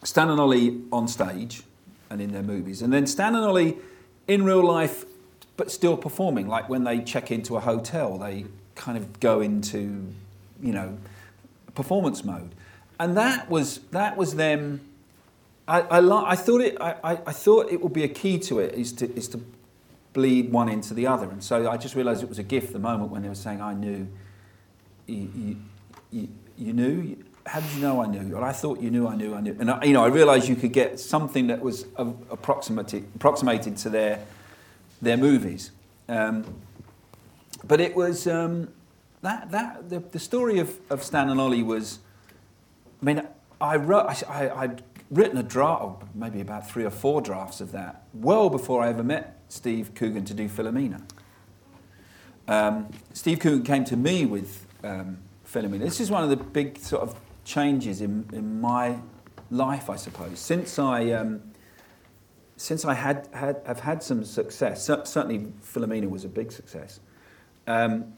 Stan 0.03 0.29
and 0.29 0.41
Ollie 0.41 0.81
on 0.91 1.07
stage 1.07 1.63
and 2.09 2.19
in 2.19 2.33
their 2.33 2.43
movies, 2.43 2.81
and 2.81 2.91
then 2.91 3.07
Stan 3.07 3.33
and 3.33 3.45
Ollie 3.45 3.77
in 4.27 4.43
real 4.43 4.65
life 4.65 5.05
but 5.57 5.71
still 5.71 5.97
performing. 5.97 6.47
Like 6.47 6.69
when 6.69 6.83
they 6.83 6.99
check 7.01 7.31
into 7.31 7.55
a 7.55 7.59
hotel, 7.59 8.17
they 8.17 8.45
kind 8.75 8.97
of 8.97 9.19
go 9.19 9.41
into, 9.41 10.13
you 10.61 10.73
know, 10.73 10.97
performance 11.75 12.23
mode, 12.23 12.55
and 12.99 13.17
that 13.17 13.49
was 13.49 13.79
that 13.91 14.17
was 14.17 14.35
them. 14.35 14.81
I, 15.67 15.81
I, 15.81 16.31
I 16.31 16.35
thought 16.35 16.61
it. 16.61 16.77
I, 16.81 17.19
I, 17.25 17.31
thought 17.31 17.71
it 17.71 17.81
would 17.81 17.93
be 17.93 18.03
a 18.03 18.09
key 18.09 18.37
to 18.39 18.59
it 18.59 18.73
is 18.73 18.91
to 18.93 19.09
is 19.15 19.29
to 19.29 19.39
bleed 20.13 20.51
one 20.51 20.69
into 20.69 20.93
the 20.93 21.07
other. 21.07 21.29
And 21.29 21.43
so 21.43 21.69
I 21.69 21.77
just 21.77 21.95
realised 21.95 22.23
it 22.23 22.29
was 22.29 22.39
a 22.39 22.43
gift 22.43 22.71
the 22.71 22.79
moment 22.79 23.11
when 23.11 23.21
they 23.21 23.29
were 23.29 23.35
saying, 23.35 23.61
I 23.61 23.73
knew. 23.73 24.07
You, 25.07 25.29
you, 25.35 25.57
you, 26.11 26.27
you 26.57 26.73
knew? 26.73 27.17
How 27.45 27.59
did 27.59 27.71
you 27.71 27.81
know 27.81 28.01
I 28.01 28.07
knew? 28.07 28.35
Well, 28.35 28.43
I 28.43 28.53
thought 28.53 28.79
you 28.79 28.89
knew 28.89 29.07
I 29.07 29.15
knew 29.15 29.33
I 29.35 29.41
knew. 29.41 29.57
And, 29.59 29.69
I, 29.69 29.83
you 29.83 29.93
know, 29.93 30.03
I 30.03 30.07
realised 30.07 30.47
you 30.47 30.55
could 30.55 30.71
get 30.71 30.99
something 30.99 31.47
that 31.47 31.59
was 31.59 31.85
approximated, 31.97 33.05
approximated 33.15 33.75
to 33.77 33.89
their, 33.89 34.19
their 35.03 35.17
movies. 35.17 35.71
Um, 36.07 36.45
but 37.65 37.79
it 37.79 37.95
was, 37.95 38.27
um, 38.27 38.69
that, 39.21 39.51
that, 39.51 39.89
the, 39.89 39.99
the 39.99 40.19
story 40.19 40.59
of, 40.59 40.79
of 40.89 41.03
Stan 41.03 41.29
and 41.29 41.39
Ollie 41.39 41.63
was, 41.63 41.99
I 43.01 43.05
mean, 43.05 43.27
I 43.61 43.77
wrote, 43.77 44.23
I, 44.29 44.49
I'd 44.49 44.83
written 45.09 45.37
a 45.37 45.43
draft, 45.43 46.03
maybe 46.15 46.41
about 46.41 46.69
three 46.69 46.83
or 46.83 46.89
four 46.89 47.21
drafts 47.21 47.61
of 47.61 47.71
that, 47.71 48.03
well 48.13 48.49
before 48.49 48.83
I 48.83 48.89
ever 48.89 49.03
met 49.03 49.39
Steve 49.49 49.93
Coogan 49.95 50.25
to 50.25 50.33
do 50.33 50.49
Philomena. 50.49 51.01
Um, 52.47 52.89
Steve 53.13 53.39
Coogan 53.39 53.63
came 53.63 53.85
to 53.85 53.95
me 53.95 54.25
with 54.25 54.65
um, 54.83 55.19
Philomena. 55.45 55.79
This 55.79 56.01
is 56.01 56.11
one 56.11 56.23
of 56.23 56.29
the 56.29 56.37
big 56.37 56.77
sort 56.79 57.03
of 57.03 57.15
changes 57.45 58.01
in, 58.01 58.27
in 58.33 58.59
my 58.59 58.99
life, 59.51 59.89
I 59.89 59.95
suppose. 59.95 60.39
Since 60.39 60.79
I, 60.79 61.11
um, 61.11 61.41
since 62.63 62.85
I 62.85 62.93
had, 62.93 63.27
had, 63.33 63.61
have 63.65 63.81
had 63.81 64.01
some 64.01 64.23
success, 64.23 64.85
certainly 64.85 65.51
Philomena 65.61 66.09
was 66.09 66.23
a 66.23 66.29
big 66.29 66.49
success, 66.49 67.01
um, 67.67 68.13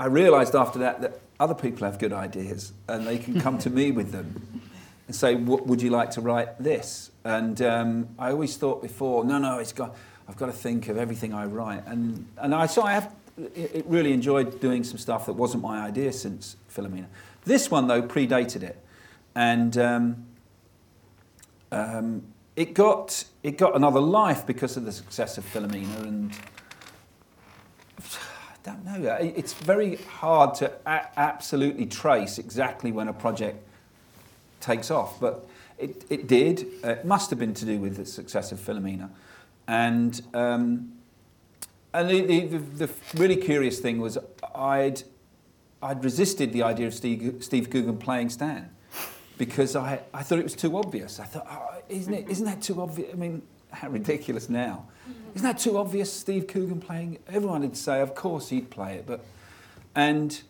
I 0.00 0.06
realised 0.06 0.54
after 0.54 0.78
that 0.78 1.02
that 1.02 1.20
other 1.38 1.54
people 1.54 1.84
have 1.84 1.98
good 1.98 2.14
ideas 2.14 2.72
and 2.88 3.06
they 3.06 3.18
can 3.18 3.38
come 3.38 3.58
to 3.58 3.68
me 3.78 3.90
with 3.90 4.10
them 4.10 4.62
and 5.06 5.14
say, 5.14 5.34
would 5.34 5.82
you 5.82 5.90
like 5.90 6.10
to 6.12 6.22
write 6.22 6.58
this? 6.58 7.10
And 7.24 7.60
um, 7.60 8.08
I 8.18 8.30
always 8.30 8.56
thought 8.56 8.80
before, 8.80 9.22
no, 9.22 9.36
no, 9.36 9.58
it's 9.58 9.74
got, 9.74 9.94
I've 10.26 10.36
got 10.36 10.46
to 10.46 10.52
think 10.52 10.88
of 10.88 10.96
everything 10.96 11.34
I 11.34 11.44
write. 11.44 11.86
And, 11.86 12.26
and 12.38 12.54
I, 12.54 12.64
so 12.64 12.82
I 12.84 12.94
have 12.94 13.14
it 13.54 13.84
really 13.86 14.14
enjoyed 14.14 14.60
doing 14.60 14.82
some 14.82 14.96
stuff 14.96 15.26
that 15.26 15.34
wasn't 15.34 15.62
my 15.62 15.80
idea 15.80 16.14
since 16.14 16.56
Philomena. 16.74 17.06
This 17.44 17.70
one, 17.70 17.86
though, 17.86 18.00
predated 18.00 18.62
it. 18.62 18.82
And 19.34 19.76
um, 19.76 20.26
um, 21.70 22.22
it, 22.58 22.74
got, 22.74 23.24
it 23.44 23.56
got 23.56 23.76
another 23.76 24.00
life 24.00 24.44
because 24.44 24.76
of 24.76 24.84
the 24.84 24.90
success 24.90 25.38
of 25.38 25.44
Philomena. 25.44 26.02
And 26.02 26.32
I 27.96 28.56
don't 28.64 28.84
know, 28.84 29.16
it's 29.20 29.52
very 29.52 29.94
hard 29.96 30.56
to 30.56 30.72
a- 30.84 31.06
absolutely 31.16 31.86
trace 31.86 32.36
exactly 32.36 32.90
when 32.90 33.06
a 33.06 33.12
project 33.12 33.64
takes 34.60 34.90
off. 34.90 35.20
But 35.20 35.46
it, 35.78 36.04
it 36.10 36.26
did. 36.26 36.66
it 36.82 37.04
must 37.04 37.30
have 37.30 37.38
been 37.38 37.54
to 37.54 37.64
do 37.64 37.78
with 37.78 37.96
the 37.96 38.04
success 38.04 38.50
of 38.50 38.58
Philomena. 38.58 39.08
And, 39.68 40.20
um, 40.34 40.94
and 41.94 42.10
the, 42.10 42.46
the, 42.46 42.58
the, 42.58 42.90
really 43.14 43.36
curious 43.36 43.78
thing 43.78 44.00
was 44.00 44.18
I'd, 44.52 45.04
I'd 45.80 46.02
resisted 46.02 46.52
the 46.52 46.64
idea 46.64 46.88
of 46.88 46.94
Steve, 46.94 47.36
Steve 47.38 47.70
Coogan 47.70 47.98
playing 47.98 48.30
Stan 48.30 48.70
because 49.36 49.76
I, 49.76 50.00
I 50.12 50.24
thought 50.24 50.40
it 50.40 50.44
was 50.44 50.56
too 50.56 50.76
obvious. 50.76 51.20
I 51.20 51.24
thought, 51.24 51.46
oh, 51.48 51.77
isn't, 51.88 52.14
it, 52.14 52.28
isn't 52.28 52.44
that 52.44 52.62
too 52.62 52.80
obvious? 52.80 53.10
I 53.12 53.16
mean, 53.16 53.42
how 53.70 53.88
ridiculous 53.88 54.48
now. 54.48 54.86
Isn't 55.34 55.46
that 55.46 55.58
too 55.58 55.76
obvious, 55.76 56.12
Steve 56.12 56.46
Coogan 56.46 56.80
playing? 56.80 57.18
Everyone 57.28 57.60
would 57.60 57.76
say, 57.76 58.00
of 58.00 58.14
course 58.14 58.48
he'd 58.48 58.70
play 58.70 58.94
it. 58.94 59.06
But, 59.06 59.24
and, 59.94 60.40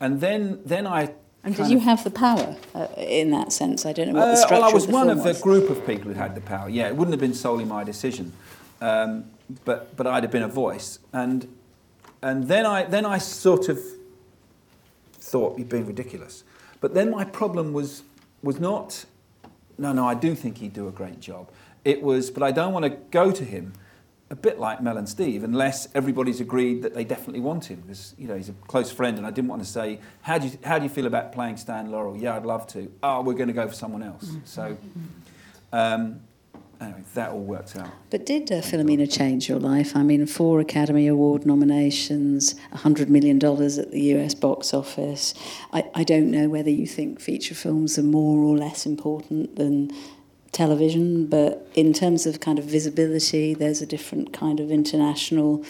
and 0.00 0.20
then, 0.20 0.60
then 0.64 0.86
I 0.86 1.14
and 1.44 1.56
did 1.56 1.68
you 1.68 1.80
have 1.80 2.04
the 2.04 2.10
power 2.10 2.56
uh, 2.74 2.86
in 2.96 3.30
that 3.32 3.52
sense? 3.52 3.84
I 3.84 3.92
don't 3.92 4.12
know 4.12 4.20
what 4.20 4.36
the 4.36 4.46
uh, 4.46 4.46
well, 4.50 4.64
I 4.64 4.72
was 4.72 4.84
of 4.84 4.90
the 4.90 4.94
one 4.94 5.10
of 5.10 5.24
was. 5.24 5.36
the 5.36 5.42
group 5.42 5.70
of 5.70 5.84
people 5.84 6.12
who 6.12 6.18
had 6.18 6.36
the 6.36 6.40
power. 6.40 6.68
Yeah, 6.68 6.86
it 6.86 6.94
wouldn't 6.94 7.12
have 7.12 7.20
been 7.20 7.34
solely 7.34 7.64
my 7.64 7.82
decision, 7.82 8.32
um, 8.80 9.24
but 9.64 9.96
but 9.96 10.06
I'd 10.06 10.22
have 10.22 10.30
been 10.30 10.44
a 10.44 10.48
voice. 10.48 11.00
And 11.12 11.48
and 12.22 12.46
then 12.46 12.64
I 12.64 12.84
then 12.84 13.04
I 13.04 13.18
sort 13.18 13.68
of 13.68 13.80
thought 15.14 15.58
you're 15.58 15.66
been 15.66 15.86
ridiculous. 15.86 16.44
But 16.80 16.94
then 16.94 17.10
my 17.10 17.24
problem 17.24 17.72
was 17.72 18.04
was 18.42 18.60
not. 18.60 19.04
No, 19.82 19.92
no, 19.92 20.06
I 20.06 20.14
do 20.14 20.36
think 20.36 20.58
he'd 20.58 20.72
do 20.72 20.86
a 20.86 20.92
great 20.92 21.18
job. 21.18 21.50
It 21.84 22.02
was, 22.02 22.30
but 22.30 22.44
I 22.44 22.52
don't 22.52 22.72
want 22.72 22.84
to 22.84 22.90
go 22.90 23.32
to 23.32 23.44
him 23.44 23.72
a 24.30 24.36
bit 24.36 24.60
like 24.60 24.80
Mel 24.80 24.96
and 24.96 25.08
Steve, 25.08 25.42
unless 25.42 25.88
everybody's 25.92 26.40
agreed 26.40 26.82
that 26.82 26.94
they 26.94 27.02
definitely 27.02 27.40
want 27.40 27.64
him. 27.64 27.80
Because 27.80 28.14
you 28.16 28.28
know 28.28 28.36
he's 28.36 28.48
a 28.48 28.52
close 28.68 28.92
friend, 28.92 29.18
and 29.18 29.26
I 29.26 29.32
didn't 29.32 29.48
want 29.48 29.60
to 29.60 29.68
say, 29.68 29.98
"How 30.20 30.38
do 30.38 30.46
you 30.46 30.56
how 30.64 30.78
do 30.78 30.84
you 30.84 30.88
feel 30.88 31.06
about 31.06 31.32
playing 31.32 31.56
Stan 31.56 31.90
Laurel?" 31.90 32.16
Yeah, 32.16 32.36
I'd 32.36 32.46
love 32.46 32.68
to. 32.68 32.92
Oh, 33.02 33.22
we're 33.22 33.34
going 33.34 33.48
to 33.48 33.52
go 33.54 33.66
for 33.66 33.74
someone 33.74 34.04
else. 34.04 34.30
So 34.44 34.76
um, 35.72 36.20
anyway, 36.82 37.02
that 37.14 37.30
all 37.30 37.40
worked 37.40 37.76
out. 37.76 37.90
But 38.10 38.26
did 38.26 38.50
uh, 38.50 38.56
Philomena 38.56 39.10
change 39.10 39.48
your 39.48 39.58
life? 39.58 39.96
I 39.96 40.02
mean, 40.02 40.26
four 40.26 40.60
Academy 40.60 41.06
Award 41.06 41.46
nominations, 41.46 42.54
$100 42.74 43.08
million 43.08 43.36
at 43.36 43.90
the 43.90 44.00
US 44.14 44.34
box 44.34 44.74
office. 44.74 45.34
I, 45.72 45.84
I 45.94 46.04
don't 46.04 46.30
know 46.30 46.48
whether 46.48 46.70
you 46.70 46.86
think 46.86 47.20
feature 47.20 47.54
films 47.54 47.98
are 47.98 48.02
more 48.02 48.38
or 48.38 48.56
less 48.56 48.86
important 48.86 49.56
than 49.56 49.90
television, 50.52 51.26
but 51.26 51.66
in 51.74 51.92
terms 51.92 52.26
of 52.26 52.40
kind 52.40 52.58
of 52.58 52.66
visibility, 52.66 53.54
there's 53.54 53.80
a 53.80 53.86
different 53.86 54.32
kind 54.32 54.60
of 54.60 54.70
international 54.70 55.64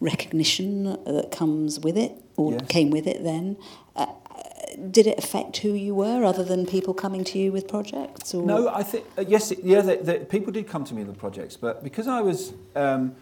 recognition 0.00 0.84
that 1.04 1.30
comes 1.30 1.80
with 1.80 1.96
it, 1.96 2.12
or 2.36 2.52
yes. 2.52 2.66
came 2.68 2.90
with 2.90 3.06
it 3.06 3.22
then. 3.22 3.56
Uh, 3.94 4.06
did 4.90 5.06
it 5.06 5.18
affect 5.18 5.58
who 5.58 5.70
you 5.70 5.94
were, 5.94 6.24
other 6.24 6.44
than 6.44 6.66
people 6.66 6.94
coming 6.94 7.24
to 7.24 7.38
you 7.38 7.52
with 7.52 7.68
projects? 7.68 8.34
Or? 8.34 8.44
No, 8.44 8.68
I 8.68 8.82
think 8.82 9.06
uh, 9.16 9.24
yes, 9.26 9.50
it, 9.50 9.60
yeah. 9.62 9.80
The, 9.80 9.96
the, 9.96 10.14
people 10.20 10.52
did 10.52 10.68
come 10.68 10.84
to 10.84 10.94
me 10.94 11.04
with 11.04 11.18
projects, 11.18 11.56
but 11.56 11.82
because 11.82 12.06
I 12.06 12.20
was, 12.20 12.52
um, 12.74 13.14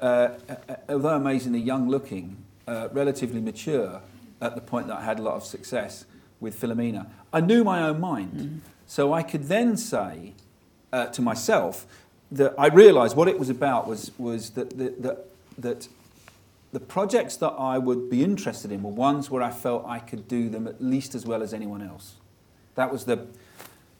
uh, 0.00 0.30
uh, 0.48 0.56
although 0.88 1.16
amazingly 1.16 1.60
young-looking, 1.60 2.36
uh, 2.66 2.88
relatively 2.92 3.40
mature 3.40 4.00
at 4.40 4.54
the 4.54 4.60
point 4.60 4.86
that 4.88 4.98
I 4.98 5.04
had 5.04 5.18
a 5.18 5.22
lot 5.22 5.34
of 5.34 5.44
success 5.44 6.04
with 6.40 6.60
Philomena, 6.60 7.06
I 7.32 7.40
knew 7.40 7.64
my 7.64 7.82
own 7.82 8.00
mind. 8.00 8.32
Mm. 8.32 8.60
So 8.86 9.12
I 9.12 9.22
could 9.22 9.44
then 9.44 9.76
say 9.76 10.34
uh, 10.92 11.06
to 11.06 11.22
myself 11.22 11.86
that 12.30 12.54
I 12.58 12.68
realised 12.68 13.16
what 13.16 13.28
it 13.28 13.38
was 13.38 13.50
about 13.50 13.86
was, 13.86 14.12
was 14.18 14.50
that, 14.50 14.76
that, 14.78 15.02
that, 15.02 15.26
that 15.58 15.88
the 16.72 16.80
projects 16.80 17.36
that 17.36 17.54
I 17.58 17.78
would 17.78 18.10
be 18.10 18.22
interested 18.22 18.70
in 18.70 18.82
were 18.82 18.90
ones 18.90 19.30
where 19.30 19.42
I 19.42 19.50
felt 19.50 19.86
I 19.86 19.98
could 19.98 20.28
do 20.28 20.48
them 20.48 20.66
at 20.66 20.82
least 20.82 21.14
as 21.14 21.24
well 21.24 21.42
as 21.42 21.54
anyone 21.54 21.82
else. 21.82 22.16
That 22.74 22.92
was 22.92 23.04
the, 23.04 23.26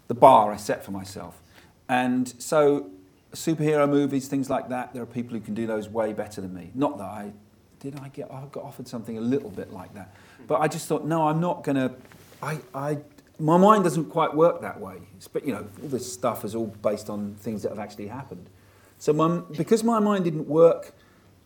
the 0.09 0.14
bar 0.14 0.53
I 0.53 0.57
set 0.57 0.84
for 0.84 0.90
myself. 0.90 1.40
And 1.88 2.32
so 2.38 2.90
superhero 3.32 3.88
movies, 3.88 4.28
things 4.28 4.51
like 4.51 4.68
that, 4.68 4.93
there 4.93 5.03
are 5.03 5.07
people 5.07 5.34
who 5.34 5.40
can 5.40 5.55
do 5.55 5.66
those 5.66 5.88
way 5.88 6.12
better 6.12 6.40
than 6.40 6.55
me. 6.55 6.70
Not 6.74 6.99
that 6.99 7.05
I 7.05 7.32
did 7.80 7.99
I 8.01 8.09
get 8.09 8.30
I 8.30 8.43
got 8.51 8.64
offered 8.64 8.88
something 8.88 9.16
a 9.16 9.20
little 9.20 9.51
bit 9.51 9.72
like 9.72 9.95
that. 9.95 10.14
But 10.47 10.61
I 10.61 10.68
just 10.68 10.88
thought, 10.88 11.05
no, 11.05 11.28
I'm 11.28 11.40
not 11.40 11.64
gonna 11.64 11.95
I, 12.43 12.59
I 12.74 12.99
my 13.38 13.57
mind 13.57 13.84
doesn't 13.84 14.07
quite 14.07 14.34
work 14.34 14.61
that 14.62 14.80
way. 14.80 14.97
But 15.32 15.47
you 15.47 15.53
know, 15.53 15.66
all 15.82 15.88
this 15.88 16.11
stuff 16.12 16.45
is 16.45 16.55
all 16.55 16.66
based 16.66 17.09
on 17.09 17.34
things 17.36 17.62
that 17.62 17.70
have 17.70 17.78
actually 17.78 18.09
happened. 18.09 18.51
So 18.99 19.12
my, 19.12 19.40
because 19.57 19.84
my 19.84 20.01
mind 20.01 20.24
didn't 20.24 20.49
work 20.49 20.93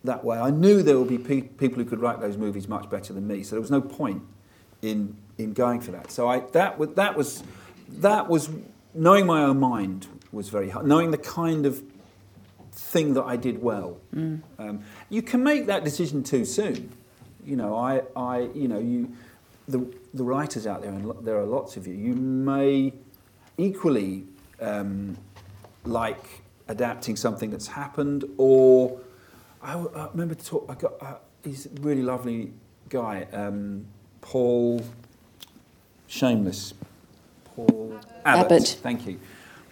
that 0.04 0.24
way. 0.24 0.38
I 0.38 0.50
knew 0.50 0.82
there 0.82 0.98
would 0.98 1.08
be 1.08 1.18
pe- 1.18 1.42
people 1.42 1.82
who 1.82 1.88
could 1.88 2.00
write 2.00 2.20
those 2.20 2.36
movies 2.36 2.68
much 2.68 2.90
better 2.90 3.12
than 3.12 3.26
me, 3.26 3.42
so 3.42 3.56
there 3.56 3.60
was 3.60 3.70
no 3.70 3.80
point 3.80 4.22
in 4.82 5.16
in 5.38 5.52
going 5.52 5.80
for 5.80 5.92
that. 5.92 6.10
So 6.10 6.28
I 6.28 6.40
that 6.52 6.78
was 6.78 6.90
that 6.94 7.16
was 7.16 7.42
that 7.88 8.28
was 8.28 8.48
knowing 8.94 9.26
my 9.26 9.42
own 9.42 9.60
mind 9.60 10.06
was 10.32 10.48
very 10.48 10.70
hard. 10.70 10.86
Knowing 10.86 11.10
the 11.10 11.18
kind 11.18 11.66
of 11.66 11.82
thing 12.72 13.14
that 13.14 13.24
I 13.24 13.36
did 13.36 13.62
well. 13.62 13.98
Um, 14.58 14.82
you 15.10 15.22
can 15.22 15.42
make 15.42 15.66
that 15.66 15.84
decision 15.84 16.22
too 16.22 16.44
soon. 16.44 16.90
You 17.44 17.56
know, 17.56 17.76
I, 17.76 18.02
I 18.16 18.50
you 18.54 18.68
know, 18.68 18.78
you 18.78 19.12
the 19.68 19.86
the 20.14 20.24
writers 20.24 20.66
out 20.66 20.82
there, 20.82 20.92
and 20.92 21.12
there 21.24 21.38
are 21.38 21.44
lots 21.44 21.76
of 21.76 21.86
you. 21.86 21.94
You 21.94 22.14
may 22.14 22.92
equally 23.58 24.24
um, 24.60 25.16
like 25.84 26.42
adapting 26.68 27.16
something 27.16 27.50
that's 27.50 27.66
happened, 27.66 28.24
or 28.38 28.98
I, 29.62 29.74
I 29.74 30.08
remember 30.12 30.34
talk, 30.34 30.66
I 30.68 30.74
got 30.74 30.94
uh, 31.00 31.14
he's 31.44 31.66
a 31.66 31.70
really 31.80 32.02
lovely 32.02 32.52
guy, 32.88 33.26
um, 33.32 33.86
Paul 34.20 34.84
Shameless, 36.06 36.74
Paul 37.44 37.98
Abbott. 38.24 38.52
Abbott. 38.52 38.78
Thank 38.82 39.06
you. 39.06 39.18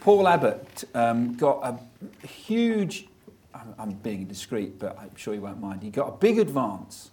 Paul 0.00 0.26
Abbott 0.28 0.84
um, 0.94 1.34
got 1.34 1.60
a 1.64 2.26
huge. 2.26 3.06
I'm, 3.52 3.74
I'm 3.78 3.90
being 3.90 4.26
discreet, 4.26 4.78
but 4.78 4.98
I'm 4.98 5.14
sure 5.16 5.34
you 5.34 5.40
won't 5.42 5.60
mind. 5.60 5.82
He 5.82 5.90
got 5.90 6.08
a 6.08 6.16
big 6.16 6.38
advance 6.38 7.10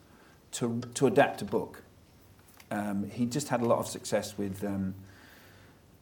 to 0.54 0.82
to 0.94 1.08
adapt 1.08 1.42
a 1.42 1.46
book. 1.46 1.84
Um, 2.70 3.10
he 3.10 3.26
just 3.26 3.50
had 3.50 3.62
a 3.62 3.66
lot 3.66 3.80
of 3.80 3.88
success 3.88 4.38
with. 4.38 4.64
Um, 4.64 4.94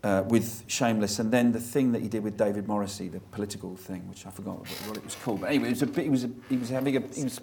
uh, 0.06 0.22
with 0.28 0.64
Shameless, 0.68 1.18
and 1.18 1.32
then 1.32 1.52
the 1.52 1.60
thing 1.60 1.92
that 1.94 2.02
he 2.04 2.08
did 2.08 2.24
with 2.24 2.38
David 2.38 2.68
Morrissey, 2.68 3.08
the 3.08 3.20
political 3.20 3.76
thing, 3.76 4.08
which 4.08 4.28
I 4.28 4.30
forgot 4.30 4.60
what, 4.60 4.68
what 4.88 4.98
it 4.98 5.04
was 5.04 5.16
called. 5.16 5.42
But 5.42 5.50
anyway, 5.50 5.70
it 5.70 5.82
was 5.82 5.82
a 5.82 6.02
he 6.02 6.10
was 6.10 6.24
a, 6.26 6.30
he 6.48 6.58
was 6.58 6.70
having 6.70 6.96
a 6.96 7.00
he 7.00 7.24
was 7.24 7.42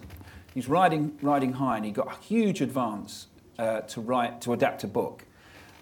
he 0.53 0.59
was 0.59 0.69
riding 0.69 1.17
riding 1.21 1.51
high, 1.51 1.75
and 1.75 1.85
he 1.85 1.91
got 1.91 2.07
a 2.07 2.23
huge 2.23 2.61
advance 2.61 3.27
uh, 3.59 3.81
to 3.81 3.99
write 3.99 4.39
to 4.41 4.53
adapt 4.53 4.85
a 4.85 4.87
book, 4.87 5.25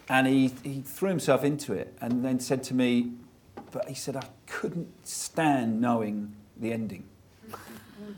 and 0.10 0.26
he 0.26 0.56
he 0.64 0.82
threw 0.82 1.10
himself 1.10 1.44
into 1.44 1.72
it, 1.72 1.96
and 2.02 2.26
then 2.26 2.40
said 2.40 2.64
to 2.64 2.74
me, 2.74 3.12
but 3.72 3.88
he 3.88 3.94
said 3.94 4.16
I 4.16 4.28
couldn't 4.48 5.08
stand 5.08 5.80
knowing 5.80 6.34
the 6.58 6.74
ending. 6.74 7.04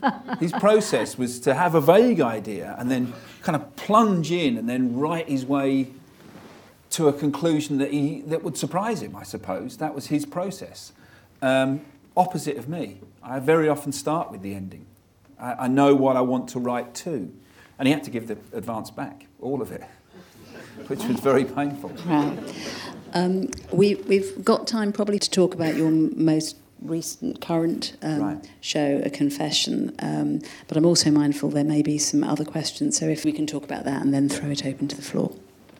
his 0.40 0.52
process 0.52 1.18
was 1.18 1.38
to 1.40 1.52
have 1.52 1.74
a 1.74 1.80
vague 1.82 2.20
idea 2.22 2.74
and 2.78 2.90
then 2.90 3.12
kind 3.42 3.54
of 3.54 3.76
plunge 3.76 4.32
in 4.32 4.56
and 4.56 4.66
then 4.66 4.96
write 4.96 5.28
his 5.28 5.44
way 5.44 5.88
to 6.94 7.08
a 7.08 7.12
conclusion 7.12 7.78
that 7.78 7.92
he 7.92 8.20
that 8.22 8.44
would 8.44 8.56
surprise 8.56 9.02
him. 9.02 9.16
I 9.16 9.24
suppose 9.24 9.78
that 9.78 9.94
was 9.94 10.06
his 10.06 10.24
process. 10.24 10.92
Um, 11.42 11.80
opposite 12.16 12.56
of 12.56 12.68
me, 12.68 13.00
I 13.22 13.40
very 13.40 13.68
often 13.68 13.90
start 13.92 14.30
with 14.30 14.42
the 14.42 14.54
ending. 14.54 14.86
I, 15.38 15.64
I 15.64 15.68
know 15.68 15.94
what 15.96 16.16
I 16.16 16.20
want 16.20 16.48
to 16.50 16.60
write 16.60 16.94
to, 17.06 17.32
and 17.78 17.88
he 17.88 17.92
had 17.92 18.04
to 18.04 18.10
give 18.10 18.28
the 18.28 18.38
advance 18.52 18.90
back, 18.90 19.26
all 19.40 19.60
of 19.60 19.72
it, 19.72 19.82
which 20.86 21.02
was 21.04 21.18
very 21.18 21.44
painful. 21.44 21.90
Right. 22.06 22.38
Um, 23.12 23.50
we, 23.72 23.96
we've 23.96 24.44
got 24.44 24.66
time 24.68 24.92
probably 24.92 25.18
to 25.18 25.30
talk 25.30 25.54
about 25.54 25.74
your 25.74 25.90
most 25.90 26.56
recent 26.80 27.40
current 27.40 27.96
um, 28.02 28.20
Right. 28.20 28.50
show, 28.60 29.00
A 29.04 29.10
Confession, 29.10 29.94
um, 29.98 30.40
but 30.68 30.76
I'm 30.76 30.86
also 30.86 31.10
mindful 31.10 31.48
there 31.50 31.64
may 31.64 31.82
be 31.82 31.98
some 31.98 32.22
other 32.22 32.44
questions, 32.44 32.96
so 32.96 33.06
if 33.06 33.24
we 33.24 33.32
can 33.32 33.46
talk 33.46 33.64
about 33.64 33.84
that 33.84 34.00
and 34.02 34.14
then 34.14 34.28
throw 34.28 34.50
it 34.50 34.64
open 34.64 34.86
to 34.88 34.96
the 34.96 35.02
floor. 35.02 35.32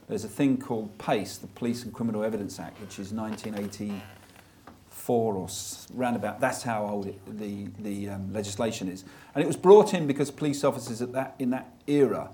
There's 0.09 0.25
a 0.25 0.29
thing 0.29 0.59
called 0.59 0.97
PACE, 0.99 1.39
the 1.39 1.47
Police 1.49 1.85
and 1.85 1.93
Criminal 1.93 2.25
Evidence 2.25 2.61
Act, 2.61 2.81
which 2.81 2.99
is 2.99 3.13
1984 3.13 5.35
or 5.35 5.49
roundabout. 5.95 6.41
That's 6.41 6.63
how 6.63 6.87
old 6.87 7.07
it, 7.07 7.39
the, 7.39 7.69
the 7.79 8.11
um, 8.11 8.33
legislation 8.33 8.89
is. 8.89 9.05
And 9.35 9.43
it 9.43 9.47
was 9.47 9.57
brought 9.57 9.95
in 9.95 10.07
because 10.07 10.31
police 10.31 10.63
officers 10.63 11.01
at 11.01 11.13
that, 11.13 11.35
in 11.39 11.51
that 11.51 11.73
era 11.87 12.31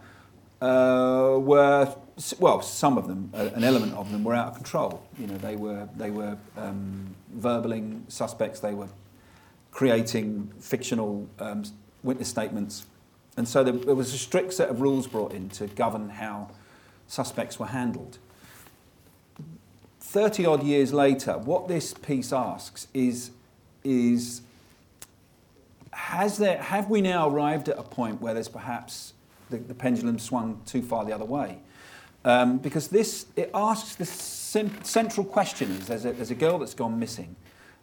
uh, 0.61 1.37
were, 1.39 1.95
well, 2.39 2.61
some 2.61 2.99
of 2.99 3.07
them, 3.07 3.31
uh, 3.35 3.51
an 3.55 3.63
element 3.63 3.95
of 3.95 4.11
them, 4.11 4.25
were 4.25 4.35
out 4.35 4.49
of 4.49 4.55
control. 4.55 5.03
You 5.19 5.29
know, 5.29 5.37
they 5.37 5.57
were, 5.57 5.89
they 5.97 6.11
were 6.11 6.37
um, 6.57 7.15
verbaling 7.39 8.11
suspects, 8.11 8.61
they 8.61 8.75
were 8.75 8.89
creating 9.71 10.53
fictional 10.59 11.29
um, 11.39 11.65
witness 12.03 12.29
statements. 12.29 12.87
And 13.37 13.47
so 13.47 13.63
there, 13.63 13.73
there 13.73 13.95
was 13.95 14.13
a 14.13 14.19
strict 14.19 14.55
set 14.55 14.69
of 14.69 14.81
rules 14.81 15.07
brought 15.07 15.33
in 15.33 15.49
to 15.51 15.69
govern 15.69 16.09
how 16.09 16.51
suspects 17.11 17.59
were 17.59 17.67
handled. 17.67 18.19
30 20.01 20.47
odd 20.47 20.63
years 20.63 20.93
later, 20.93 21.37
what 21.39 21.67
this 21.67 21.93
piece 21.93 22.33
asks 22.33 22.87
is, 22.95 23.33
is 23.83 24.43
has 25.93 26.39
there, 26.39 26.63
have 26.63 26.89
we 26.89 27.01
now 27.01 27.29
arrived 27.29 27.69
at 27.69 27.79
a 27.79 27.83
point 27.83 28.21
where 28.21 28.33
there's 28.33 28.49
perhaps 28.49 29.13
the, 29.51 29.59
the 29.59 29.75
pendulum 29.75 30.19
swung 30.21 30.63
too 30.67 30.83
far 30.83 31.05
the 31.05 31.13
other 31.13 31.25
way? 31.25 31.59
Um, 32.25 32.59
because 32.59 32.89
this, 32.89 33.27
it 33.35 33.51
asks 33.55 33.97
the 33.97 34.07
sim- 34.07 34.85
central 34.85 35.27
question 35.27 35.71
is 35.73 35.89
there's 35.89 36.05
a, 36.05 36.13
there's 36.13 36.31
a 36.31 36.37
girl 36.37 36.59
that's 36.59 36.75
gone 36.75 36.99
missing, 36.99 37.35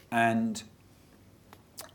and 0.10 0.64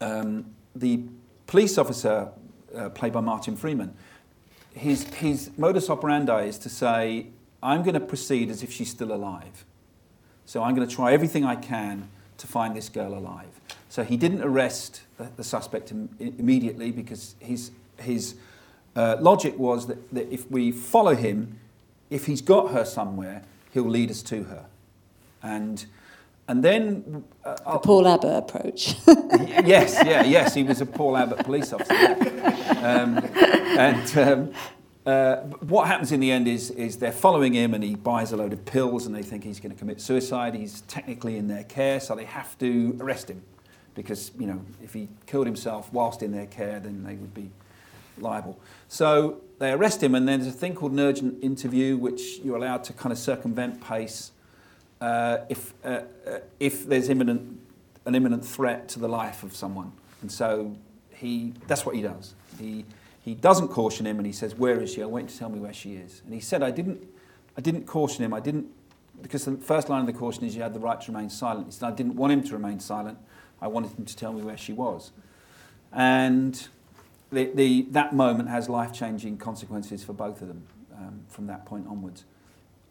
um, 0.01 0.47
the 0.75 1.05
police 1.47 1.79
officer, 1.79 2.29
uh, 2.77 2.91
played 2.91 3.13
by 3.13 3.21
Martin 3.21 3.57
Freeman, 3.57 3.95
his, 4.75 5.05
his 5.15 5.51
modus 5.57 5.91
operandi 5.91 6.45
is 6.45 6.59
to 6.59 6.69
say, 6.69 7.27
I'm 7.63 7.83
going 7.83 7.95
to 7.95 8.01
proceed 8.01 8.51
as 8.51 8.63
if 8.63 8.73
she's 8.73 8.91
still 8.91 9.13
alive. 9.13 9.65
So 10.47 10.63
I'm 10.63 10.75
going 10.75 10.87
to 10.87 10.95
try 10.95 11.13
everything 11.13 11.45
I 11.45 11.57
can 11.57 12.09
to 12.39 12.47
find 12.47 12.75
this 12.77 12.89
girl 12.89 13.15
alive. 13.15 13.61
So 13.89 14.03
he 14.03 14.17
didn't 14.17 14.43
arrest 14.43 15.03
the, 15.19 15.29
the 15.37 15.45
suspect 15.45 15.93
Im- 15.93 16.09
immediately 16.19 16.91
because 16.91 17.35
his, 17.39 17.71
his 17.99 18.35
uh, 18.97 19.17
logic 19.21 19.59
was 19.59 19.87
that, 19.87 20.13
that 20.13 20.33
if 20.33 20.51
we 20.51 20.73
follow 20.73 21.15
him, 21.15 21.59
if 22.11 22.27
he's 22.27 22.43
got 22.43 22.73
her 22.73 22.85
somewhere, 22.85 23.43
he'll 23.73 23.85
lead 23.89 24.11
us 24.11 24.23
to 24.23 24.45
her. 24.45 24.67
And, 25.43 25.87
and 26.53 26.63
then. 26.63 27.25
Uh, 27.45 27.73
The 27.73 27.79
Paul 27.79 28.07
Abbott 28.07 28.37
approach. 28.45 28.95
Yes, 29.65 29.97
yeah, 30.05 30.23
yes, 30.37 30.55
he 30.55 30.63
was 30.63 30.81
a 30.83 30.87
Paul 30.87 31.17
Abbott 31.17 31.45
police 31.47 31.73
officer. 31.73 31.95
Um, 32.85 33.19
and 33.79 34.19
um, 34.19 34.53
uh, 35.07 35.37
what 35.73 35.87
happens 35.87 36.13
in 36.13 36.21
the 36.21 36.31
end 36.31 36.47
is, 36.47 36.71
is 36.71 36.99
they're 36.99 37.11
following 37.11 37.55
him 37.55 37.73
and 37.73 37.83
he 37.83 37.95
buys 37.95 38.33
a 38.33 38.37
load 38.37 38.53
of 38.53 38.65
pills 38.67 39.07
and 39.07 39.15
they 39.15 39.23
think 39.23 39.45
he's 39.45 39.61
going 39.61 39.73
to 39.73 39.79
commit 39.79 40.01
suicide. 40.01 40.55
He's 40.55 40.83
technically 40.83 41.39
in 41.39 41.49
their 41.49 41.65
care, 41.65 42.01
so 42.01 42.15
they 42.15 42.27
have 42.27 42.59
to 42.59 42.99
arrest 43.01 43.31
him 43.31 43.43
because, 43.95 44.31
you 44.39 44.47
know, 44.47 44.61
if 44.83 44.93
he 44.93 45.09
killed 45.27 45.47
himself 45.47 45.91
whilst 45.93 46.23
in 46.23 46.33
their 46.33 46.47
care, 46.47 46.81
then 46.81 47.03
they 47.03 47.15
would 47.15 47.33
be 47.33 47.51
liable. 48.19 48.61
So 48.89 49.41
they 49.59 49.73
arrest 49.73 50.03
him 50.03 50.15
and 50.15 50.29
then 50.29 50.41
there's 50.41 50.55
a 50.55 50.59
thing 50.59 50.75
called 50.75 50.93
an 50.93 51.01
urgent 51.01 51.43
interview, 51.43 51.97
which 51.97 52.41
you're 52.45 52.57
allowed 52.57 52.85
to 52.85 52.93
kind 52.93 53.13
of 53.13 53.19
circumvent 53.19 53.81
PACE 53.81 54.33
uh, 55.03 55.45
if, 55.49 55.75
uh, 55.85 56.03
uh, 56.27 56.39
if 56.61 56.87
there's 56.87 57.09
imminent, 57.09 57.59
an 58.07 58.15
imminent 58.15 58.45
threat 58.45 58.89
to 58.89 59.01
the 59.01 59.09
life 59.09 59.43
of 59.43 59.55
someone. 59.55 59.91
And 60.21 60.31
so 60.31 60.77
he, 61.11 61.53
that's 61.67 61.85
what 61.85 61.97
he 61.97 62.03
does. 62.03 62.35
He, 62.59 62.85
he 63.25 63.35
doesn't 63.35 63.69
caution 63.69 64.07
him 64.07 64.19
and 64.19 64.27
he 64.27 64.33
says, 64.33 64.55
where 64.55 64.81
is 64.81 64.93
she? 64.93 65.03
I 65.03 65.07
want 65.07 65.25
you 65.25 65.31
to 65.31 65.39
tell 65.39 65.49
me 65.49 65.59
where 65.59 65.73
she 65.73 65.95
is. 65.95 66.23
And 66.25 66.33
he 66.33 66.41
said, 66.41 66.63
I 66.63 66.71
didn't, 66.71 67.03
I 67.59 67.61
didn't 67.61 67.87
caution 67.87 68.25
him. 68.25 68.33
I 68.33 68.39
didn't, 68.39 68.69
because 69.21 69.45
the 69.45 69.57
first 69.57 69.89
line 69.89 70.01
of 70.01 70.07
the 70.07 70.13
caution 70.13 70.45
is 70.45 70.55
you 70.55 70.63
had 70.63 70.73
the 70.73 70.81
right 70.81 71.01
to 71.01 71.13
remain 71.13 71.31
silent. 71.31 71.67
He 71.67 71.73
said, 71.73 71.93
I 71.93 71.95
didn't 71.97 72.15
want 72.15 72.33
him 72.33 72.45
to 72.45 72.53
remain 72.53 72.79
silent. 72.79 73.19
I 73.61 73.67
wanted 73.67 73.93
him 73.99 74.05
to 74.05 74.17
tell 74.17 74.33
me 74.33 74.43
where 74.43 74.57
she 74.57 74.73
was. 74.73 75.11
And 75.93 76.69
the, 77.33 77.51
the, 77.55 77.83
that 77.91 78.15
moment 78.15 78.49
has 78.51 78.69
life-changing 78.69 79.39
consequences 79.39 80.05
for 80.05 80.13
both 80.13 80.43
of 80.43 80.49
them 80.49 80.63
um, 80.97 81.21
from 81.29 81.47
that 81.49 81.67
point 81.67 81.87
onwards. 81.89 82.25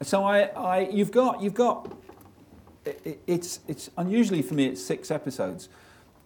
So 0.02 0.24
I, 0.24 0.42
I, 0.56 0.80
you've 0.90 1.12
got, 1.12 1.42
you've 1.42 1.54
got, 1.54 1.96
it, 2.86 3.22
it's, 3.28 3.60
it's 3.68 3.90
unusually 3.98 4.42
for 4.42 4.56
me. 4.56 4.66
It's 4.66 4.84
six 4.84 5.12
episodes, 5.12 5.70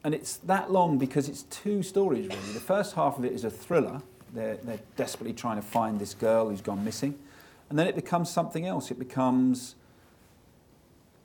and 0.03 0.15
it's 0.15 0.38
that 0.38 0.71
long 0.71 0.97
because 0.97 1.28
it's 1.28 1.43
two 1.43 1.84
stories 1.84 2.28
really. 2.28 2.53
The 2.53 2.59
first 2.61 2.95
half 2.95 3.17
of 3.17 3.26
it 3.26 3.34
is 3.34 3.43
a 3.43 3.49
thriller. 3.49 4.01
They're, 4.34 4.57
they're 4.57 4.80
desperately 4.95 5.34
trying 5.34 5.57
to 5.57 5.61
find 5.61 5.99
this 5.99 6.13
girl 6.13 6.49
who's 6.49 6.61
gone 6.61 6.86
missing, 6.86 7.19
and 7.69 7.78
then 7.78 7.88
it 7.88 7.95
becomes 7.95 8.30
something 8.30 8.65
else. 8.65 8.91
It 8.91 8.99
becomes 8.99 9.76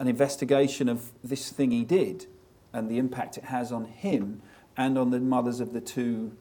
an 0.00 0.08
investigation 0.08 0.88
of 0.88 1.12
this 1.22 1.50
thing 1.50 1.70
he 1.70 1.84
did, 1.84 2.26
and 2.72 2.90
the 2.90 2.98
impact 2.98 3.38
it 3.38 3.44
has 3.44 3.70
on 3.70 3.84
him 3.84 4.42
and 4.76 4.98
on 4.98 5.10
the 5.10 5.20
mothers 5.20 5.60
of 5.60 5.72
the 5.72 5.80
two 5.80 6.32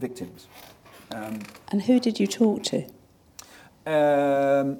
victims. 0.00 0.48
Um, 1.12 1.40
and 1.70 1.82
who 1.82 1.98
did 1.98 2.20
you 2.20 2.26
talk 2.26 2.62
to? 2.64 2.86
um, 3.86 4.78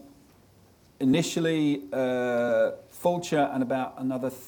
initially, 1.01 1.83
uh, 1.93 2.73
Fulcher 2.89 3.51
and 3.53 3.63
about 3.63 3.95
another 3.99 4.31
th- 4.31 4.41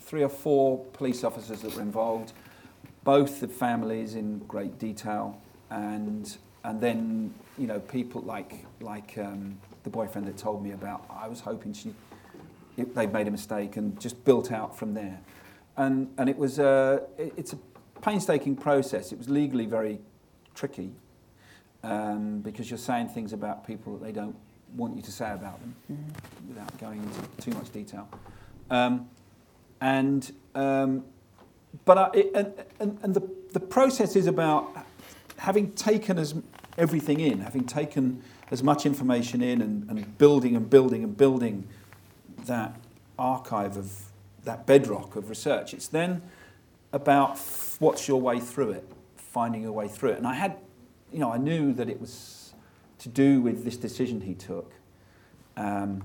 three 0.00 0.22
or 0.22 0.28
four 0.28 0.84
police 0.92 1.24
officers 1.24 1.62
that 1.62 1.74
were 1.74 1.82
involved, 1.82 2.32
both 3.04 3.40
the 3.40 3.48
families 3.48 4.14
in 4.14 4.38
great 4.40 4.78
detail, 4.78 5.40
and 5.70 6.36
and 6.64 6.80
then 6.80 7.34
you 7.58 7.66
know 7.66 7.80
people 7.80 8.20
like 8.22 8.64
like 8.80 9.16
um, 9.18 9.58
the 9.84 9.90
boyfriend 9.90 10.26
that 10.26 10.36
told 10.36 10.62
me 10.62 10.72
about. 10.72 11.04
I 11.10 11.28
was 11.28 11.40
hoping 11.40 11.72
she 11.72 11.94
they'd 12.76 13.12
made 13.12 13.28
a 13.28 13.30
mistake 13.30 13.76
and 13.76 13.98
just 14.00 14.24
built 14.24 14.52
out 14.52 14.76
from 14.76 14.94
there, 14.94 15.20
and 15.76 16.12
and 16.18 16.28
it 16.28 16.36
was 16.36 16.58
a 16.58 17.02
it, 17.18 17.32
it's 17.36 17.52
a 17.52 17.58
painstaking 18.00 18.56
process. 18.56 19.12
It 19.12 19.18
was 19.18 19.28
legally 19.28 19.66
very 19.66 20.00
tricky 20.54 20.92
um, 21.82 22.40
because 22.40 22.70
you're 22.70 22.78
saying 22.78 23.08
things 23.08 23.32
about 23.32 23.66
people 23.66 23.96
that 23.96 24.04
they 24.04 24.12
don't 24.12 24.36
want 24.76 24.96
you 24.96 25.02
to 25.02 25.12
say 25.12 25.30
about 25.32 25.60
them 25.60 25.74
Mm. 25.92 26.48
without 26.48 26.78
going 26.78 27.02
into 27.02 27.20
too 27.50 27.56
much 27.58 27.70
detail. 27.72 28.08
Um, 28.70 29.08
and 29.80 30.32
um, 30.54 31.04
but 31.84 31.98
I, 31.98 32.10
it, 32.14 32.30
and, 32.34 32.52
and, 32.80 32.98
and 33.02 33.14
the, 33.14 33.28
the 33.52 33.60
process 33.60 34.16
is 34.16 34.26
about 34.26 34.68
having 35.38 35.72
taken 35.72 36.18
as 36.18 36.34
everything 36.78 37.20
in, 37.20 37.40
having 37.40 37.64
taken 37.64 38.22
as 38.50 38.62
much 38.62 38.84
information 38.86 39.42
in, 39.42 39.60
and, 39.62 39.88
and 39.88 40.18
building 40.18 40.54
and 40.56 40.68
building 40.68 41.02
and 41.04 41.16
building 41.16 41.66
that 42.46 42.76
archive 43.18 43.76
of 43.76 43.90
that 44.44 44.66
bedrock 44.66 45.16
of 45.16 45.28
research. 45.30 45.72
It's 45.72 45.88
then 45.88 46.22
about 46.92 47.32
f- 47.32 47.76
what's 47.78 48.06
your 48.08 48.20
way 48.20 48.40
through 48.40 48.72
it, 48.72 48.84
finding 49.16 49.62
your 49.62 49.72
way 49.72 49.88
through 49.88 50.10
it. 50.10 50.18
And 50.18 50.26
I 50.26 50.34
had, 50.34 50.56
you 51.12 51.18
know, 51.18 51.32
I 51.32 51.38
knew 51.38 51.72
that 51.74 51.88
it 51.88 52.00
was 52.00 52.41
to 53.02 53.08
do 53.08 53.40
with 53.40 53.64
this 53.64 53.76
decision 53.76 54.20
he 54.20 54.34
took. 54.34 54.72
Um, 55.56 56.04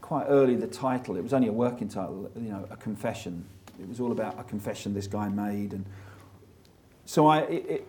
quite 0.00 0.26
early, 0.28 0.56
the 0.56 0.66
title, 0.66 1.16
it 1.16 1.22
was 1.22 1.32
only 1.32 1.48
a 1.48 1.52
working 1.52 1.88
title, 1.88 2.30
you 2.36 2.50
know, 2.50 2.66
a 2.70 2.76
confession. 2.76 3.44
It 3.80 3.88
was 3.88 4.00
all 4.00 4.12
about 4.12 4.38
a 4.38 4.42
confession 4.42 4.92
this 4.92 5.06
guy 5.06 5.28
made. 5.28 5.72
And 5.72 5.86
so 7.06 7.26
I, 7.28 7.38
it, 7.42 7.66
it, 7.68 7.88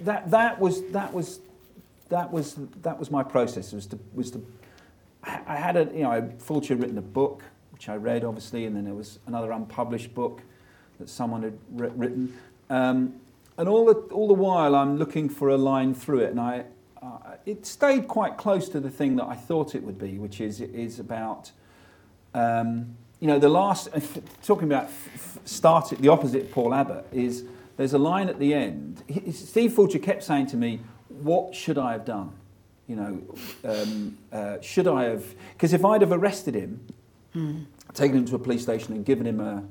that, 0.00 0.30
that 0.32 0.60
was, 0.60 0.82
that 0.90 1.12
was, 1.12 1.40
that 2.08 2.30
was, 2.30 2.56
that 2.82 2.98
was 2.98 3.10
my 3.10 3.22
process, 3.22 3.72
was 3.72 3.86
to, 3.86 3.98
was 4.12 4.32
to, 4.32 4.44
I 5.22 5.40
I 5.46 5.56
had 5.56 5.76
a, 5.76 5.84
you 5.94 6.02
know, 6.02 6.32
Fulcher 6.38 6.74
had 6.74 6.82
written 6.82 6.98
a 6.98 7.02
book, 7.02 7.44
which 7.70 7.88
I 7.88 7.94
read 7.94 8.24
obviously, 8.24 8.66
and 8.66 8.74
then 8.76 8.84
there 8.84 8.94
was 8.94 9.20
another 9.26 9.52
unpublished 9.52 10.12
book 10.12 10.42
that 10.98 11.08
someone 11.08 11.42
had 11.44 11.58
written. 11.70 12.36
Um, 12.68 13.14
and 13.56 13.68
all 13.68 13.86
the, 13.86 13.94
all 14.12 14.26
the 14.26 14.34
while 14.34 14.74
I'm 14.74 14.98
looking 14.98 15.28
for 15.28 15.50
a 15.50 15.56
line 15.56 15.94
through 15.94 16.20
it, 16.20 16.30
and 16.30 16.40
I, 16.40 16.64
uh, 17.02 17.36
it 17.46 17.66
stayed 17.66 18.06
quite 18.06 18.36
close 18.36 18.68
to 18.68 18.80
the 18.80 18.90
thing 18.90 19.16
that 19.16 19.24
I 19.24 19.34
thought 19.34 19.74
it 19.74 19.82
would 19.82 19.98
be, 19.98 20.18
which 20.18 20.40
is, 20.40 20.60
is 20.60 20.98
about, 21.00 21.50
um, 22.34 22.96
you 23.20 23.26
know, 23.26 23.38
the 23.38 23.48
last, 23.48 23.88
talking 24.42 24.64
about 24.64 24.84
f- 24.84 25.10
f- 25.14 25.38
start 25.44 25.88
the 25.88 26.08
opposite 26.08 26.42
of 26.42 26.50
Paul 26.52 26.72
Abbott, 26.72 27.06
is 27.12 27.44
there's 27.76 27.94
a 27.94 27.98
line 27.98 28.28
at 28.28 28.38
the 28.38 28.54
end. 28.54 29.02
He, 29.08 29.32
Steve 29.32 29.72
Fulcher 29.72 29.98
kept 29.98 30.22
saying 30.22 30.46
to 30.48 30.56
me, 30.56 30.80
what 31.08 31.54
should 31.54 31.78
I 31.78 31.92
have 31.92 32.04
done? 32.04 32.32
You 32.86 32.96
know, 32.96 33.22
um, 33.64 34.18
uh, 34.32 34.60
should 34.60 34.86
I 34.86 35.04
have, 35.04 35.24
because 35.54 35.72
if 35.72 35.84
I'd 35.84 36.02
have 36.02 36.12
arrested 36.12 36.54
him, 36.54 36.86
taken 37.94 38.18
him 38.18 38.24
to 38.26 38.34
a 38.34 38.38
police 38.38 38.62
station 38.62 38.94
and 38.94 39.04
given 39.04 39.26
him 39.26 39.40
a 39.40 39.64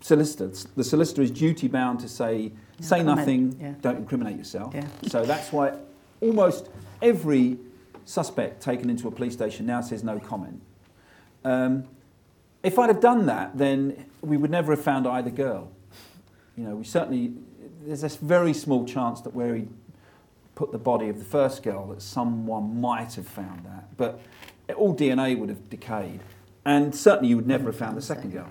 solicitor, 0.00 0.50
the 0.76 0.84
solicitor 0.84 1.22
is 1.22 1.30
duty 1.30 1.68
bound 1.68 2.00
to 2.00 2.08
say, 2.08 2.52
say 2.80 2.98
comment, 2.98 3.18
nothing, 3.18 3.56
yeah. 3.60 3.74
don't 3.80 3.98
incriminate 3.98 4.36
yourself. 4.36 4.74
Yeah. 4.74 4.86
So 5.06 5.24
that's 5.24 5.52
why 5.52 5.78
almost 6.22 6.70
every 7.02 7.58
suspect 8.04 8.62
taken 8.62 8.88
into 8.88 9.08
a 9.08 9.10
police 9.10 9.34
station 9.34 9.66
now 9.66 9.80
says 9.80 10.02
no 10.02 10.18
comment. 10.18 10.62
Um, 11.44 11.84
if 12.62 12.78
I'd 12.78 12.88
have 12.88 13.00
done 13.00 13.26
that, 13.26 13.58
then 13.58 14.06
we 14.20 14.36
would 14.36 14.50
never 14.50 14.74
have 14.74 14.82
found 14.82 15.06
either 15.06 15.30
girl. 15.30 15.70
You 16.56 16.64
know, 16.64 16.76
we 16.76 16.84
certainly, 16.84 17.32
there's 17.84 18.02
this 18.02 18.16
very 18.16 18.54
small 18.54 18.84
chance 18.84 19.20
that 19.22 19.34
where 19.34 19.54
he 19.54 19.66
put 20.54 20.70
the 20.70 20.78
body 20.78 21.08
of 21.08 21.18
the 21.18 21.24
first 21.24 21.62
girl, 21.62 21.88
that 21.88 22.02
someone 22.02 22.80
might 22.80 23.14
have 23.14 23.26
found 23.26 23.64
that. 23.64 23.96
But 23.96 24.20
all 24.76 24.94
DNA 24.94 25.36
would 25.36 25.48
have 25.48 25.68
decayed. 25.68 26.20
And 26.64 26.94
certainly 26.94 27.30
you 27.30 27.36
would 27.36 27.48
never 27.48 27.64
have 27.66 27.76
found 27.76 27.96
the 27.96 28.02
second 28.02 28.30
girl. 28.32 28.50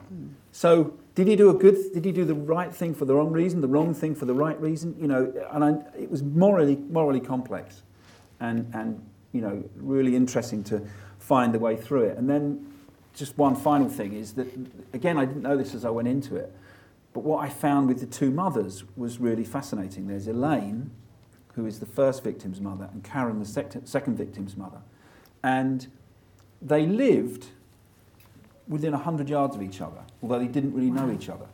So 0.52 0.94
did 1.16 1.28
he 1.28 1.36
do 1.36 1.50
a 1.50 1.54
good, 1.54 1.76
did 1.94 2.06
he 2.06 2.12
do 2.12 2.24
the 2.24 2.34
right 2.34 2.74
thing 2.74 2.94
for 2.94 3.06
the 3.06 3.14
wrong 3.14 3.32
reason, 3.32 3.62
the 3.62 3.68
wrong 3.68 3.94
thing 3.94 4.16
for 4.16 4.26
the 4.26 4.34
right 4.34 4.60
reason? 4.62 4.96
You 5.00 5.08
know, 5.08 5.34
and 5.52 5.64
I, 5.64 5.72
it 6.00 6.10
was 6.10 6.24
morally, 6.24 6.78
morally 6.78 7.20
complex 7.20 7.84
and, 8.40 8.74
and, 8.74 9.04
you 9.34 9.42
know, 9.42 9.64
really 9.76 10.16
interesting 10.16 10.64
to 10.66 10.82
find 11.20 11.54
the 11.54 11.60
way 11.60 11.76
through 11.76 12.04
it. 12.04 12.18
And 12.18 12.30
then 12.30 12.74
just 13.14 13.38
one 13.38 13.56
final 13.56 13.90
thing 13.90 14.14
is 14.14 14.34
that, 14.34 14.48
again, 14.94 15.18
I 15.18 15.26
didn't 15.26 15.42
know 15.42 15.58
this 15.58 15.76
as 15.76 15.84
I 15.84 15.90
went 15.90 16.08
into 16.08 16.38
it, 16.38 16.54
but 17.14 17.24
what 17.24 17.44
I 17.44 17.50
found 17.50 17.90
with 17.90 18.00
the 18.00 18.06
two 18.06 18.32
mothers 18.32 18.86
was 18.96 19.20
really 19.20 19.44
fascinating. 19.44 20.08
There's 20.08 20.28
Elaine, 20.28 20.92
who 21.56 21.66
is 21.66 21.82
the 21.82 21.86
first 21.86 22.24
victim's 22.24 22.62
mother, 22.62 22.90
and 22.94 23.04
Karen, 23.04 23.40
the 23.40 23.82
second 23.84 24.18
victim's 24.18 24.56
mother. 24.56 24.80
And 25.44 25.88
they 26.62 26.86
lived 26.86 27.48
within 28.72 28.94
100 28.94 29.30
yards 29.30 29.56
of 29.56 29.62
each 29.62 29.82
other, 29.82 30.00
although 30.24 30.40
they 30.40 30.48
didn't 30.48 30.74
really 30.74 30.90
know 30.90 31.12
each 31.12 31.30
other. 31.30 31.46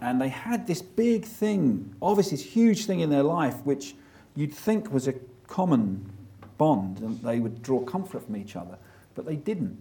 And 0.00 0.20
they 0.20 0.28
had 0.28 0.66
this 0.66 0.82
big 0.82 1.24
thing, 1.24 1.94
obviously, 2.02 2.36
this 2.36 2.44
huge 2.44 2.86
thing 2.86 3.00
in 3.00 3.08
their 3.08 3.22
life, 3.22 3.54
which 3.64 3.94
you'd 4.34 4.52
think 4.52 4.92
was 4.92 5.06
a 5.06 5.14
common 5.46 6.10
bond, 6.58 6.98
and 6.98 7.20
they 7.22 7.38
would 7.38 7.62
draw 7.62 7.80
comfort 7.84 8.26
from 8.26 8.36
each 8.36 8.56
other, 8.56 8.76
but 9.14 9.24
they 9.24 9.36
didn't. 9.36 9.78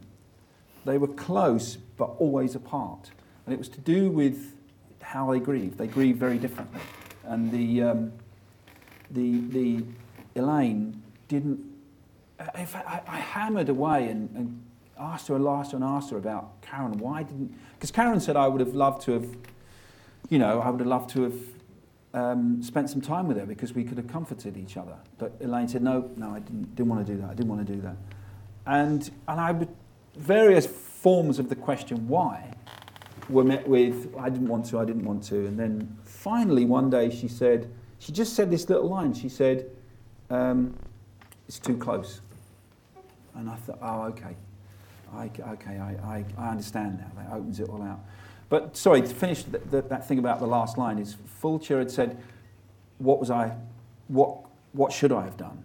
They 0.86 1.00
were 1.00 1.08
close, 1.08 1.76
but 1.98 2.12
always 2.20 2.54
apart. 2.54 3.10
And 3.46 3.54
it 3.54 3.58
was 3.58 3.70
to 3.70 3.82
do 3.82 4.12
with 4.12 4.56
how 5.02 5.32
they 5.32 5.40
grieved. 5.40 5.80
They 5.80 5.88
grieved 5.88 6.20
very 6.20 6.38
differently. 6.38 6.82
And 7.24 7.52
the, 7.52 7.82
um, 7.84 8.14
the, 9.10 9.42
the 9.50 9.84
Elaine 10.36 11.02
didn't. 11.28 11.60
In 12.56 12.66
fact, 12.66 12.88
I, 12.88 13.02
I 13.08 13.18
hammered 13.18 13.70
away 13.70 14.10
and, 14.10 14.30
and 14.36 14.64
asked 15.02 15.28
her 15.28 15.36
and 15.36 15.48
asked 15.48 15.72
her 15.72 15.78
and 15.78 15.84
asked 15.84 16.12
her 16.12 16.18
about 16.18 16.62
Karen. 16.62 16.98
Why 16.98 17.24
didn't? 17.24 17.58
Because 17.74 17.92
Karen 17.92 18.20
said 18.20 18.36
I 18.36 18.48
would 18.48 18.60
have 18.60 18.76
loved 18.76 19.02
to 19.04 19.14
have, 19.14 19.28
you 20.30 20.40
know, 20.40 20.62
I 20.62 20.70
would 20.70 20.80
have 20.80 20.88
loved 20.88 21.10
to 21.12 21.24
have 21.24 21.36
um, 22.14 22.62
spent 22.62 22.90
some 22.90 23.02
time 23.02 23.28
with 23.28 23.38
her 23.38 23.46
because 23.46 23.74
we 23.74 23.84
could 23.84 23.98
have 23.98 24.08
comforted 24.08 24.58
each 24.58 24.78
other. 24.78 24.96
But 25.18 25.34
Elaine 25.42 25.68
said 25.68 25.82
no, 25.82 26.10
no, 26.16 26.32
I 26.32 26.40
didn't, 26.40 26.76
didn't 26.76 26.90
want 26.90 27.06
to 27.06 27.14
do 27.14 27.20
that. 27.22 27.30
I 27.30 27.34
didn't 27.34 27.50
want 27.50 27.66
to 27.66 27.74
do 27.74 27.82
that. 27.82 27.96
And 28.66 29.10
and 29.28 29.40
I 29.40 29.52
would 29.52 29.70
various 30.16 30.68
forms 30.68 31.40
of 31.40 31.50
the 31.50 31.56
question 31.56 32.08
why 32.08 32.54
were 33.30 33.44
met 33.44 33.68
with 33.68 34.14
I 34.20 34.30
didn't 34.30 34.50
want 34.50 34.66
to, 34.68 34.80
I 34.80 34.86
didn't 34.86 35.06
want 35.06 35.24
to, 35.26 35.48
and 35.48 35.58
then 35.58 35.98
finally 36.04 36.66
one 36.66 36.90
day 36.90 37.10
she 37.10 37.28
said 37.28 37.72
she 38.00 38.12
just 38.12 38.36
said 38.36 38.52
this 38.52 38.68
little 38.68 38.90
line. 38.90 39.14
She 39.14 39.30
said, 39.30 39.70
um, 40.30 40.76
"It's 41.48 41.60
too 41.60 41.78
close," 41.78 42.22
and 43.36 43.50
I 43.50 43.56
thought, 43.56 43.78
"Oh, 43.82 44.02
okay, 44.06 44.36
I, 45.14 45.30
okay, 45.54 45.78
I, 45.78 45.92
I, 46.16 46.26
I 46.38 46.50
understand 46.50 47.00
now." 47.00 47.22
That 47.22 47.34
opens 47.34 47.60
it 47.60 47.70
all 47.70 47.82
out. 47.82 48.00
But 48.50 48.76
sorry, 48.76 49.02
to 49.02 49.08
finish 49.08 49.44
th- 49.44 49.64
th- 49.72 49.86
that 49.90 50.08
thing 50.08 50.20
about 50.20 50.40
the 50.40 50.48
last 50.48 50.78
line 50.78 50.98
is 51.00 51.16
Fulcher 51.40 51.80
had 51.80 51.92
said, 51.92 52.18
"What 52.98 53.20
was 53.20 53.30
I? 53.30 53.56
What 54.08 54.38
what 54.74 54.92
should 54.92 55.12
I 55.12 55.24
have 55.24 55.38
done?" 55.38 55.64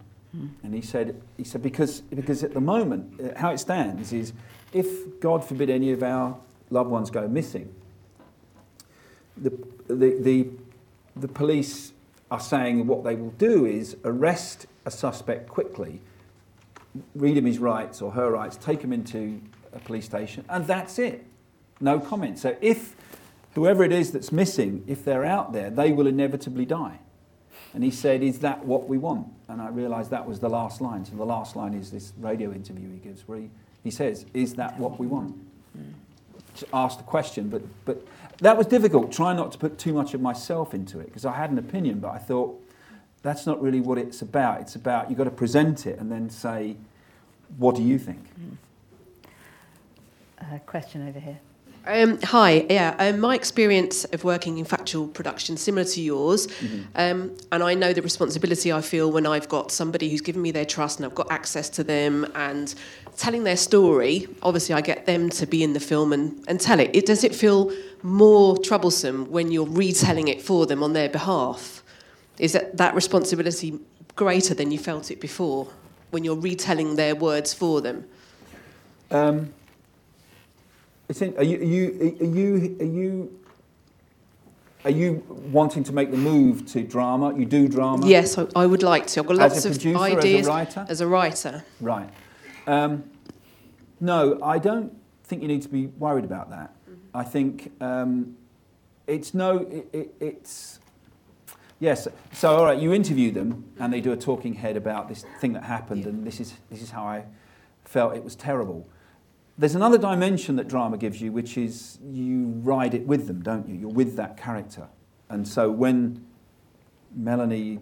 And 0.61 0.73
he 0.73 0.81
said, 0.81 1.19
he 1.35 1.43
said 1.43 1.63
because 1.63 2.01
because 2.01 2.43
at 2.43 2.53
the 2.53 2.61
moment, 2.61 3.19
uh, 3.19 3.39
how 3.39 3.51
it 3.51 3.57
stands 3.57 4.13
is, 4.13 4.33
if 4.71 5.19
God 5.19 5.43
forbid 5.43 5.69
any 5.69 5.91
of 5.91 6.03
our 6.03 6.37
loved 6.69 6.89
ones 6.89 7.09
go 7.09 7.27
missing, 7.27 7.73
the 9.35 9.49
the 9.87 10.17
the, 10.19 10.47
the 11.15 11.27
police 11.27 11.91
are 12.29 12.39
saying 12.39 12.85
what 12.85 13.03
they 13.03 13.15
will 13.15 13.31
do 13.31 13.65
is 13.65 13.97
arrest 14.03 14.67
a 14.85 14.91
suspect 14.91 15.49
quickly, 15.49 16.01
read 17.15 17.37
him 17.37 17.45
his 17.45 17.59
rights 17.59 18.01
or 18.01 18.11
her 18.11 18.31
rights, 18.31 18.57
take 18.57 18.81
him 18.81 18.93
into 18.93 19.41
a 19.73 19.79
police 19.79 20.05
station, 20.05 20.45
and 20.49 20.65
that's 20.65 20.99
it. 20.99 21.25
No 21.79 21.99
comment. 21.99 22.39
So 22.39 22.55
if 22.61 22.95
whoever 23.55 23.83
it 23.83 23.91
is 23.91 24.11
that's 24.11 24.31
missing, 24.31 24.83
if 24.87 25.03
they're 25.03 25.25
out 25.25 25.53
there, 25.53 25.69
they 25.69 25.91
will 25.91 26.07
inevitably 26.07 26.65
die. 26.65 26.99
And 27.73 27.83
he 27.83 27.91
said, 27.91 28.23
Is 28.23 28.39
that 28.39 28.65
what 28.65 28.87
we 28.87 28.97
want? 28.97 29.27
And 29.47 29.61
I 29.61 29.69
realised 29.69 30.11
that 30.11 30.27
was 30.27 30.39
the 30.39 30.49
last 30.49 30.81
line. 30.81 31.05
So 31.05 31.15
the 31.15 31.25
last 31.25 31.55
line 31.55 31.73
is 31.73 31.91
this 31.91 32.13
radio 32.19 32.51
interview 32.51 32.91
he 32.91 32.97
gives 32.97 33.27
where 33.27 33.39
he, 33.39 33.49
he 33.83 33.91
says, 33.91 34.25
Is 34.33 34.55
that 34.55 34.79
what 34.79 34.99
we 34.99 35.07
want? 35.07 35.35
To 36.57 36.67
ask 36.73 36.97
the 36.97 37.03
question, 37.03 37.49
but, 37.49 37.61
but 37.85 38.05
that 38.39 38.57
was 38.57 38.65
difficult, 38.65 39.11
trying 39.11 39.37
not 39.37 39.51
to 39.51 39.57
put 39.59 39.77
too 39.77 39.93
much 39.93 40.13
of 40.13 40.21
myself 40.21 40.73
into 40.73 40.99
it, 40.99 41.05
because 41.05 41.25
I 41.25 41.33
had 41.33 41.51
an 41.51 41.59
opinion, 41.59 41.99
but 41.99 42.09
I 42.09 42.17
thought, 42.17 42.63
that's 43.27 43.45
not 43.45 43.61
really 43.61 43.81
what 43.81 43.97
it's 43.97 44.21
about. 44.21 44.61
It's 44.61 44.75
about, 44.75 45.09
you've 45.09 45.17
got 45.17 45.25
to 45.25 45.31
present 45.31 45.85
it 45.85 45.99
and 45.99 46.11
then 46.11 46.29
say, 46.29 46.77
What 47.57 47.75
do 47.75 47.83
you 47.83 47.99
think? 47.99 48.23
Uh, 50.39 50.59
question 50.59 51.07
over 51.07 51.19
here. 51.19 51.39
Um, 51.85 52.19
hi, 52.21 52.65
yeah. 52.69 52.95
Um, 52.99 53.21
my 53.21 53.33
experience 53.33 54.03
of 54.05 54.25
working 54.25 54.57
in 54.57 54.65
factual 54.65 55.07
production 55.07 55.55
similar 55.55 55.85
to 55.85 56.01
yours, 56.01 56.47
um, 56.95 57.35
and 57.53 57.63
I 57.63 57.75
know 57.75 57.93
the 57.93 58.01
responsibility 58.01 58.73
I 58.73 58.81
feel 58.81 59.09
when 59.09 59.25
I've 59.25 59.47
got 59.47 59.71
somebody 59.71 60.09
who's 60.09 60.19
given 60.19 60.41
me 60.41 60.51
their 60.51 60.65
trust 60.65 60.99
and 60.99 61.05
I've 61.05 61.15
got 61.15 61.31
access 61.31 61.69
to 61.69 61.85
them 61.85 62.29
and 62.35 62.75
telling 63.15 63.45
their 63.45 63.55
story. 63.55 64.27
Obviously, 64.43 64.75
I 64.75 64.81
get 64.81 65.05
them 65.05 65.29
to 65.29 65.45
be 65.45 65.63
in 65.63 65.71
the 65.71 65.79
film 65.79 66.11
and, 66.11 66.43
and 66.49 66.59
tell 66.59 66.81
it. 66.81 66.93
it. 66.93 67.05
Does 67.05 67.23
it 67.23 67.33
feel 67.33 67.71
more 68.03 68.57
troublesome 68.57 69.31
when 69.31 69.49
you're 69.49 69.65
retelling 69.65 70.27
it 70.27 70.41
for 70.41 70.65
them 70.65 70.83
on 70.83 70.91
their 70.91 71.07
behalf? 71.07 71.83
Is 72.39 72.53
that, 72.53 72.77
that 72.77 72.93
responsibility 72.95 73.79
greater 74.15 74.53
than 74.53 74.71
you 74.71 74.79
felt 74.79 75.11
it 75.11 75.19
before 75.19 75.67
when 76.11 76.23
you're 76.23 76.35
retelling 76.35 76.95
their 76.95 77.15
words 77.15 77.53
for 77.53 77.81
them? 77.81 78.05
Um, 79.11 79.53
in, 81.09 81.37
are 81.37 81.43
you, 81.43 81.57
are 81.57 81.63
you, 81.63 82.17
are 82.19 82.25
you, 82.25 82.77
are 82.79 82.85
you 82.85 83.39
are 84.85 84.91
you 84.91 85.21
wanting 85.51 85.83
to 85.83 85.91
make 85.91 86.11
the 86.11 86.17
move 86.17 86.65
to 86.67 86.81
drama? 86.81 87.37
You 87.37 87.45
do 87.45 87.67
drama? 87.67 88.07
Yes, 88.07 88.37
I, 88.37 88.47
I 88.55 88.65
would 88.65 88.83
like 88.83 89.07
to. 89.07 89.19
I've 89.19 89.27
got 89.27 89.35
lots 89.35 89.65
of 89.65 89.73
producer, 89.73 89.97
ideas 89.99 90.41
as 90.41 90.47
a 90.47 90.51
writer? 90.51 90.85
as 90.87 91.01
a 91.01 91.07
writer. 91.07 91.65
Right. 91.81 92.09
Um, 92.67 93.03
no, 93.99 94.39
I 94.41 94.59
don't 94.59 94.95
think 95.25 95.41
you 95.41 95.47
need 95.49 95.61
to 95.63 95.69
be 95.69 95.87
worried 95.87 96.23
about 96.23 96.49
that. 96.51 96.73
I 97.13 97.23
think 97.23 97.73
um, 97.81 98.37
it's 99.07 99.33
no, 99.33 99.57
it, 99.59 99.89
it, 99.91 100.15
it's 100.21 100.79
yes. 101.79 102.07
So 102.33 102.55
all 102.55 102.65
right, 102.65 102.79
you 102.79 102.93
interview 102.93 103.31
them 103.31 103.65
and 103.79 103.91
they 103.91 104.01
do 104.01 104.11
a 104.11 104.17
talking 104.17 104.53
head 104.53 104.77
about 104.77 105.09
this 105.09 105.25
thing 105.39 105.53
that 105.53 105.63
happened, 105.63 106.05
and 106.05 106.25
this 106.25 106.39
is 106.39 106.53
this 106.69 106.81
is 106.81 106.91
how 106.91 107.03
I 107.03 107.25
felt 107.85 108.15
it 108.15 108.23
was 108.23 108.35
terrible. 108.35 108.87
There's 109.57 109.75
another 109.75 109.97
dimension 109.97 110.55
that 110.57 110.67
drama 110.67 110.97
gives 110.97 111.19
you, 111.19 111.31
which 111.31 111.57
is 111.57 111.97
you 112.03 112.45
ride 112.63 112.93
it 112.93 113.07
with 113.07 113.27
them, 113.27 113.41
don't 113.41 113.67
you? 113.67 113.75
You're 113.75 113.89
with 113.89 114.15
that 114.17 114.37
character, 114.37 114.87
and 115.29 115.47
so 115.47 115.71
when 115.71 116.25
Melanie 117.15 117.79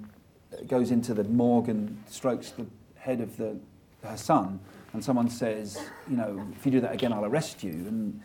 goes 0.68 0.92
into 0.92 1.14
the 1.14 1.24
morgue 1.26 1.70
and 1.70 2.02
strokes 2.08 2.52
the 2.52 2.66
head 2.96 3.22
of 3.22 3.38
the, 3.38 3.58
her 4.04 4.18
son, 4.18 4.60
and 4.94 5.04
someone 5.04 5.30
says, 5.30 5.78
you 6.10 6.16
know, 6.16 6.48
if 6.56 6.66
you 6.66 6.72
do 6.72 6.80
that 6.82 6.94
again, 6.94 7.12
I'll 7.12 7.26
arrest 7.26 7.64
you. 7.64 7.72
And 7.72 8.22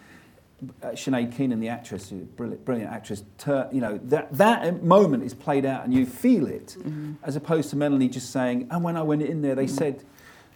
uh, 0.83 0.89
Sinead 0.89 1.37
Keenan, 1.37 1.61
the 1.61 1.69
actress, 1.69 2.11
brilliant, 2.11 2.65
brilliant 2.65 2.93
actress, 2.93 3.23
ter- 3.39 3.69
you 3.73 3.81
know, 3.81 3.99
that, 4.05 4.33
that 4.33 4.83
moment 4.83 5.23
is 5.23 5.35
played 5.35 5.65
out 5.65 5.85
and 5.85 5.95
you 5.95 6.07
feel 6.07 6.47
it, 6.47 6.77
as 7.23 7.37
opposed 7.37 7.71
to 7.71 7.77
Melanie 7.77 8.09
just 8.09 8.31
saying, 8.31 8.69
and 8.71 8.85
when 8.85 8.97
I 8.97 9.03
went 9.03 9.23
in 9.23 9.43
there, 9.43 9.55
they 9.55 9.67
said. 9.67 10.05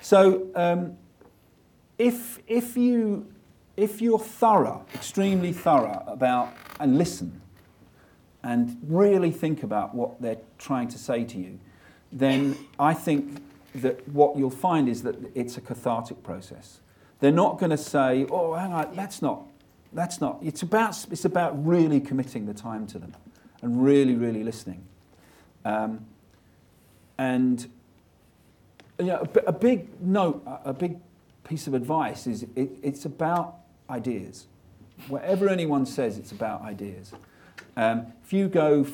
So 0.01 0.49
um, 0.55 0.97
if, 1.99 2.41
if, 2.47 2.77
you, 2.77 3.27
if 3.77 4.03
you're 4.03 4.19
thorough, 4.19 4.85
extremely 4.95 5.53
thorough 5.53 6.05
about, 6.07 6.53
and 6.79 6.99
listen, 6.99 7.41
and 8.43 8.79
really 8.87 9.31
think 9.31 9.63
about 9.63 9.95
what 9.95 10.21
they're 10.21 10.39
trying 10.59 10.89
to 10.89 10.99
say 10.99 11.25
to 11.25 11.39
you, 11.39 11.59
then 12.13 12.57
I 12.79 12.95
think 12.95 13.43
that 13.75 14.07
what 14.09 14.37
you'll 14.37 14.51
find 14.51 14.89
is 14.89 15.03
that 15.03 15.17
it's 15.35 15.57
a 15.57 15.61
cathartic 15.61 16.23
process. 16.23 16.81
They're 17.21 17.33
not 17.33 17.59
going 17.59 17.71
to 17.71 17.79
say, 17.79 18.27
"Oh, 18.31 18.53
hang 18.53 18.73
on, 18.73 18.95
that's 18.95 19.23
not, 19.23 19.47
that's 19.95 20.21
not." 20.21 20.39
It's 20.43 20.63
about 20.63 21.07
it's 21.11 21.25
about 21.25 21.67
really 21.67 22.01
committing 22.01 22.47
the 22.47 22.55
time 22.55 22.87
to 22.89 22.99
them, 22.99 23.15
and 23.63 23.83
really, 23.83 24.15
really 24.15 24.45
listening. 24.45 24.85
Um, 25.65 26.07
and 27.17 27.67
you 28.99 29.07
know, 29.07 29.27
a, 29.35 29.49
a 29.49 29.53
big 29.53 30.01
note, 30.01 30.43
a- 30.65 30.73
big 30.73 30.99
piece 31.45 31.67
of 31.67 31.75
advice 31.75 32.27
is 32.27 32.45
it, 32.57 32.71
it's 32.83 33.05
about 33.05 33.57
ideas. 33.91 34.47
Whatever 35.09 35.49
anyone 35.49 35.87
says, 35.87 36.19
it's 36.19 36.33
about 36.33 36.63
ideas. 36.63 37.13
Um, 37.77 38.07
if 38.25 38.33
you 38.33 38.49
go, 38.49 38.87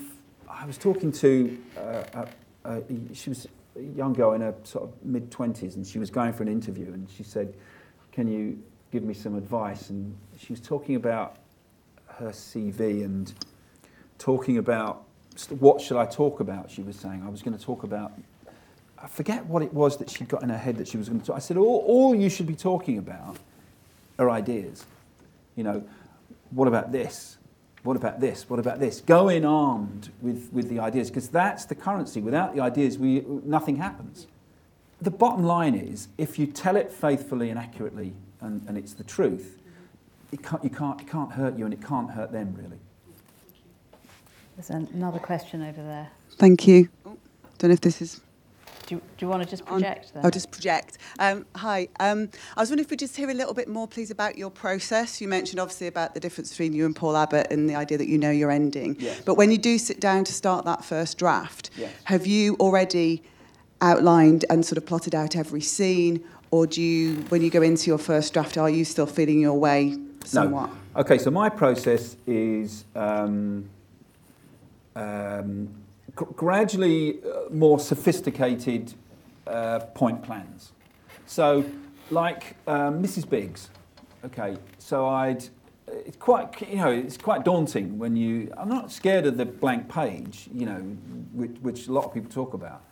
I 0.49 0.65
was 0.65 0.79
talking 0.79 1.13
to, 1.13 1.59
uh, 1.77 2.27
a, 2.65 2.71
a, 2.71 2.83
she 3.15 3.29
was 3.31 3.47
a 3.77 3.83
young 3.83 4.15
girl 4.15 4.33
in 4.33 4.41
her 4.41 4.55
sort 4.65 4.85
of 4.85 5.05
mid 5.05 5.31
20s, 5.31 5.77
and 5.77 5.87
she 5.87 5.99
was 5.99 6.11
going 6.11 6.33
for 6.33 6.43
an 6.43 6.49
interview, 6.49 6.87
and 6.87 7.09
she 7.11 7.23
said, 7.23 7.55
Can 8.13 8.27
you 8.29 8.63
give 8.91 9.03
me 9.03 9.15
some 9.15 9.37
advice? 9.37 9.91
And 9.91 10.17
she 10.39 10.53
was 10.53 10.61
talking 10.61 10.97
about 10.97 11.37
her 12.07 12.31
CV 12.31 13.05
and 13.05 13.33
talking 14.19 14.59
about 14.59 15.05
what 15.59 15.81
should 15.81 15.97
I 15.97 16.07
talk 16.07 16.41
about, 16.41 16.71
she 16.71 16.83
was 16.83 16.97
saying. 16.97 17.23
I 17.25 17.31
was 17.31 17.43
going 17.43 17.57
to 17.57 17.65
talk 17.65 17.83
about, 17.83 18.13
I 19.03 19.07
forget 19.07 19.47
what 19.47 19.63
it 19.63 19.73
was 19.73 19.97
that 19.99 20.11
she'd 20.11 20.29
got 20.29 20.43
in 20.43 20.51
her 20.51 20.59
head 20.59 20.77
that 20.77 20.89
she 20.89 20.99
was 20.99 21.09
going 21.09 21.21
to 21.21 21.27
talk. 21.27 21.37
I 21.37 21.41
said, 21.41 21.57
All, 21.57 21.85
all 21.87 22.15
you 22.15 22.29
should 22.29 22.47
be 22.47 22.57
talking 22.57 22.99
about 22.99 23.37
are 24.19 24.29
ideas. 24.31 24.85
You 25.57 25.65
know, 25.65 25.85
what 26.51 26.69
about 26.69 26.93
this? 26.93 27.39
What 27.83 27.97
about 27.97 28.21
this? 28.21 28.51
What 28.51 28.59
about 28.59 28.79
this? 28.79 29.01
Go 29.01 29.29
in 29.31 29.45
armed 29.45 30.11
with, 30.21 30.51
with 30.53 30.69
the 30.69 30.81
ideas, 30.81 31.09
because 31.09 31.29
that's 31.29 31.65
the 31.65 31.75
currency. 31.75 32.21
Without 32.21 32.55
the 32.55 32.61
ideas, 32.61 32.99
we, 32.99 33.25
nothing 33.45 33.77
happens. 33.77 34.27
The 35.01 35.11
bottom 35.11 35.45
line 35.45 35.75
is 35.75 36.09
if 36.19 36.39
you 36.39 36.47
tell 36.47 36.77
it 36.77 36.93
faithfully 36.93 37.49
and 37.49 37.59
accurately, 37.59 38.13
and, 38.41 38.63
and 38.69 38.77
it's 38.79 38.95
the 38.95 39.05
truth, 39.05 39.59
it 40.33 40.43
can't, 40.43 40.63
you 40.63 40.71
can't, 40.71 41.01
it 41.01 41.09
can't 41.09 41.33
hurt 41.33 41.59
you 41.59 41.65
and 41.65 41.75
it 41.75 41.85
can't 41.85 42.11
hurt 42.11 42.33
them, 42.33 42.55
really. 42.57 42.79
There's 44.57 44.71
another 44.71 45.19
question 45.19 45.63
over 45.63 45.83
there. 45.83 46.11
Thank 46.33 46.67
you. 46.67 46.89
Don't 47.05 47.69
know 47.69 47.73
if 47.73 47.81
this 47.81 48.03
is. 48.03 48.21
Do 48.87 48.97
you, 48.97 49.01
do 49.17 49.25
you 49.25 49.29
want 49.29 49.43
to 49.43 49.49
just 49.49 49.63
on. 49.63 49.81
project 49.81 50.13
there? 50.13 50.25
I'll 50.25 50.31
just 50.31 50.51
project. 50.51 50.99
Um, 51.19 51.47
hi. 51.55 51.89
Um, 52.01 52.29
I 52.57 52.61
was 52.61 52.71
wondering 52.71 52.85
if 52.85 52.91
we 52.91 52.97
just 52.97 53.17
hear 53.17 53.31
a 53.31 53.35
little 53.35 53.55
bit 53.55 53.69
more, 53.69 53.87
please, 53.87 54.11
about 54.11 54.37
your 54.37 54.51
process. 54.51 55.21
You 55.21 55.29
mentioned 55.29 55.61
obviously 55.61 55.87
about 55.87 56.15
the 56.15 56.21
difference 56.21 56.51
between 56.51 56.73
you 56.73 56.87
and 56.87 56.97
Paul 56.97 57.17
Abbott 57.17 57.49
and 57.51 57.71
the 57.71 57.75
idea 57.77 57.99
that 57.99 58.09
you 58.09 58.19
know 58.19 58.31
your 58.31 58.51
ending. 58.51 58.97
Yes. 58.99 59.21
But 59.21 59.37
when 59.37 59.51
you 59.51 59.59
do 59.59 59.79
sit 59.79 60.01
down 60.01 60.25
to 60.25 60.33
start 60.33 60.65
that 60.65 60.85
first 60.85 61.19
draft, 61.19 61.71
Yes. 61.77 61.93
have 62.05 62.27
you 62.27 62.57
already 62.59 63.23
outlined 63.81 64.45
and 64.51 64.67
sort 64.67 64.77
of 64.77 64.85
plotted 64.85 65.15
out 65.15 65.37
every 65.37 65.61
scene, 65.61 66.23
or 66.51 66.67
do 66.67 66.83
you, 66.83 67.17
when 67.29 67.43
you 67.43 67.51
go 67.51 67.63
into 67.63 67.87
your 67.87 67.99
first 67.99 68.33
draft, 68.33 68.59
are 68.59 68.71
you 68.71 68.85
still 68.85 69.07
feeling 69.07 69.41
your 69.41 69.59
way 69.59 69.97
somewhat? 70.25 70.71
No. 70.71 71.01
Okay, 71.01 71.19
so 71.19 71.31
my 71.31 71.49
process 71.49 72.17
is 72.27 72.85
um, 72.97 73.69
um, 74.97 75.69
gr- 76.15 76.25
gradually 76.25 77.21
uh, 77.23 77.49
more 77.51 77.79
sophisticated 77.79 78.93
uh, 79.47 79.81
point 79.95 80.23
plans. 80.23 80.73
So, 81.27 81.65
like 82.11 82.57
um, 82.67 83.01
Mrs. 83.03 83.29
Biggs, 83.29 83.71
okay, 84.25 84.57
so 84.79 85.07
I'd. 85.07 85.45
It's 85.93 86.17
quite, 86.19 86.61
you 86.69 86.77
know, 86.77 86.91
it's 86.91 87.17
quite 87.17 87.45
daunting 87.45 87.99
when 87.99 88.17
you. 88.17 88.53
I'm 88.57 88.69
not 88.69 88.93
scared 88.93 89.27
of 89.27 89.37
the 89.37 89.47
blank 89.47 89.89
page, 89.89 90.49
you 90.53 90.67
know, 90.67 90.79
which, 91.33 91.57
which 91.63 91.89
a 91.89 91.93
lot 91.93 92.05
of 92.05 92.15
people 92.15 92.31
talk 92.31 92.55
about, 92.55 92.83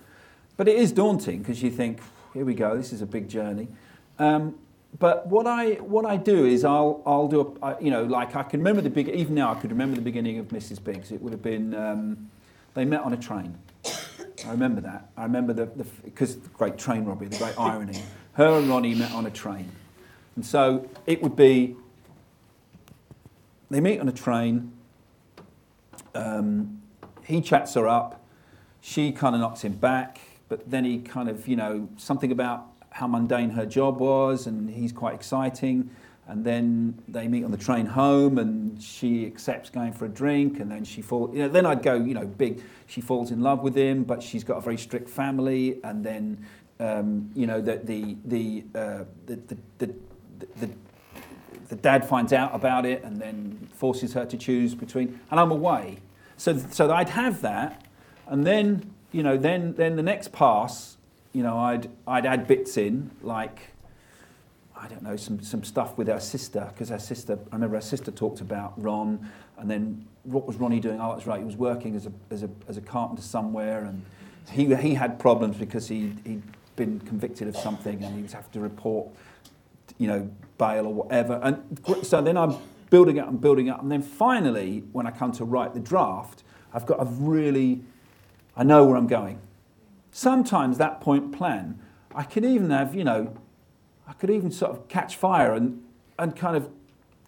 but 0.57 0.67
it 0.67 0.77
is 0.77 0.91
daunting 0.91 1.41
because 1.41 1.63
you 1.63 1.71
think, 1.71 2.01
here 2.35 2.45
we 2.45 2.55
go, 2.55 2.77
this 2.77 2.93
is 2.93 3.03
a 3.03 3.07
big 3.07 3.29
journey. 3.29 3.69
Um, 4.19 4.55
but 4.99 5.27
what 5.27 5.47
I 5.47 5.73
what 5.75 6.07
I 6.07 6.17
do 6.17 6.47
is 6.47 6.65
I'll 6.65 7.03
I'll 7.05 7.29
do 7.29 7.57
a, 7.63 7.67
I, 7.67 7.81
you 7.81 7.91
know 7.91 8.05
like 8.05 8.35
I 8.35 8.43
can 8.43 8.61
remember 8.61 8.81
the 8.81 8.91
big 8.91 9.09
even 9.09 9.35
now 9.35 9.53
I 9.53 9.55
could 9.57 9.71
remember 9.71 9.97
the 9.97 10.03
beginning 10.03 10.39
of 10.39 10.49
Mrs. 10.49 10.83
Biggs. 10.83 11.13
It 11.13 11.21
would 11.21 11.33
have 11.33 11.43
been 11.43 11.75
um, 11.75 12.31
they 12.75 12.85
met 12.85 13.03
on 13.03 13.13
a 13.13 13.17
train. 13.17 13.59
I 14.47 14.51
remember 14.51 14.81
that. 14.83 15.11
I 15.17 15.25
remember 15.25 15.53
the 15.53 15.67
because 15.67 16.37
the, 16.37 16.49
great 16.51 16.79
train 16.79 17.05
robbery, 17.05 17.29
the 17.29 17.39
great 17.39 17.59
irony. 17.59 18.03
Her 18.33 18.59
and 18.59 18.69
Ronnie 18.69 18.95
met 18.95 19.13
on 19.13 19.27
a 19.27 19.31
train, 19.31 19.71
and 20.37 20.47
so 20.47 20.89
it 21.07 21.23
would 21.23 21.37
be 21.37 21.77
they 23.71 23.81
meet 23.81 24.01
on 24.01 24.09
a 24.09 24.13
train. 24.13 24.73
Um, 26.15 26.81
he 27.25 27.41
chats 27.41 27.75
her 27.75 27.87
up. 27.87 28.25
She 28.81 29.13
kind 29.13 29.35
of 29.35 29.41
knocks 29.41 29.63
him 29.63 29.75
back, 29.75 30.21
but 30.49 30.71
then 30.71 30.85
he 30.85 30.99
kind 30.99 31.29
of, 31.29 31.47
you 31.47 31.57
know, 31.57 31.89
something 31.97 32.33
about 32.33 32.67
how 32.91 33.07
mundane 33.07 33.51
her 33.51 33.67
job 33.67 33.99
was, 34.01 34.47
and 34.47 34.71
he's 34.71 34.93
quite 34.93 35.15
exciting. 35.15 35.91
And 36.27 36.45
then 36.45 37.03
they 37.09 37.27
meet 37.27 37.45
on 37.45 37.51
the 37.51 37.57
train 37.57 37.87
home, 37.87 38.37
and 38.39 38.83
she 38.83 39.27
accepts 39.27 39.71
going 39.71 39.93
for 39.93 40.05
a 40.05 40.11
drink, 40.11 40.61
and 40.61 40.71
then 40.71 40.85
she 40.85 41.01
falls. 41.01 41.35
You 41.35 41.43
know, 41.43 41.49
then 41.49 41.65
I'd 41.65 41.83
go, 41.83 41.95
you 41.95 42.13
know, 42.13 42.27
big. 42.27 42.63
She 42.87 43.01
falls 43.01 43.31
in 43.31 43.41
love 43.41 43.63
with 43.63 43.75
him, 43.75 44.05
but 44.05 44.23
she's 44.23 44.45
got 44.45 44.59
a 44.59 44.61
very 44.61 44.77
strict 44.77 45.09
family, 45.09 45.81
and 45.85 46.05
then, 46.05 46.45
um, 46.81 47.31
you 47.35 47.47
know, 47.47 47.63
the 47.63 47.79
the 47.79 48.17
the, 48.27 48.65
uh, 48.75 49.05
the, 49.25 49.37
the, 49.37 49.57
the, 49.79 49.95
the 50.61 50.71
the 51.69 51.77
dad 51.77 52.07
finds 52.07 52.33
out 52.33 52.55
about 52.55 52.87
it 52.87 53.05
and 53.05 53.21
then 53.21 53.69
forces 53.75 54.15
her 54.15 54.25
to 54.25 54.37
choose 54.37 54.75
between, 54.75 55.21
and 55.31 55.39
I'm 55.39 55.51
away. 55.51 55.99
So, 56.37 56.57
so 56.57 56.91
I'd 56.91 57.11
have 57.11 57.43
that, 57.43 57.87
and 58.27 58.47
then, 58.47 58.95
you 59.13 59.23
know, 59.23 59.37
then, 59.37 59.75
then 59.75 59.97
the 59.97 60.03
next 60.03 60.33
pass, 60.33 60.97
you 61.33 61.43
know, 61.43 61.59
I'd, 61.59 61.89
I'd 62.07 62.27
add 62.27 62.47
bits 62.47 62.77
in, 62.77 63.11
like, 63.23 63.73
I 64.77 64.89
don't 64.89 65.03
know, 65.03 65.17
some, 65.17 65.43
some 65.43 65.65
stuff 65.65 65.99
with 65.99 66.09
her 66.09 66.21
sister, 66.21 66.71
because 66.73 66.89
her 66.91 66.99
sister, 66.99 67.39
I 67.51 67.55
remember 67.55 67.77
her 67.77 67.83
sister 67.83 68.11
talked 68.11 68.41
about 68.41 68.75
Ron, 68.77 69.29
and 69.57 69.71
then 69.71 70.07
what 70.25 70.47
was 70.47 70.57
Ronnie 70.57 70.81
doing? 70.81 71.01
Oh, 71.01 71.15
that's 71.15 71.27
right, 71.27 71.39
he 71.39 71.45
was 71.45 71.57
working 71.57 71.97
as 71.97 72.07
a, 72.07 72.13
as 72.31 72.43
a, 72.43 72.51
as 72.69 72.77
a 72.77 72.81
carpenter 72.81 73.23
somewhere, 73.23 73.85
and 73.85 74.05
he, 74.51 74.75
he 74.77 74.95
had 74.95 75.19
problems 75.19 75.57
because 75.57 75.89
he, 75.89 76.15
he'd 76.25 76.43
been 76.77 77.01
convicted 77.01 77.49
of 77.49 77.57
something, 77.57 78.03
and 78.05 78.15
he 78.15 78.23
was 78.23 78.33
having 78.33 78.51
to 78.53 78.61
report 78.61 79.09
you 79.99 80.07
know, 80.07 80.31
bail 80.59 80.87
or 80.87 80.95
whatever. 80.95 81.41
And 81.43 81.81
so 82.03 82.23
then 82.23 82.37
I'm 82.37 82.57
building 82.91 83.19
up 83.19 83.29
and 83.29 83.41
building 83.41 83.69
up. 83.69 83.83
And 83.83 83.91
then 83.91 84.03
finally, 84.03 84.85
when 84.93 85.07
I 85.07 85.11
come 85.11 85.33
to 85.33 85.45
write 85.45 85.75
the 85.75 85.81
draft, 85.81 86.43
I've 86.73 86.87
got 86.87 87.01
a 87.01 87.05
really, 87.05 87.83
I 88.59 88.65
know 88.65 88.85
where 88.85 88.97
I'm 88.97 89.07
going. 89.07 89.41
Sometimes 90.11 90.77
that 90.79 91.01
point 91.01 91.33
plan, 91.33 91.79
I 92.15 92.25
can 92.25 92.45
even 92.45 92.69
have, 92.71 92.95
you 92.95 93.05
know, 93.05 93.35
I 94.07 94.13
could 94.13 94.29
even 94.29 94.51
sort 94.51 94.73
of 94.73 94.89
catch 94.89 95.17
fire 95.17 95.55
and, 95.55 95.83
and 96.19 96.35
kind 96.35 96.57
of 96.57 96.69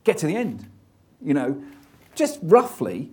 get 0.04 0.18
to 0.18 0.26
the 0.26 0.36
end, 0.36 0.68
you 1.22 1.32
know, 1.32 1.62
just 2.14 2.40
roughly, 2.42 3.10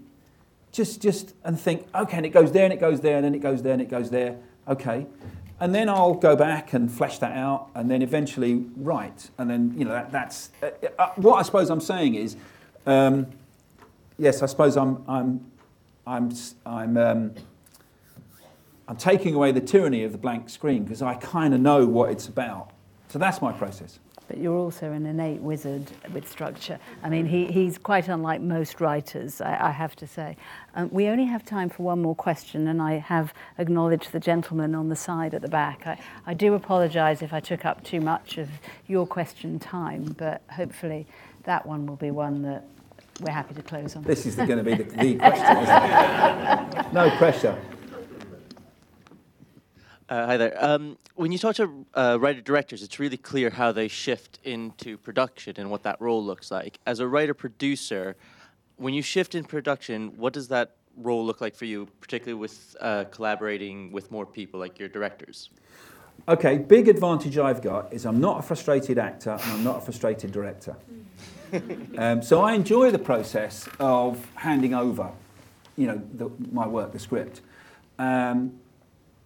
just, 0.71 1.01
just, 1.01 1.35
and 1.43 1.59
think, 1.59 1.87
okay, 1.93 2.17
and 2.17 2.25
it 2.25 2.29
goes 2.29 2.51
there 2.51 2.65
and 2.65 2.73
it 2.73 2.79
goes 2.79 3.01
there 3.01 3.17
and 3.17 3.25
then 3.25 3.35
it 3.35 3.41
goes 3.41 3.61
there 3.61 3.73
and 3.73 3.81
it 3.81 3.89
goes 3.89 4.09
there, 4.09 4.37
okay. 4.67 5.05
And 5.59 5.73
then 5.73 5.87
I'll 5.87 6.13
go 6.13 6.35
back 6.35 6.73
and 6.73 6.91
flesh 6.91 7.19
that 7.19 7.37
out 7.37 7.69
and 7.75 7.89
then 7.89 8.01
eventually 8.01 8.65
write. 8.75 9.29
And 9.37 9.49
then, 9.49 9.73
you 9.77 9.85
know, 9.85 9.91
that, 9.91 10.11
that's, 10.11 10.49
uh, 10.61 10.69
uh, 10.97 11.09
what 11.15 11.35
I 11.37 11.43
suppose 11.43 11.69
I'm 11.69 11.81
saying 11.81 12.15
is, 12.15 12.35
um, 12.85 13.27
yes, 14.17 14.41
I 14.41 14.47
suppose 14.47 14.75
I'm, 14.75 15.03
I'm 15.07 15.51
I'm, 16.07 16.31
I'm, 16.65 16.95
um, 16.95 17.33
I'm 18.87 18.97
taking 18.97 19.35
away 19.35 19.51
the 19.51 19.61
tyranny 19.61 20.03
of 20.03 20.11
the 20.13 20.17
blank 20.17 20.49
screen 20.49 20.83
because 20.83 21.01
I 21.01 21.15
kind 21.15 21.53
of 21.53 21.59
know 21.59 21.85
what 21.85 22.09
it's 22.09 22.27
about. 22.27 22.71
So 23.09 23.19
that's 23.19 23.41
my 23.41 23.51
process. 23.51 23.99
But 24.27 24.39
you're 24.39 24.57
also 24.57 24.91
an 24.91 25.05
innate 25.05 25.39
wizard 25.41 25.89
with 26.11 26.29
structure. 26.29 26.79
I 27.01 27.09
mean, 27.09 27.25
he, 27.25 27.45
he's 27.45 27.77
quite 27.77 28.09
unlike 28.09 28.41
most 28.41 28.81
writers, 28.81 29.39
I, 29.39 29.67
I 29.67 29.71
have 29.71 29.95
to 29.97 30.07
say. 30.07 30.35
Um, 30.75 30.89
we 30.91 31.07
only 31.07 31.25
have 31.25 31.45
time 31.45 31.69
for 31.69 31.83
one 31.83 32.01
more 32.01 32.15
question, 32.15 32.67
and 32.67 32.81
I 32.81 32.95
have 32.97 33.33
acknowledged 33.57 34.11
the 34.11 34.19
gentleman 34.19 34.75
on 34.75 34.89
the 34.89 34.97
side 34.97 35.33
at 35.33 35.41
the 35.41 35.47
back. 35.47 35.87
I, 35.87 35.97
I 36.25 36.33
do 36.33 36.53
apologise 36.55 37.21
if 37.21 37.31
I 37.31 37.39
took 37.39 37.63
up 37.63 37.85
too 37.85 38.01
much 38.01 38.37
of 38.37 38.49
your 38.85 39.07
question 39.07 39.59
time, 39.59 40.13
but 40.17 40.41
hopefully 40.51 41.07
that 41.43 41.65
one 41.65 41.85
will 41.85 41.95
be 41.95 42.11
one 42.11 42.41
that 42.41 42.65
we're 43.21 43.31
happy 43.31 43.55
to 43.55 43.61
close 43.61 43.95
on. 43.95 44.03
This 44.03 44.25
is 44.25 44.35
going 44.35 44.57
to 44.57 44.63
be 44.63 44.75
the, 44.75 44.83
the 44.83 45.15
question? 45.19 46.93
No 46.93 47.09
pressure. 47.17 47.57
Uh, 50.09 50.25
hi 50.25 50.37
there. 50.37 50.63
Um, 50.63 50.97
when 51.15 51.33
you 51.33 51.37
talk 51.37 51.57
to 51.57 51.85
uh, 51.93 52.17
writer 52.21 52.39
directors, 52.39 52.81
it's 52.81 52.97
really 52.97 53.17
clear 53.17 53.49
how 53.49 53.73
they 53.73 53.89
shift 53.89 54.39
into 54.45 54.97
production 54.97 55.55
and 55.57 55.69
what 55.69 55.83
that 55.83 55.99
role 55.99 56.23
looks 56.23 56.49
like. 56.49 56.79
As 56.85 57.01
a 57.01 57.07
writer 57.07 57.33
producer, 57.33 58.15
when 58.77 58.93
you 58.93 59.01
shift 59.01 59.35
in 59.35 59.43
production, 59.43 60.13
what 60.15 60.31
does 60.31 60.47
that 60.47 60.77
role 60.95 61.25
look 61.25 61.41
like 61.41 61.55
for 61.55 61.65
you, 61.65 61.89
particularly 61.99 62.39
with 62.39 62.73
uh, 62.79 63.03
collaborating 63.11 63.91
with 63.91 64.09
more 64.09 64.25
people 64.25 64.61
like 64.61 64.79
your 64.79 64.87
directors? 64.87 65.49
Okay, 66.29 66.57
big 66.57 66.87
advantage 66.87 67.37
I've 67.37 67.61
got 67.61 67.91
is 67.91 68.05
I'm 68.05 68.21
not 68.21 68.39
a 68.39 68.41
frustrated 68.41 68.97
actor 68.97 69.31
and 69.31 69.51
I'm 69.51 69.63
not 69.65 69.79
a 69.79 69.81
frustrated 69.81 70.31
director. 70.31 70.77
um, 71.97 72.21
so 72.21 72.41
I 72.41 72.53
enjoy 72.53 72.91
the 72.91 72.99
process 72.99 73.67
of 73.77 74.25
handing 74.35 74.73
over, 74.73 75.11
you 75.75 75.87
know, 75.87 76.01
the, 76.13 76.31
my 76.49 76.65
work, 76.65 76.93
the 76.93 76.99
script. 76.99 77.41
Um, 77.99 78.53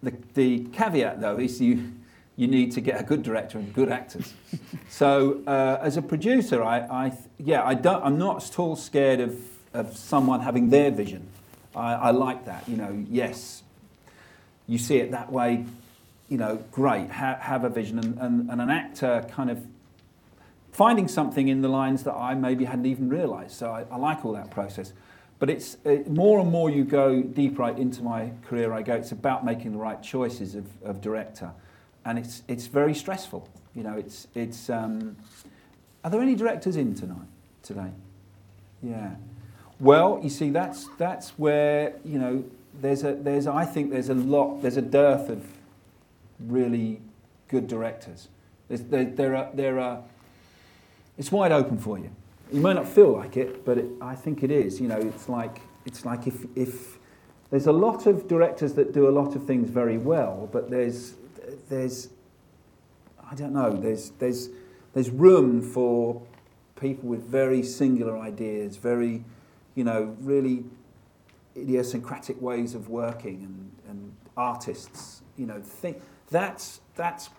the, 0.02 0.12
the 0.34 0.64
caveat, 0.72 1.20
though, 1.20 1.38
is 1.38 1.60
you, 1.60 1.92
you 2.36 2.46
need 2.46 2.72
to 2.72 2.80
get 2.80 3.00
a 3.00 3.04
good 3.04 3.22
director 3.22 3.58
and 3.58 3.72
good 3.72 3.90
actors. 3.90 4.34
so 4.88 5.42
uh, 5.46 5.78
as 5.80 5.96
a 5.96 6.02
producer, 6.02 6.62
I, 6.62 6.78
I, 6.80 7.18
yeah, 7.38 7.64
I 7.64 7.74
don't, 7.74 8.04
I'm 8.04 8.18
not 8.18 8.44
at 8.44 8.58
all 8.58 8.76
scared 8.76 9.20
of, 9.20 9.40
of 9.72 9.96
someone 9.96 10.40
having 10.40 10.70
their 10.70 10.90
vision. 10.90 11.28
I, 11.74 11.94
I 11.94 12.10
like 12.10 12.46
that, 12.46 12.68
you 12.68 12.76
know, 12.76 13.04
yes, 13.08 13.62
you 14.66 14.78
see 14.78 14.98
it 14.98 15.12
that 15.12 15.30
way, 15.30 15.64
you 16.28 16.38
know, 16.38 16.62
great, 16.70 17.10
ha- 17.10 17.38
have 17.40 17.64
a 17.64 17.68
vision. 17.68 17.98
And, 17.98 18.18
and, 18.18 18.50
and 18.50 18.60
an 18.60 18.70
actor 18.70 19.24
kind 19.30 19.50
of 19.50 19.64
finding 20.72 21.08
something 21.08 21.48
in 21.48 21.62
the 21.62 21.68
lines 21.68 22.02
that 22.04 22.14
I 22.14 22.34
maybe 22.34 22.64
hadn't 22.64 22.86
even 22.86 23.08
realised. 23.08 23.52
So 23.52 23.70
I, 23.70 23.84
I 23.90 23.96
like 23.96 24.24
all 24.24 24.32
that 24.32 24.50
process. 24.50 24.92
But 25.42 25.50
it's 25.50 25.76
uh, 25.84 26.04
more 26.06 26.38
and 26.38 26.52
more 26.52 26.70
you 26.70 26.84
go 26.84 27.20
deeper 27.20 27.68
into 27.70 28.00
my 28.00 28.30
career, 28.46 28.72
I 28.72 28.82
go, 28.82 28.94
it's 28.94 29.10
about 29.10 29.44
making 29.44 29.72
the 29.72 29.78
right 29.78 30.00
choices 30.00 30.54
of, 30.54 30.66
of 30.84 31.00
director. 31.00 31.50
And 32.04 32.16
it's, 32.16 32.44
it's 32.46 32.68
very 32.68 32.94
stressful. 32.94 33.48
You 33.74 33.82
know, 33.82 33.94
it's, 33.94 34.28
it's, 34.36 34.70
um, 34.70 35.16
are 36.04 36.12
there 36.12 36.22
any 36.22 36.36
directors 36.36 36.76
in 36.76 36.94
tonight, 36.94 37.26
today? 37.64 37.90
Yeah. 38.84 39.16
Well, 39.80 40.20
you 40.22 40.30
see, 40.30 40.50
that's, 40.50 40.86
that's 40.96 41.30
where, 41.30 41.94
you 42.04 42.20
know, 42.20 42.44
there's 42.80 43.02
a, 43.02 43.14
there's, 43.14 43.48
I 43.48 43.64
think 43.64 43.90
there's 43.90 44.10
a 44.10 44.14
lot, 44.14 44.62
there's 44.62 44.76
a 44.76 44.80
dearth 44.80 45.28
of 45.28 45.44
really 46.38 47.00
good 47.48 47.66
directors. 47.66 48.28
There, 48.68 49.06
there, 49.06 49.34
are, 49.34 49.50
there 49.52 49.80
are, 49.80 50.04
it's 51.18 51.32
wide 51.32 51.50
open 51.50 51.78
for 51.78 51.98
you. 51.98 52.12
You 52.52 52.60
may 52.60 52.74
not 52.74 52.86
feel 52.86 53.12
like 53.12 53.36
it, 53.36 53.64
but 53.64 53.78
it, 53.78 53.86
I 54.00 54.14
think 54.14 54.42
it 54.42 54.50
is. 54.50 54.80
You 54.80 54.88
know, 54.88 54.98
it's 54.98 55.28
like, 55.28 55.62
it's 55.86 56.04
like 56.04 56.26
if, 56.26 56.44
if 56.54 56.98
there's 57.50 57.66
a 57.66 57.72
lot 57.72 58.06
of 58.06 58.28
directors 58.28 58.74
that 58.74 58.92
do 58.92 59.08
a 59.08 59.10
lot 59.10 59.34
of 59.34 59.46
things 59.46 59.70
very 59.70 59.98
well, 59.98 60.48
but 60.52 60.70
there's, 60.70 61.14
there's 61.68 62.10
I 63.32 63.34
don't 63.34 63.54
know, 63.54 63.74
there's, 63.74 64.10
there's, 64.18 64.50
there's 64.92 65.08
room 65.08 65.62
for 65.62 66.20
people 66.78 67.08
with 67.08 67.24
very 67.24 67.62
singular 67.62 68.18
ideas, 68.18 68.76
very, 68.76 69.24
you 69.74 69.84
know, 69.84 70.14
really 70.20 70.64
idiosyncratic 71.56 72.40
ways 72.42 72.74
of 72.74 72.90
working 72.90 73.42
and, 73.42 73.70
and 73.88 74.14
artists, 74.36 75.22
you 75.38 75.46
know, 75.46 75.62
think 75.62 76.02
that's, 76.30 76.82
that's 76.94 77.30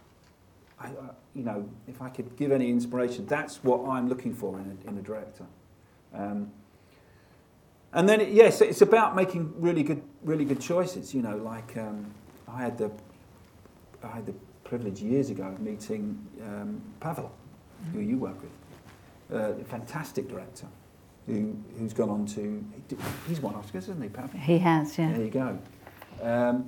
I, 0.83 0.87
uh, 0.87 1.13
you 1.33 1.43
know, 1.43 1.69
if 1.87 2.01
I 2.01 2.09
could 2.09 2.35
give 2.37 2.51
any 2.51 2.69
inspiration, 2.69 3.25
that's 3.25 3.63
what 3.63 3.87
I'm 3.89 4.09
looking 4.09 4.33
for 4.33 4.59
in 4.59 4.77
a, 4.85 4.89
in 4.89 4.97
a 4.97 5.01
director. 5.01 5.45
Um, 6.13 6.51
and 7.93 8.09
then, 8.09 8.21
it, 8.21 8.29
yes, 8.29 8.61
it's 8.61 8.81
about 8.81 9.15
making 9.15 9.53
really 9.57 9.83
good, 9.83 10.01
really 10.23 10.45
good 10.45 10.59
choices. 10.59 11.13
You 11.13 11.21
know, 11.21 11.37
like 11.37 11.77
um, 11.77 12.13
I 12.47 12.61
had 12.61 12.77
the, 12.77 12.91
I 14.03 14.07
had 14.07 14.25
the 14.25 14.35
privilege 14.63 15.01
years 15.01 15.29
ago 15.29 15.43
of 15.43 15.59
meeting 15.59 16.25
um, 16.41 16.81
Pavel, 16.99 17.31
who 17.93 17.99
you 17.99 18.17
work 18.17 18.37
with, 18.41 19.39
uh, 19.39 19.61
a 19.61 19.63
fantastic 19.63 20.27
director, 20.27 20.67
who 21.27 21.55
who's 21.77 21.93
gone 21.93 22.09
on 22.09 22.25
to, 22.25 22.63
he's 23.27 23.39
won 23.39 23.53
Oscars, 23.53 23.73
hasn't 23.73 24.03
he, 24.03 24.09
Pavel? 24.09 24.39
He 24.39 24.57
has, 24.59 24.97
yeah. 24.97 25.13
There 25.13 25.25
you 25.25 25.31
go. 25.31 25.59
Um, 26.21 26.67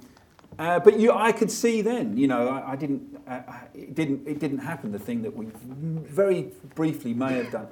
uh, 0.58 0.80
but 0.80 1.00
you, 1.00 1.12
I 1.12 1.32
could 1.32 1.52
see 1.52 1.82
then, 1.82 2.18
you 2.18 2.28
know, 2.28 2.48
I, 2.48 2.74
I 2.74 2.76
didn't, 2.76 3.15
it 3.74 3.96
didn't, 3.96 4.28
it 4.28 4.40
didn't 4.40 4.60
happen. 4.60 4.92
The 4.92 5.00
thing 5.00 5.22
that 5.24 5.36
we 5.36 5.48
very 5.64 6.52
briefly 6.76 7.14
may 7.14 7.34
have 7.34 7.52
done, 7.52 7.68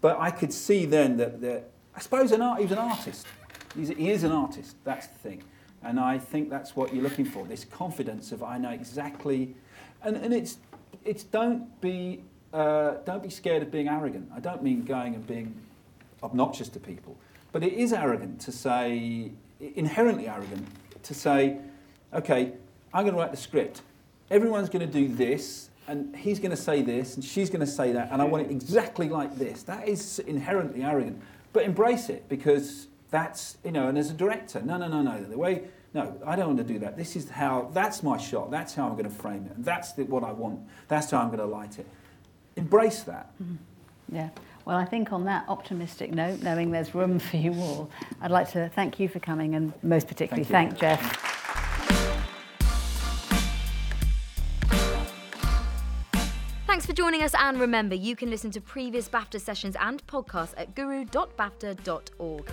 but 0.00 0.18
I 0.18 0.30
could 0.30 0.52
see 0.52 0.86
then 0.86 1.16
that, 1.18 1.40
that 1.40 1.70
I 1.94 2.00
suppose 2.00 2.32
an 2.32 2.42
art, 2.42 2.58
he 2.58 2.64
was 2.64 2.72
an 2.72 2.78
artist. 2.78 3.26
He's, 3.74 3.88
he 3.88 4.10
is 4.10 4.22
an 4.24 4.32
artist. 4.32 4.76
That's 4.84 5.06
the 5.06 5.18
thing, 5.18 5.42
and 5.82 5.98
I 5.98 6.18
think 6.18 6.50
that's 6.50 6.76
what 6.76 6.94
you're 6.94 7.02
looking 7.02 7.24
for. 7.24 7.46
This 7.46 7.64
confidence 7.64 8.32
of 8.32 8.42
I 8.42 8.58
know 8.58 8.70
exactly, 8.70 9.54
and, 10.02 10.16
and 10.16 10.32
it's, 10.32 10.58
it's 11.04 11.24
don't 11.24 11.80
be, 11.80 12.22
uh, 12.52 12.94
don't 13.04 13.22
be 13.22 13.30
scared 13.30 13.62
of 13.62 13.70
being 13.70 13.88
arrogant. 13.88 14.30
I 14.34 14.40
don't 14.40 14.62
mean 14.62 14.82
going 14.82 15.14
and 15.14 15.26
being 15.26 15.54
obnoxious 16.22 16.68
to 16.70 16.80
people, 16.80 17.16
but 17.50 17.62
it 17.62 17.72
is 17.72 17.92
arrogant 17.92 18.40
to 18.42 18.52
say, 18.52 19.32
inherently 19.60 20.28
arrogant 20.28 20.66
to 21.02 21.14
say 21.14 21.58
okay, 22.14 22.52
I'm 22.92 23.04
going 23.04 23.14
to 23.14 23.20
write 23.20 23.30
the 23.30 23.36
script. 23.36 23.82
Everyone's 24.32 24.70
going 24.70 24.84
to 24.84 24.92
do 24.92 25.08
this, 25.14 25.68
and 25.86 26.16
he's 26.16 26.38
going 26.38 26.52
to 26.52 26.56
say 26.56 26.80
this, 26.80 27.16
and 27.16 27.24
she's 27.24 27.50
going 27.50 27.60
to 27.60 27.66
say 27.66 27.92
that, 27.92 28.08
and 28.10 28.22
I 28.22 28.24
want 28.24 28.46
it 28.46 28.50
exactly 28.50 29.10
like 29.10 29.36
this. 29.36 29.62
That 29.64 29.86
is 29.86 30.20
inherently 30.20 30.82
arrogant. 30.82 31.20
But 31.52 31.64
embrace 31.64 32.08
it 32.08 32.30
because 32.30 32.88
that's, 33.10 33.58
you 33.62 33.72
know, 33.72 33.88
and 33.88 33.98
as 33.98 34.10
a 34.10 34.14
director, 34.14 34.62
no, 34.62 34.78
no, 34.78 34.88
no, 34.88 35.02
no. 35.02 35.22
The 35.22 35.36
way, 35.36 35.64
no, 35.92 36.18
I 36.24 36.34
don't 36.34 36.46
want 36.46 36.66
to 36.66 36.72
do 36.72 36.78
that. 36.78 36.96
This 36.96 37.14
is 37.14 37.28
how, 37.28 37.70
that's 37.74 38.02
my 38.02 38.16
shot. 38.16 38.50
That's 38.50 38.74
how 38.74 38.86
I'm 38.86 38.92
going 38.92 39.04
to 39.04 39.10
frame 39.10 39.44
it. 39.50 39.62
That's 39.62 39.92
the, 39.92 40.04
what 40.04 40.24
I 40.24 40.32
want. 40.32 40.60
That's 40.88 41.10
how 41.10 41.18
I'm 41.18 41.26
going 41.26 41.40
to 41.40 41.44
light 41.44 41.78
it. 41.78 41.86
Embrace 42.56 43.02
that. 43.02 43.30
Mm-hmm. 43.42 44.16
Yeah. 44.16 44.30
Well, 44.64 44.78
I 44.78 44.86
think 44.86 45.12
on 45.12 45.26
that 45.26 45.44
optimistic 45.48 46.12
note, 46.12 46.40
knowing 46.40 46.70
there's 46.70 46.94
room 46.94 47.18
for 47.18 47.36
you 47.36 47.52
all, 47.52 47.90
I'd 48.22 48.30
like 48.30 48.50
to 48.52 48.70
thank 48.70 48.98
you 48.98 49.08
for 49.08 49.18
coming 49.18 49.56
and 49.56 49.74
most 49.82 50.08
particularly 50.08 50.44
Thank 50.44 50.78
thank 50.78 50.80
Jeff. 50.80 51.31
Thanks 56.72 56.86
for 56.86 56.94
joining 56.94 57.22
us, 57.22 57.34
and 57.34 57.60
remember, 57.60 57.94
you 57.94 58.16
can 58.16 58.30
listen 58.30 58.50
to 58.52 58.58
previous 58.58 59.06
BAFTA 59.06 59.38
sessions 59.42 59.76
and 59.78 60.02
podcasts 60.06 60.54
at 60.56 60.74
guru.bafta.org. 60.74 62.50